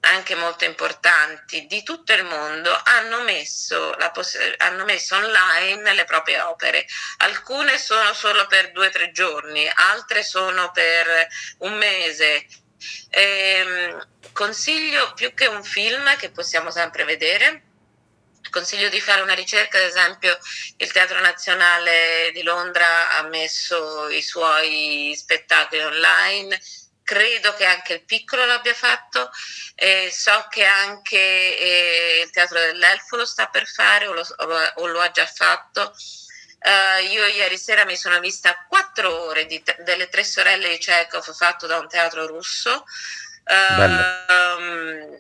anche 0.02 0.36
molto 0.36 0.64
importanti 0.66 1.66
di 1.66 1.84
tutto 1.84 2.14
il 2.14 2.24
mondo 2.24 2.72
hanno 2.86 3.22
messo, 3.24 3.96
poss- 4.14 4.56
hanno 4.58 4.86
messo 4.86 5.16
online 5.16 5.94
le 5.94 6.06
proprie 6.06 6.40
opere. 6.42 6.86
Alcune 7.18 7.78
sono 7.78 8.14
solo 8.14 8.48
per 8.48 8.72
due 8.72 8.88
o 8.88 8.92
tre 8.92 9.12
giorni, 9.12 9.70
altre 9.74 10.24
sono 10.24 10.72
per 10.72 11.28
un 11.60 11.74
mese. 11.78 12.46
Ehm, 13.10 14.08
consiglio 14.32 15.14
più 15.14 15.34
che 15.34 15.48
un 15.48 15.64
film 15.64 16.16
che 16.18 16.32
possiamo 16.32 16.72
sempre 16.72 17.04
vedere. 17.04 17.64
Consiglio 18.50 18.90
di 18.90 19.02
fare 19.02 19.22
una 19.22 19.34
ricerca, 19.34 19.78
ad 19.78 19.84
esempio 19.84 20.38
il 20.78 20.92
Teatro 20.92 21.20
Nazionale 21.20 22.32
di 22.34 22.42
Londra 22.42 23.18
ha 23.18 23.24
messo 23.24 24.10
i 24.10 24.24
suoi 24.24 25.14
spettacoli 25.16 25.82
online, 25.84 26.60
credo 27.10 27.56
che 27.56 27.66
anche 27.66 27.94
il 27.94 28.06
piccolo 28.06 28.46
l'abbia 28.46 28.76
fatto, 28.76 29.32
eh, 29.74 30.12
so 30.12 30.46
che 30.48 30.64
anche 30.64 31.18
eh, 31.18 32.22
il 32.24 32.30
Teatro 32.30 32.60
dell'Elfo 32.60 33.16
lo 33.16 33.26
sta 33.26 33.48
per 33.48 33.66
fare 33.66 34.06
o 34.06 34.14
lo, 34.14 34.24
o 34.76 34.86
lo 34.86 35.00
ha 35.00 35.10
già 35.10 35.26
fatto. 35.26 35.92
Uh, 36.60 37.04
io 37.06 37.26
ieri 37.26 37.58
sera 37.58 37.84
mi 37.84 37.96
sono 37.96 38.20
vista 38.20 38.64
quattro 38.68 39.24
ore 39.24 39.46
di, 39.48 39.64
delle 39.80 40.10
tre 40.10 40.24
sorelle 40.24 40.70
di 40.70 40.78
Chekhov 40.78 41.34
fatto 41.34 41.66
da 41.66 41.80
un 41.80 41.88
teatro 41.88 42.28
russo. 42.28 42.84
Uh, 43.44 44.62
um, 44.62 45.20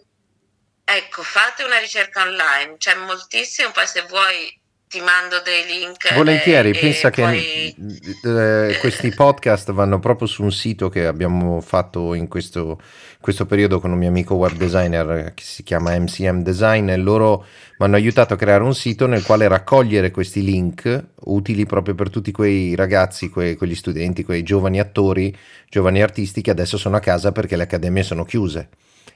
ecco, 0.83 1.23
fate 1.23 1.63
una 1.63 1.79
ricerca 1.79 2.21
online, 2.21 2.77
c'è 2.77 2.93
moltissimo, 2.93 3.71
poi 3.71 3.87
se 3.87 4.01
vuoi 4.03 4.58
ti 4.89 4.99
mando 5.01 5.39
dei 5.45 5.65
link. 5.67 6.15
Volentieri, 6.15 6.71
e, 6.71 6.79
pensa 6.79 7.09
e 7.09 7.11
che 7.11 7.21
poi... 7.21 7.75
eh, 8.23 8.77
questi 8.79 9.11
podcast 9.13 9.71
vanno 9.71 9.99
proprio 9.99 10.27
su 10.27 10.41
un 10.41 10.51
sito 10.51 10.89
che 10.89 11.05
abbiamo 11.05 11.61
fatto 11.61 12.15
in 12.15 12.27
questo, 12.27 12.81
questo, 13.21 13.45
periodo 13.45 13.79
con 13.79 13.91
un 13.91 13.99
mio 13.99 14.07
amico 14.07 14.33
web 14.33 14.53
designer 14.53 15.33
che 15.35 15.43
si 15.43 15.61
chiama 15.61 15.95
MCM 15.95 16.41
Design 16.41 16.89
e 16.89 16.97
loro 16.97 17.45
mi 17.77 17.85
hanno 17.85 17.97
aiutato 17.97 18.33
a 18.33 18.37
creare 18.37 18.63
un 18.63 18.73
sito 18.73 19.05
nel 19.05 19.21
quale 19.21 19.47
raccogliere 19.47 20.09
questi 20.09 20.43
link 20.43 21.03
utili 21.25 21.67
proprio 21.67 21.93
per 21.93 22.09
tutti 22.09 22.31
quei 22.31 22.73
ragazzi, 22.73 23.29
quei, 23.29 23.55
quegli 23.55 23.75
studenti, 23.75 24.23
quei 24.23 24.41
giovani 24.41 24.79
attori, 24.79 25.37
giovani 25.69 26.01
artisti 26.01 26.41
che 26.41 26.49
adesso 26.49 26.79
sono 26.79 26.95
a 26.95 26.99
casa 26.99 27.31
perché 27.31 27.55
le 27.55 27.63
accademie 27.63 28.01
sono 28.01 28.25
chiuse 28.25 28.69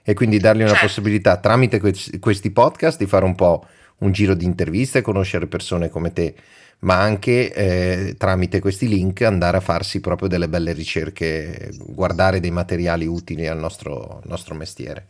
e 0.04 0.14
quindi 0.14 0.38
dargli 0.38 0.62
una 0.62 0.70
certo. 0.70 0.86
possibilità 0.86 1.38
tramite 1.38 1.82
questi 2.20 2.52
podcast 2.52 3.00
di 3.00 3.08
fare 3.08 3.26
un 3.26 3.34
po' 3.34 3.66
un 4.04 4.12
giro 4.12 4.34
di 4.34 4.46
interviste, 4.46 5.02
conoscere 5.02 5.48
persone 5.48 5.90
come 5.90 6.14
te, 6.14 6.36
ma 6.80 7.00
anche 7.00 7.54
eh, 7.54 8.16
tramite 8.18 8.60
questi 8.60 8.88
link 8.88 9.22
andare 9.22 9.58
a 9.58 9.62
farsi 9.62 10.00
proprio 10.02 10.28
delle 10.28 10.50
belle 10.50 10.74
ricerche, 10.74 11.72
guardare 11.78 12.40
dei 12.40 12.52
materiali 12.52 13.06
utili 13.06 13.48
al 13.48 13.58
nostro, 13.58 14.22
nostro 14.26 14.54
mestiere. 14.56 15.08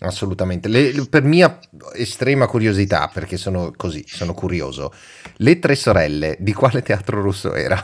Assolutamente. 0.00 0.68
Le, 0.68 1.06
per 1.10 1.24
mia 1.24 1.58
estrema 1.94 2.46
curiosità, 2.46 3.10
perché 3.12 3.36
sono 3.36 3.72
così, 3.76 4.04
sono 4.06 4.32
curioso, 4.32 4.92
le 5.38 5.58
tre 5.58 5.74
sorelle 5.74 6.36
di 6.38 6.52
quale 6.52 6.82
teatro 6.82 7.20
russo 7.20 7.54
era? 7.54 7.76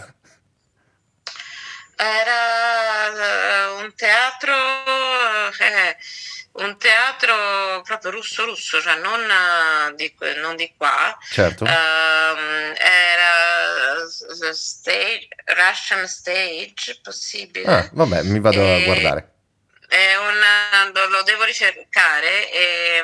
Era 1.97 3.79
uh, 3.79 3.83
un 3.83 3.93
teatro... 3.97 4.53
Un 6.55 6.79
teatro 6.79 7.83
proprio 7.83 8.13
russo-russo, 8.13 8.81
cioè 8.81 8.95
non 8.97 9.21
eh, 9.21 9.95
di, 9.97 10.15
non 10.37 10.55
di 10.55 10.73
qua. 10.77 11.17
Certo. 11.29 11.65
Um, 11.65 12.73
era 12.77 14.07
stage, 14.53 15.29
Russian 15.47 16.07
Stage, 16.07 17.01
possibile. 17.03 17.67
Ah, 17.67 17.91
vabbè, 17.93 18.23
mi 18.23 18.39
vado 18.39 18.61
e, 18.61 18.83
a 18.83 18.85
guardare. 18.85 19.33
È 19.89 20.15
un, 20.15 21.11
lo 21.11 21.23
devo 21.23 21.43
ricercare 21.43 22.51
e... 22.53 23.03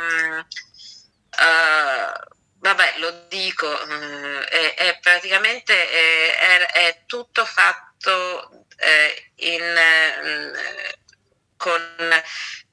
Uh, 1.37 2.13
vabbè, 2.61 2.95
lo 2.99 3.25
dico, 3.29 3.67
uh, 3.67 4.45
è, 4.45 4.75
è, 4.75 4.99
praticamente 5.01 5.91
è, 5.91 6.67
è, 6.67 7.03
tutto 7.07 7.45
fatto 7.45 8.67
eh, 8.77 9.33
in, 9.37 9.63
uh, 9.63 10.57
con 11.57 12.23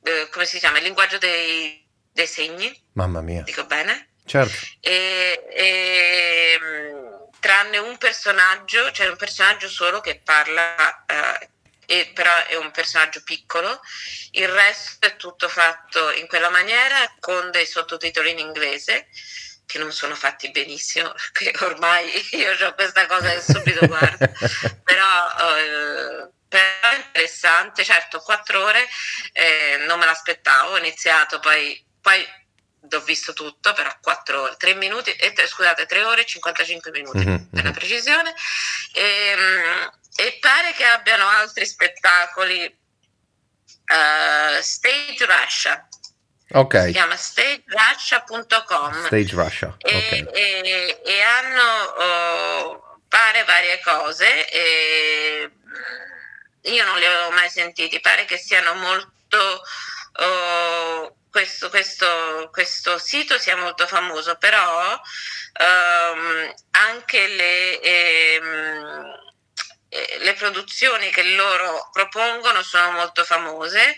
eh, 0.08 0.30
come 0.32 0.37
si 0.48 0.60
chiama, 0.60 0.78
il 0.78 0.84
linguaggio 0.84 1.18
dei, 1.18 1.86
dei, 2.12 2.28
segni. 2.28 2.72
Mamma 2.94 3.22
mia. 3.22 3.44
Dico 3.44 3.66
bene? 3.66 4.14
Certo. 4.26 4.58
E, 4.82 5.46
e, 5.50 6.60
tranne 7.40 7.78
un 7.78 7.98
personaggio, 7.98 8.86
c'è 8.86 8.92
cioè 8.92 9.10
un 9.10 9.16
personaggio 9.16 9.70
solo 9.70 10.02
che 10.02 10.22
parla, 10.24 11.06
eh, 11.06 11.50
e, 11.86 12.12
però 12.14 12.32
è 12.46 12.56
un 12.56 12.72
personaggio 12.72 13.22
piccolo, 13.24 13.80
il 14.32 14.48
resto 14.48 15.08
è 15.08 15.16
tutto 15.16 15.48
fatto 15.48 16.12
in 16.12 16.28
quella 16.28 16.50
maniera 16.50 17.16
con 17.20 17.52
dei 17.52 17.66
sottotitoli 17.66 18.32
in 18.32 18.40
inglese 18.40 19.08
che 19.66 19.78
non 19.80 19.92
sono 19.92 20.16
fatti 20.16 20.50
benissimo, 20.50 21.14
che 21.32 21.54
ormai 21.62 22.10
io 22.32 22.68
ho 22.68 22.74
questa 22.74 23.06
cosa 23.06 23.30
che 23.34 23.42
subito 23.42 23.86
guardo, 23.86 24.32
però 24.84 25.58
eh, 25.58 26.30
però 26.48 26.96
interessante, 26.96 27.84
certo, 27.84 28.20
quattro 28.20 28.64
ore 28.64 28.88
eh, 29.34 29.84
non 29.88 30.00
me 30.00 30.06
l'aspettavo, 30.06 30.74
ho 30.74 30.78
iniziato, 30.78 31.40
poi, 31.40 31.84
poi 32.02 32.26
ho 32.90 33.00
visto 33.02 33.34
tutto, 33.34 33.74
però 33.74 33.94
quattro 34.02 34.44
ore, 34.44 34.56
tre 34.58 34.74
minuti, 34.74 35.12
e, 35.12 35.34
scusate, 35.46 35.86
tre 35.86 36.04
ore 36.04 36.22
e 36.22 36.26
55 36.26 36.92
minuti 36.92 37.26
mm-hmm. 37.26 37.46
per 37.52 37.64
la 37.64 37.72
precisione, 37.72 38.34
e, 38.94 39.02
ehm, 39.02 39.92
e, 40.16 40.38
pare 40.40 40.72
che 40.74 40.86
abbiano 40.86 41.28
altri 41.28 41.66
spettacoli, 41.66 42.64
uh, 42.66 44.62
Stage 44.62 45.26
Russia, 45.26 45.88
Okay. 46.50 46.86
Si 46.88 46.92
chiama 46.94 47.18
stagerussia.com. 47.18 49.06
Stage 49.08 49.36
Russia. 49.36 49.76
Okay. 49.84 50.26
E, 50.32 50.62
e, 50.64 51.02
e, 51.04 51.22
hanno 51.22 51.84
oh, 51.98 53.02
pare 53.10 53.44
varie 53.44 53.82
cose. 53.82 54.50
E, 54.50 55.52
io 56.70 56.84
non 56.86 56.98
li 56.98 57.06
avevo 57.06 57.32
mai 57.32 57.50
sentiti, 57.50 58.00
pare 58.00 58.26
che 58.26 58.38
siano 58.38 58.74
molto... 58.76 59.62
Oh, 60.20 61.16
questo, 61.30 61.70
questo, 61.70 62.50
questo, 62.52 62.98
sito 62.98 63.38
sia 63.38 63.56
molto 63.56 63.86
famoso, 63.86 64.38
però 64.38 64.92
um, 64.94 66.54
anche 66.72 67.28
le, 67.28 67.80
ehm, 67.80 69.20
eh, 69.90 70.18
le 70.20 70.34
produzioni 70.34 71.12
che 71.12 71.22
loro 71.24 71.90
propongono 71.92 72.64
sono 72.64 72.92
molto 72.92 73.24
famose 73.24 73.98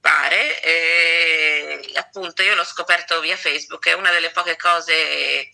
pare, 0.00 0.60
eh, 0.62 1.92
appunto 1.94 2.42
io 2.42 2.54
l'ho 2.54 2.64
scoperto 2.64 3.20
via 3.20 3.36
Facebook, 3.36 3.86
è 3.86 3.92
una 3.92 4.10
delle 4.10 4.30
poche 4.30 4.56
cose 4.56 5.50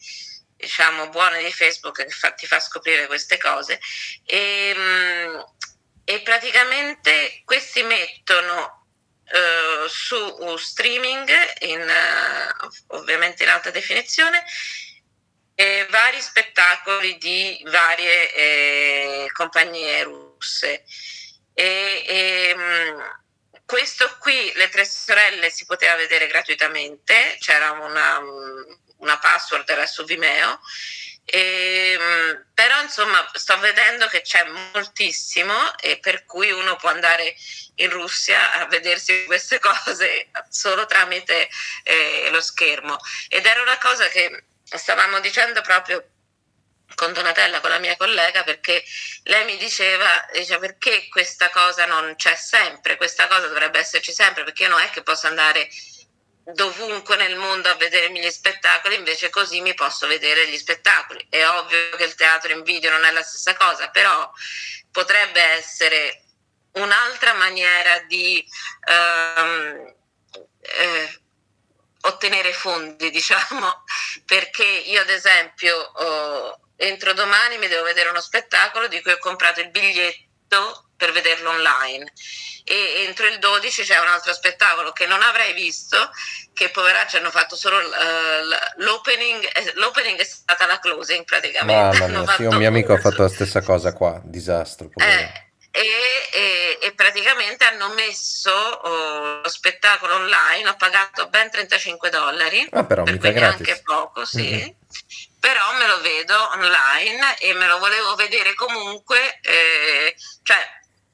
diciamo 0.56 1.08
buone 1.10 1.42
di 1.42 1.52
Facebook 1.52 2.04
che 2.04 2.10
fa, 2.10 2.32
ti 2.32 2.46
fa 2.46 2.58
scoprire 2.58 3.06
queste 3.06 3.38
cose. 3.38 3.78
E, 4.24 4.74
mm, 4.76 5.40
e 6.10 6.20
praticamente 6.20 7.42
questi 7.44 7.82
mettono 7.82 8.86
uh, 9.24 9.86
su 9.88 10.56
streaming 10.56 11.28
in, 11.60 11.80
uh, 11.82 12.96
ovviamente 12.96 13.42
in 13.42 13.50
alta 13.50 13.70
definizione 13.70 14.42
eh, 15.54 15.86
vari 15.90 16.18
spettacoli 16.22 17.18
di 17.18 17.62
varie 17.66 18.32
eh, 18.32 19.30
compagnie 19.34 20.02
russe. 20.04 20.84
E, 21.52 22.04
e 22.06 22.54
mm, 22.56 23.00
questo 23.66 24.16
qui, 24.18 24.50
Le 24.54 24.70
Tre 24.70 24.86
Sorelle, 24.86 25.50
si 25.50 25.66
poteva 25.66 25.94
vedere 25.96 26.26
gratuitamente, 26.26 27.36
c'era 27.38 27.72
una, 27.72 28.18
una 28.96 29.18
password, 29.18 29.68
era 29.68 29.84
su 29.84 30.04
Vimeo, 30.04 30.58
e, 31.30 31.96
ehm, 31.98 32.46
però 32.54 32.80
insomma 32.80 33.28
sto 33.34 33.58
vedendo 33.58 34.06
che 34.06 34.22
c'è 34.22 34.44
moltissimo 34.72 35.76
e 35.78 35.98
per 35.98 36.24
cui 36.24 36.50
uno 36.50 36.76
può 36.76 36.88
andare 36.88 37.36
in 37.76 37.90
Russia 37.90 38.54
a 38.54 38.66
vedersi 38.66 39.24
queste 39.26 39.58
cose 39.60 40.30
solo 40.48 40.86
tramite 40.86 41.50
eh, 41.82 42.28
lo 42.30 42.40
schermo. 42.40 42.96
Ed 43.28 43.44
era 43.44 43.60
una 43.60 43.78
cosa 43.78 44.08
che 44.08 44.44
stavamo 44.64 45.20
dicendo 45.20 45.60
proprio 45.60 46.02
con 46.94 47.12
Donatella, 47.12 47.60
con 47.60 47.70
la 47.70 47.78
mia 47.78 47.96
collega, 47.96 48.42
perché 48.42 48.82
lei 49.24 49.44
mi 49.44 49.56
diceva, 49.58 50.26
dice, 50.32 50.58
perché 50.58 51.08
questa 51.08 51.50
cosa 51.50 51.84
non 51.84 52.16
c'è 52.16 52.34
sempre, 52.34 52.96
questa 52.96 53.26
cosa 53.28 53.46
dovrebbe 53.46 53.78
esserci 53.78 54.12
sempre, 54.12 54.44
perché 54.44 54.62
io 54.64 54.70
non 54.70 54.80
è 54.80 54.88
che 54.90 55.02
posso 55.02 55.26
andare 55.26 55.68
dovunque 56.54 57.16
nel 57.16 57.36
mondo 57.36 57.68
a 57.68 57.74
vedermi 57.74 58.20
gli 58.20 58.30
spettacoli, 58.30 58.94
invece 58.94 59.28
così 59.28 59.60
mi 59.60 59.74
posso 59.74 60.06
vedere 60.06 60.48
gli 60.48 60.56
spettacoli. 60.56 61.26
È 61.28 61.46
ovvio 61.46 61.90
che 61.96 62.04
il 62.04 62.14
teatro 62.14 62.52
in 62.52 62.62
video 62.62 62.90
non 62.90 63.04
è 63.04 63.10
la 63.10 63.22
stessa 63.22 63.54
cosa, 63.54 63.90
però 63.90 64.30
potrebbe 64.90 65.40
essere 65.40 66.22
un'altra 66.72 67.34
maniera 67.34 67.98
di 68.00 68.44
um, 68.86 69.94
eh, 70.60 71.20
ottenere 72.02 72.52
fondi, 72.52 73.10
diciamo, 73.12 73.84
perché 74.24 74.64
io 74.64 75.02
ad 75.02 75.10
esempio 75.10 75.76
oh, 75.76 76.60
entro 76.76 77.12
domani 77.12 77.58
mi 77.58 77.68
devo 77.68 77.84
vedere 77.84 78.08
uno 78.08 78.20
spettacolo 78.20 78.88
di 78.88 79.02
cui 79.02 79.12
ho 79.12 79.18
comprato 79.18 79.60
il 79.60 79.70
biglietto 79.70 80.90
per 80.96 81.12
vederlo 81.12 81.50
online 81.50 82.10
e 82.68 83.04
entro 83.06 83.26
il 83.26 83.38
12 83.38 83.82
c'è 83.82 83.98
un 83.98 84.08
altro 84.08 84.32
spettacolo 84.32 84.92
che 84.92 85.06
non 85.06 85.22
avrei 85.22 85.54
visto 85.54 86.10
che 86.52 86.68
poveracci 86.68 87.16
hanno 87.16 87.30
fatto 87.30 87.56
solo 87.56 87.78
uh, 87.78 88.82
l'opening 88.82 89.42
eh, 89.44 89.72
l'opening 89.76 90.18
è 90.18 90.24
stata 90.24 90.66
la 90.66 90.78
closing 90.78 91.24
praticamente. 91.24 91.98
Mamma 91.98 92.20
mia, 92.22 92.34
sì, 92.34 92.44
un 92.44 92.56
mio 92.56 92.68
amico 92.68 92.92
ha 92.92 92.98
fatto 92.98 93.22
la 93.22 93.28
stessa 93.28 93.62
cosa 93.62 93.92
qua 93.92 94.20
disastro 94.24 94.90
eh, 94.96 95.48
e, 95.70 95.82
e, 96.32 96.78
e, 96.82 96.92
praticamente 96.94 97.64
hanno 97.64 97.88
messo 97.94 98.50
oh, 98.50 99.40
lo 99.40 99.48
spettacolo 99.48 100.14
online 100.14 100.68
ho 100.68 100.76
pagato 100.76 101.28
ben 101.28 101.50
35 101.50 102.10
dollari. 102.10 102.68
Ah, 102.72 102.84
però 102.84 103.04
per 103.04 103.14
mica 103.14 103.30
gratis. 103.30 103.66
anche 103.66 103.82
poco 103.82 104.24
sì. 104.24 104.42
Mm-hmm 104.42 104.68
però 105.40 105.72
me 105.78 105.86
lo 105.86 106.00
vedo 106.00 106.50
online 106.50 107.38
e 107.38 107.54
me 107.54 107.66
lo 107.68 107.78
volevo 107.78 108.14
vedere 108.16 108.54
comunque, 108.54 109.38
eh, 109.40 110.14
cioè 110.42 110.58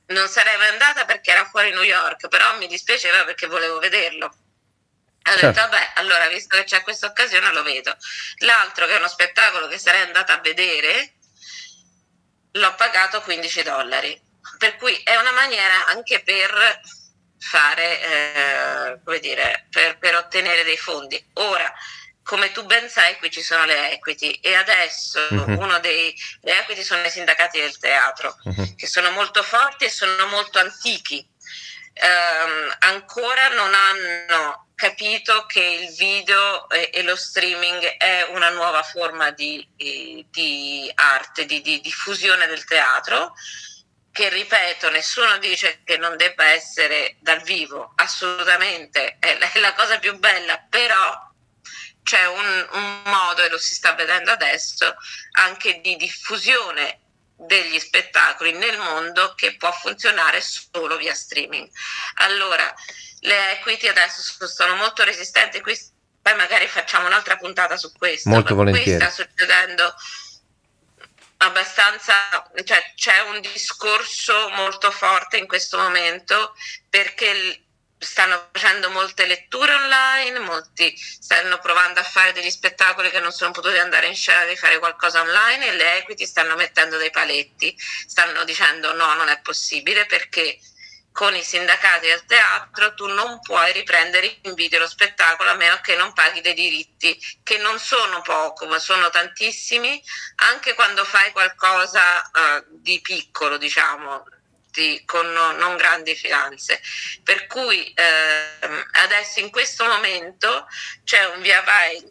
non 0.06 0.28
sarei 0.28 0.56
mai 0.56 0.68
andata 0.68 1.04
perché 1.04 1.30
era 1.30 1.46
fuori 1.46 1.70
New 1.70 1.82
York, 1.82 2.28
però 2.28 2.56
mi 2.58 2.66
dispiaceva 2.66 3.24
perché 3.24 3.46
volevo 3.46 3.78
vederlo. 3.78 4.26
Ho 4.26 5.30
certo. 5.30 5.46
detto, 5.46 5.60
vabbè, 5.60 5.92
allora 5.94 6.28
visto 6.28 6.56
che 6.56 6.64
c'è 6.64 6.82
questa 6.82 7.06
occasione 7.06 7.50
lo 7.52 7.62
vedo. 7.62 7.96
L'altro 8.38 8.86
che 8.86 8.94
è 8.94 8.98
uno 8.98 9.08
spettacolo 9.08 9.68
che 9.68 9.78
sarei 9.78 10.02
andata 10.02 10.34
a 10.34 10.40
vedere, 10.40 11.14
l'ho 12.52 12.74
pagato 12.74 13.22
15 13.22 13.62
dollari. 13.62 14.22
Per 14.58 14.76
cui 14.76 14.94
è 15.02 15.16
una 15.16 15.32
maniera 15.32 15.86
anche 15.86 16.20
per 16.20 16.80
fare, 17.38 18.00
eh, 18.02 19.00
come 19.02 19.18
dire, 19.20 19.66
per, 19.70 19.98
per 19.98 20.14
ottenere 20.16 20.62
dei 20.62 20.76
fondi. 20.76 21.22
Ora, 21.34 21.72
come 22.24 22.50
tu 22.52 22.64
ben 22.64 22.88
sai, 22.88 23.16
qui 23.18 23.30
ci 23.30 23.42
sono 23.42 23.64
le 23.66 23.92
equity 23.92 24.30
e 24.42 24.54
adesso 24.54 25.20
uh-huh. 25.30 25.60
uno 25.60 25.78
dei 25.78 26.12
le 26.40 26.58
equity 26.58 26.82
sono 26.82 27.04
i 27.04 27.10
sindacati 27.10 27.60
del 27.60 27.78
teatro, 27.78 28.36
uh-huh. 28.42 28.74
che 28.74 28.86
sono 28.86 29.10
molto 29.10 29.42
forti 29.42 29.84
e 29.84 29.90
sono 29.90 30.26
molto 30.26 30.58
antichi. 30.58 31.24
Um, 31.94 32.74
ancora 32.80 33.48
non 33.50 33.72
hanno 33.72 34.72
capito 34.74 35.46
che 35.46 35.60
il 35.60 35.94
video 35.94 36.68
e, 36.68 36.90
e 36.92 37.02
lo 37.02 37.14
streaming 37.14 37.84
è 37.98 38.26
una 38.30 38.48
nuova 38.48 38.82
forma 38.82 39.30
di, 39.30 39.64
di 39.76 40.90
arte, 40.94 41.44
di, 41.44 41.60
di 41.60 41.80
diffusione 41.80 42.46
del 42.46 42.64
teatro 42.64 43.34
che 44.10 44.28
ripeto, 44.28 44.90
nessuno 44.90 45.38
dice 45.38 45.82
che 45.84 45.96
non 45.96 46.16
debba 46.16 46.44
essere 46.46 47.16
dal 47.20 47.42
vivo, 47.42 47.92
assolutamente, 47.96 49.16
è 49.18 49.36
la, 49.38 49.50
è 49.50 49.58
la 49.58 49.72
cosa 49.74 49.98
più 49.98 50.16
bella, 50.18 50.64
però 50.70 51.32
c'è 52.04 52.26
un, 52.26 52.68
un 52.72 53.02
modo, 53.06 53.42
e 53.42 53.48
lo 53.48 53.58
si 53.58 53.74
sta 53.74 53.94
vedendo 53.94 54.30
adesso, 54.30 54.94
anche 55.32 55.80
di 55.80 55.96
diffusione 55.96 57.00
degli 57.36 57.80
spettacoli 57.80 58.52
nel 58.52 58.78
mondo 58.78 59.34
che 59.34 59.56
può 59.56 59.72
funzionare 59.72 60.40
solo 60.40 60.96
via 60.96 61.14
streaming. 61.14 61.68
Allora, 62.16 62.72
le 63.20 63.52
equity 63.58 63.88
adesso 63.88 64.46
sono 64.46 64.76
molto 64.76 65.02
resistenti, 65.02 65.60
qui 65.60 65.76
poi 66.22 66.36
magari 66.36 66.66
facciamo 66.68 67.06
un'altra 67.06 67.36
puntata 67.36 67.76
su 67.76 67.92
questo. 67.92 68.28
Molto 68.28 68.54
volentieri. 68.54 68.96
Qui 68.96 69.10
sta 69.10 69.10
succedendo 69.10 69.94
abbastanza, 71.38 72.14
cioè 72.64 72.92
c'è 72.94 73.20
un 73.20 73.40
discorso 73.40 74.48
molto 74.50 74.90
forte 74.90 75.36
in 75.36 75.46
questo 75.46 75.76
momento 75.76 76.54
perché 76.88 77.63
stanno 78.04 78.48
facendo 78.52 78.90
molte 78.90 79.26
letture 79.26 79.72
online, 79.74 80.38
molti 80.38 80.94
stanno 80.96 81.58
provando 81.58 82.00
a 82.00 82.04
fare 82.04 82.32
degli 82.32 82.50
spettacoli 82.50 83.10
che 83.10 83.20
non 83.20 83.32
sono 83.32 83.50
potuti 83.50 83.78
andare 83.78 84.06
in 84.06 84.14
scena 84.14 84.44
di 84.44 84.56
fare 84.56 84.78
qualcosa 84.78 85.20
online 85.20 85.68
e 85.68 85.72
le 85.72 85.96
equity 85.98 86.26
stanno 86.26 86.54
mettendo 86.54 86.96
dei 86.96 87.10
paletti, 87.10 87.76
stanno 88.06 88.44
dicendo 88.44 88.92
no, 88.94 89.14
non 89.14 89.28
è 89.28 89.40
possibile 89.40 90.06
perché 90.06 90.58
con 91.14 91.32
i 91.36 91.44
sindacati 91.44 92.08
del 92.08 92.24
teatro 92.24 92.92
tu 92.94 93.06
non 93.06 93.38
puoi 93.40 93.72
riprendere 93.72 94.38
in 94.42 94.54
video 94.54 94.80
lo 94.80 94.88
spettacolo 94.88 95.48
a 95.48 95.54
meno 95.54 95.78
che 95.80 95.94
non 95.94 96.12
paghi 96.12 96.40
dei 96.40 96.54
diritti 96.54 97.16
che 97.44 97.56
non 97.58 97.78
sono 97.78 98.20
poco 98.20 98.66
ma 98.66 98.80
sono 98.80 99.08
tantissimi 99.10 100.02
anche 100.36 100.74
quando 100.74 101.04
fai 101.04 101.30
qualcosa 101.30 102.20
uh, 102.20 102.64
di 102.68 103.00
piccolo 103.00 103.58
diciamo 103.58 104.24
tutti 104.74 105.04
con 105.04 105.32
non 105.32 105.76
grandi 105.76 106.16
finanze. 106.16 106.80
Per 107.22 107.46
cui 107.46 107.92
eh, 107.94 108.84
adesso 109.02 109.38
in 109.38 109.50
questo 109.50 109.84
momento 109.84 110.66
c'è 111.04 111.24
un 111.26 111.40
via 111.40 111.62
vai, 111.62 112.02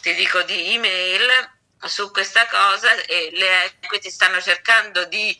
ti 0.00 0.14
dico, 0.14 0.42
di 0.42 0.74
email 0.74 1.52
su 1.84 2.10
questa 2.10 2.46
cosa 2.46 2.94
e 3.02 3.28
le 3.32 3.64
equity 3.82 4.10
stanno 4.10 4.40
cercando 4.40 5.04
di 5.04 5.36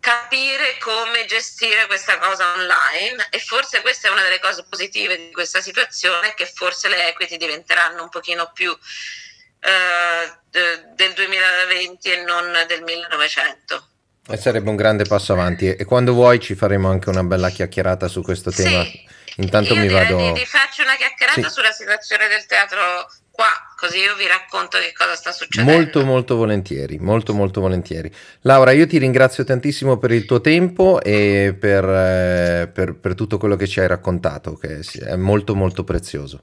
capire 0.00 0.76
come 0.78 1.24
gestire 1.24 1.86
questa 1.86 2.18
cosa 2.18 2.52
online 2.52 3.28
e 3.30 3.38
forse 3.38 3.80
questa 3.80 4.08
è 4.08 4.10
una 4.10 4.22
delle 4.22 4.40
cose 4.40 4.66
positive 4.68 5.16
di 5.16 5.32
questa 5.32 5.62
situazione 5.62 6.34
che 6.34 6.46
forse 6.46 6.88
le 6.88 7.08
equity 7.08 7.38
diventeranno 7.38 8.02
un 8.02 8.10
pochino 8.10 8.50
più 8.52 8.76
eh, 9.60 10.38
del 10.50 11.12
2020 11.14 12.10
e 12.10 12.16
non 12.24 12.64
del 12.66 12.82
1900. 12.82 13.93
E 14.26 14.36
sarebbe 14.38 14.70
un 14.70 14.76
grande 14.76 15.04
passo 15.04 15.32
avanti 15.32 15.66
e 15.66 15.84
quando 15.84 16.14
vuoi 16.14 16.40
ci 16.40 16.54
faremo 16.54 16.88
anche 16.88 17.10
una 17.10 17.22
bella 17.22 17.50
chiacchierata 17.50 18.08
su 18.08 18.22
questo 18.22 18.50
tema. 18.50 18.82
Sì, 18.82 19.04
Intanto 19.36 19.74
mi 19.74 19.88
vado... 19.88 20.32
Di 20.32 20.44
faccio 20.46 20.82
una 20.82 20.96
chiacchierata 20.96 21.48
sì. 21.48 21.54
sulla 21.54 21.72
situazione 21.72 22.28
del 22.28 22.46
teatro 22.46 22.80
qua, 23.30 23.50
così 23.76 23.98
io 23.98 24.14
vi 24.14 24.26
racconto 24.28 24.78
che 24.78 24.92
cosa 24.96 25.16
sta 25.16 25.32
succedendo. 25.32 25.72
Molto 25.72 26.04
molto 26.04 26.36
volentieri, 26.36 26.98
molto 26.98 27.34
molto 27.34 27.60
volentieri. 27.60 28.12
Laura, 28.42 28.70
io 28.70 28.86
ti 28.86 28.98
ringrazio 28.98 29.42
tantissimo 29.42 29.98
per 29.98 30.12
il 30.12 30.24
tuo 30.24 30.40
tempo 30.40 31.02
e 31.02 31.56
per, 31.58 31.84
eh, 31.84 32.70
per, 32.72 32.94
per 32.94 33.14
tutto 33.14 33.38
quello 33.38 33.56
che 33.56 33.66
ci 33.66 33.80
hai 33.80 33.88
raccontato, 33.88 34.54
che 34.54 34.80
è 35.00 35.16
molto 35.16 35.56
molto 35.56 35.82
prezioso. 35.82 36.42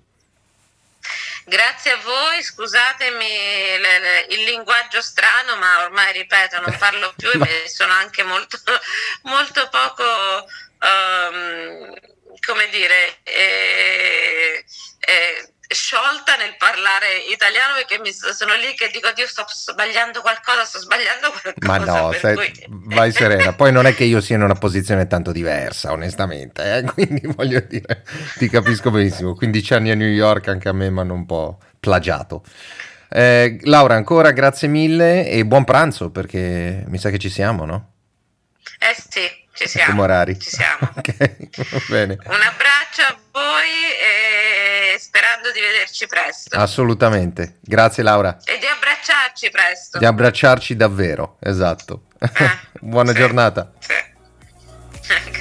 Grazie 1.52 1.91
a 1.91 1.97
voi, 1.97 2.41
scusatemi 2.41 3.26
il 4.30 4.43
linguaggio 4.45 5.02
strano, 5.02 5.58
ma 5.58 5.84
ormai 5.84 6.14
ripeto, 6.14 6.62
non 6.62 6.78
parlo 6.78 7.14
più 7.18 7.30
e 7.30 7.68
sono 7.68 7.91
anche 7.91 8.24
molto, 8.24 8.58
molto 9.24 9.68
poco, 9.68 10.04
um, 10.80 11.93
come 12.39 12.70
dire, 12.70 13.18
eh, 13.24 14.64
eh, 14.99 15.51
sciolta 15.72 16.36
nel 16.36 16.55
parlare 16.57 17.17
italiano 17.32 17.76
perché 17.76 17.99
mi 17.99 18.11
sono 18.13 18.55
lì 18.55 18.74
che 18.76 18.89
dico 18.91 19.11
Dio 19.11 19.28
sto 19.28 19.45
sbagliando 19.47 20.22
qualcosa, 20.22 20.65
sto 20.65 20.80
sbagliando 20.80 21.32
qualcosa. 21.32 21.67
Ma 21.67 21.78
no, 21.78 22.11
sei, 22.13 22.36
cui... 22.36 22.65
vai 22.93 23.11
serena. 23.13 23.53
Poi 23.53 23.72
non 23.72 23.86
è 23.86 23.93
che 23.93 24.03
io 24.03 24.22
sia 24.22 24.36
in 24.36 24.43
una 24.43 24.55
posizione 24.55 25.07
tanto 25.07 25.32
diversa, 25.32 25.91
onestamente, 25.91 26.78
eh? 26.78 26.84
quindi 26.91 27.22
voglio 27.28 27.59
dire, 27.61 28.03
ti 28.38 28.49
capisco 28.49 28.91
benissimo. 28.91 29.36
15 29.36 29.74
anni 29.74 29.91
a 29.91 29.95
New 29.95 30.09
York 30.09 30.47
anche 30.47 30.69
a 30.69 30.74
me 30.74 30.89
mi 30.89 30.99
hanno 30.99 31.13
un 31.13 31.26
po' 31.26 31.59
plagiato. 31.80 32.43
Eh, 33.13 33.59
Laura, 33.63 33.95
ancora 33.95 34.32
grazie 34.32 34.69
mille 34.69 35.28
e 35.28 35.45
buon 35.45 35.65
pranzo 35.65 36.11
perché 36.11 36.86
mi 36.88 36.97
sa 36.97 37.09
che 37.09 37.19
ci 37.19 37.30
siamo, 37.30 37.65
no? 37.65 37.91
Eh 38.80 38.95
sì, 38.95 39.30
ci 39.53 39.67
siamo. 39.67 40.07
Ci 40.26 40.49
siamo. 40.49 40.89
ok, 40.95 41.69
va 41.69 41.82
bene. 41.89 42.17
Un 42.24 42.41
abbraccio 42.41 43.01
a 43.01 43.17
voi 43.32 43.69
e 43.99 44.97
sperando 44.97 45.31
di 45.52 45.60
vederci 45.60 46.08
presto. 46.08 46.58
Assolutamente. 46.58 47.58
Grazie 47.62 48.04
Laura. 48.04 48.38
E 48.43 48.58
di 48.58 48.66
abbracciarci 48.66 49.49
presto. 49.49 49.97
Di 49.97 50.06
abbracciarci 50.06 50.76
davvero, 50.76 51.38
esatto. 51.39 52.04
Eh, 52.20 52.30
Buona 52.82 53.12
sì, 53.12 53.18
giornata. 53.18 53.72
Sì. 53.80 55.39